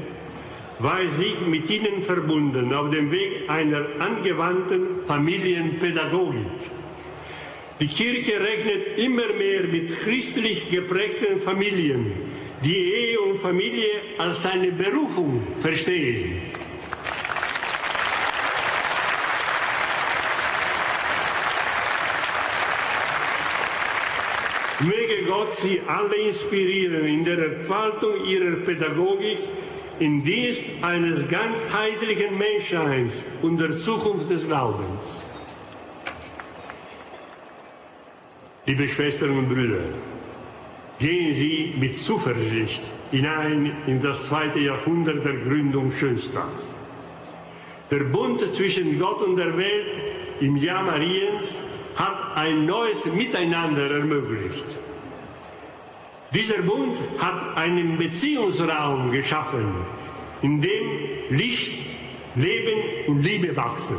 war 0.78 1.00
sich 1.08 1.40
mit 1.40 1.68
ihnen 1.70 2.02
verbunden 2.02 2.72
auf 2.72 2.90
dem 2.90 3.10
Weg 3.10 3.48
einer 3.48 3.84
angewandten 3.98 5.04
Familienpädagogik. 5.06 6.77
Die 7.80 7.86
Kirche 7.86 8.40
rechnet 8.40 8.98
immer 8.98 9.32
mehr 9.34 9.62
mit 9.62 9.94
christlich 10.00 10.68
geprägten 10.68 11.38
Familien, 11.38 12.12
die 12.64 12.76
Ehe 12.76 13.20
und 13.20 13.38
Familie 13.38 13.90
als 14.18 14.42
seine 14.42 14.72
Berufung 14.72 15.46
verstehen. 15.60 16.42
Möge 24.80 25.24
Gott 25.28 25.54
Sie 25.56 25.80
alle 25.86 26.16
inspirieren 26.16 27.06
in 27.06 27.24
der 27.24 27.38
Entfaltung 27.38 28.24
Ihrer 28.26 28.56
Pädagogik 28.56 29.38
im 30.00 30.24
Dienst 30.24 30.64
eines 30.82 31.28
ganzheitlichen 31.28 32.36
Menschseins 32.36 33.24
und 33.42 33.60
der 33.60 33.78
Zukunft 33.78 34.28
des 34.30 34.48
Glaubens. 34.48 35.27
Liebe 38.68 38.86
Schwestern 38.86 39.30
und 39.30 39.48
Brüder, 39.48 39.80
gehen 40.98 41.34
Sie 41.34 41.72
mit 41.80 41.96
Zuversicht 41.96 42.82
hinein 43.10 43.74
in 43.86 43.98
das 44.02 44.26
zweite 44.26 44.58
Jahrhundert 44.58 45.24
der 45.24 45.36
Gründung 45.36 45.90
Schönstadts. 45.90 46.70
Der 47.90 48.00
Bund 48.00 48.42
zwischen 48.54 48.98
Gott 48.98 49.22
und 49.22 49.36
der 49.36 49.56
Welt 49.56 49.96
im 50.40 50.54
Jahr 50.58 50.82
Mariens 50.82 51.62
hat 51.96 52.36
ein 52.36 52.66
neues 52.66 53.06
Miteinander 53.06 53.90
ermöglicht. 53.90 54.66
Dieser 56.34 56.60
Bund 56.60 56.98
hat 57.18 57.56
einen 57.56 57.96
Beziehungsraum 57.96 59.10
geschaffen, 59.10 59.64
in 60.42 60.60
dem 60.60 60.86
Licht, 61.30 61.72
Leben 62.34 62.80
und 63.06 63.22
Liebe 63.22 63.56
wachsen. 63.56 63.96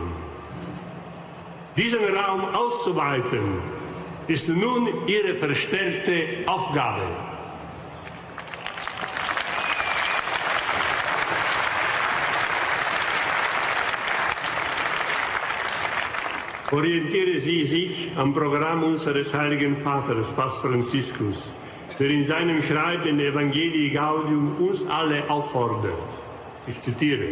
Diesen 1.76 2.06
Raum 2.16 2.46
auszuweiten 2.54 3.79
ist 4.30 4.48
nun 4.48 5.08
ihre 5.08 5.36
verstärkte 5.36 6.44
Aufgabe. 6.46 7.02
Orientiere 16.72 17.40
Sie 17.40 17.66
sich 17.66 18.12
am 18.16 18.36
Programm 18.36 18.84
unseres 18.84 19.34
heiligen 19.34 19.76
Vaters, 19.78 20.32
Papst 20.34 20.62
Franziskus, 20.62 21.52
der 21.98 22.12
in 22.12 22.24
seinem 22.24 22.62
Schreiben 22.62 23.20
Evangelii 23.20 23.90
Gaudium 23.90 24.56
uns 24.60 24.86
alle 24.86 25.28
auffordert. 25.28 26.10
Ich 26.68 26.80
zitiere. 26.80 27.30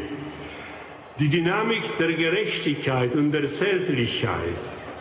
Die 1.19 1.29
Dynamik 1.29 1.95
der 1.99 2.13
Gerechtigkeit 2.13 3.13
und 3.13 3.31
der 3.31 3.47
Zärtlichkeit, 3.47 4.57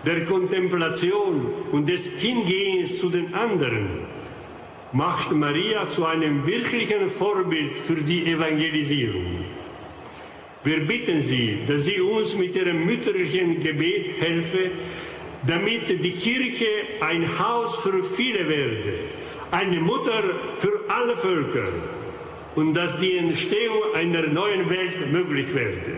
der 0.06 0.24
Kontemplation 0.24 1.52
und 1.72 1.88
des 1.88 2.06
Hingehens 2.06 2.98
zu 3.00 3.10
den 3.10 3.34
anderen 3.34 3.88
macht 4.92 5.32
Maria 5.32 5.88
zu 5.88 6.06
einem 6.06 6.46
wirklichen 6.46 7.10
Vorbild 7.10 7.76
für 7.76 7.96
die 7.96 8.24
Evangelisierung. 8.24 9.44
Wir 10.62 10.86
bitten 10.86 11.20
Sie, 11.20 11.58
dass 11.66 11.84
Sie 11.84 12.00
uns 12.00 12.36
mit 12.36 12.54
Ihrem 12.54 12.86
mütterlichen 12.86 13.60
Gebet 13.60 14.20
helfen, 14.20 14.70
damit 15.44 15.88
die 15.88 16.12
Kirche 16.12 16.66
ein 17.00 17.38
Haus 17.38 17.80
für 17.80 18.02
viele 18.02 18.48
werde, 18.48 18.94
eine 19.50 19.80
Mutter 19.80 20.22
für 20.58 20.84
alle 20.88 21.16
Völker 21.16 21.68
und 22.54 22.74
dass 22.74 22.98
die 22.98 23.16
Entstehung 23.16 23.82
einer 23.94 24.26
neuen 24.28 24.70
Welt 24.70 25.10
möglich 25.10 25.52
werde. 25.52 25.94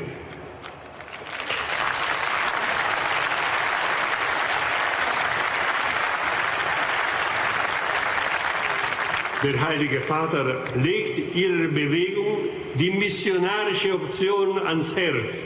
Der 9.40 9.64
Heilige 9.64 10.00
Vater 10.00 10.64
legt 10.74 11.36
ihrer 11.36 11.68
Bewegung 11.68 12.38
die 12.74 12.90
missionarische 12.90 13.94
Option 13.94 14.58
ans 14.58 14.96
Herz, 14.96 15.44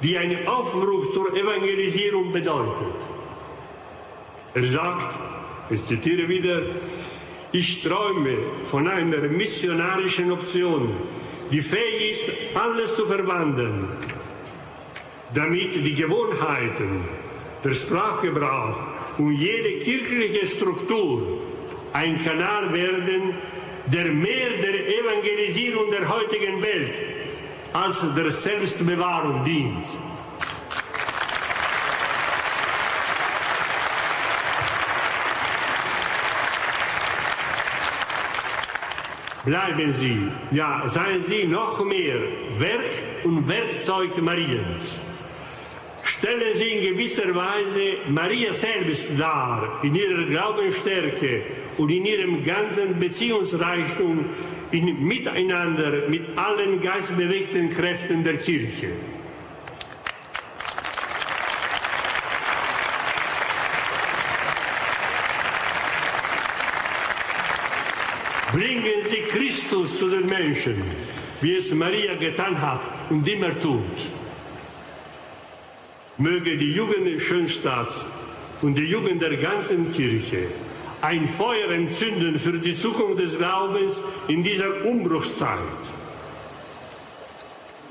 die 0.00 0.16
einen 0.16 0.46
Aufbruch 0.46 1.10
zur 1.12 1.36
Evangelisierung 1.36 2.30
bedeutet. 2.30 2.94
Er 4.54 4.68
sagt, 4.68 5.18
ich 5.70 5.82
zitiere 5.82 6.28
wieder, 6.28 6.62
ich 7.50 7.82
träume 7.82 8.36
von 8.62 8.86
einer 8.86 9.22
missionarischen 9.28 10.30
Option, 10.30 10.94
die 11.50 11.62
fähig 11.62 12.12
ist, 12.12 12.24
alles 12.54 12.94
zu 12.94 13.06
verwandeln, 13.06 13.88
damit 15.34 15.74
die 15.74 15.94
Gewohnheiten, 15.94 17.08
der 17.64 17.72
Sprachgebrauch 17.72 18.76
und 19.18 19.32
jede 19.32 19.80
kirchliche 19.80 20.46
Struktur 20.46 21.40
ein 21.94 22.22
Kanal 22.22 22.72
werden, 22.72 23.34
der 23.86 24.06
mehr 24.06 24.50
der 24.60 24.74
Evangelisierung 24.98 25.90
der 25.92 26.08
heutigen 26.08 26.60
Welt 26.60 26.94
als 27.72 28.04
der 28.16 28.30
Selbstbewahrung 28.30 29.44
dient. 29.44 29.86
Bleiben 39.44 39.92
Sie, 40.00 40.28
ja, 40.50 40.82
seien 40.86 41.22
Sie 41.22 41.46
noch 41.46 41.84
mehr 41.84 42.18
Werk 42.58 43.24
und 43.24 43.46
Werkzeug 43.46 44.20
Mariens. 44.20 44.98
Stellen 46.24 46.56
Sie 46.56 46.70
in 46.70 46.94
gewisser 46.94 47.34
Weise 47.34 47.98
Maria 48.08 48.50
selbst 48.54 49.08
dar, 49.18 49.80
in 49.82 49.94
ihrer 49.94 50.24
Glaubensstärke 50.24 51.42
und 51.76 51.90
in 51.90 52.06
ihrem 52.06 52.42
ganzen 52.46 52.98
Beziehungsreichtum 52.98 54.24
in 54.70 55.06
Miteinander 55.06 56.08
mit 56.08 56.22
allen 56.34 56.80
geistbewegten 56.80 57.68
Kräften 57.68 58.24
der 58.24 58.38
Kirche. 58.38 58.92
Bringen 68.50 69.04
Sie 69.10 69.24
Christus 69.28 69.98
zu 69.98 70.08
den 70.08 70.24
Menschen, 70.24 70.84
wie 71.42 71.56
es 71.56 71.70
Maria 71.74 72.14
getan 72.14 72.58
hat 72.58 73.10
und 73.10 73.28
immer 73.28 73.50
tut. 73.60 74.13
Möge 76.18 76.56
die 76.56 76.72
Jugend 76.72 77.20
Schönstaats 77.20 78.06
und 78.62 78.76
die 78.76 78.84
Jugend 78.84 79.20
der 79.20 79.36
ganzen 79.36 79.92
Kirche 79.92 80.48
ein 81.00 81.28
Feuer 81.28 81.70
entzünden 81.70 82.38
für 82.38 82.58
die 82.58 82.74
Zukunft 82.74 83.18
des 83.18 83.36
Glaubens 83.36 84.00
in 84.28 84.42
dieser 84.42 84.84
Umbruchszeit. 84.84 85.58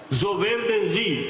So 0.09 0.41
werden 0.41 0.89
Sie, 0.89 1.25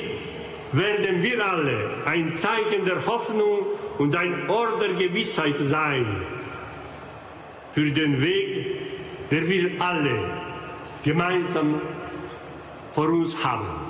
werden 0.72 1.22
wir 1.22 1.45
alle 1.45 1.91
ein 2.06 2.32
Zeichen 2.32 2.86
der 2.86 3.06
Hoffnung 3.06 3.60
und 3.98 4.15
ein 4.15 4.49
Ort 4.49 4.82
der 4.82 4.94
Gewissheit 4.94 5.57
sein 5.60 6.06
für 7.74 7.91
den 7.91 8.22
Weg, 8.22 9.30
der 9.32 9.48
wir 9.49 9.72
alle 9.80 10.20
gemeinsam 11.03 11.82
vor 12.94 13.10
uns 13.10 13.44
haben. 13.44 13.83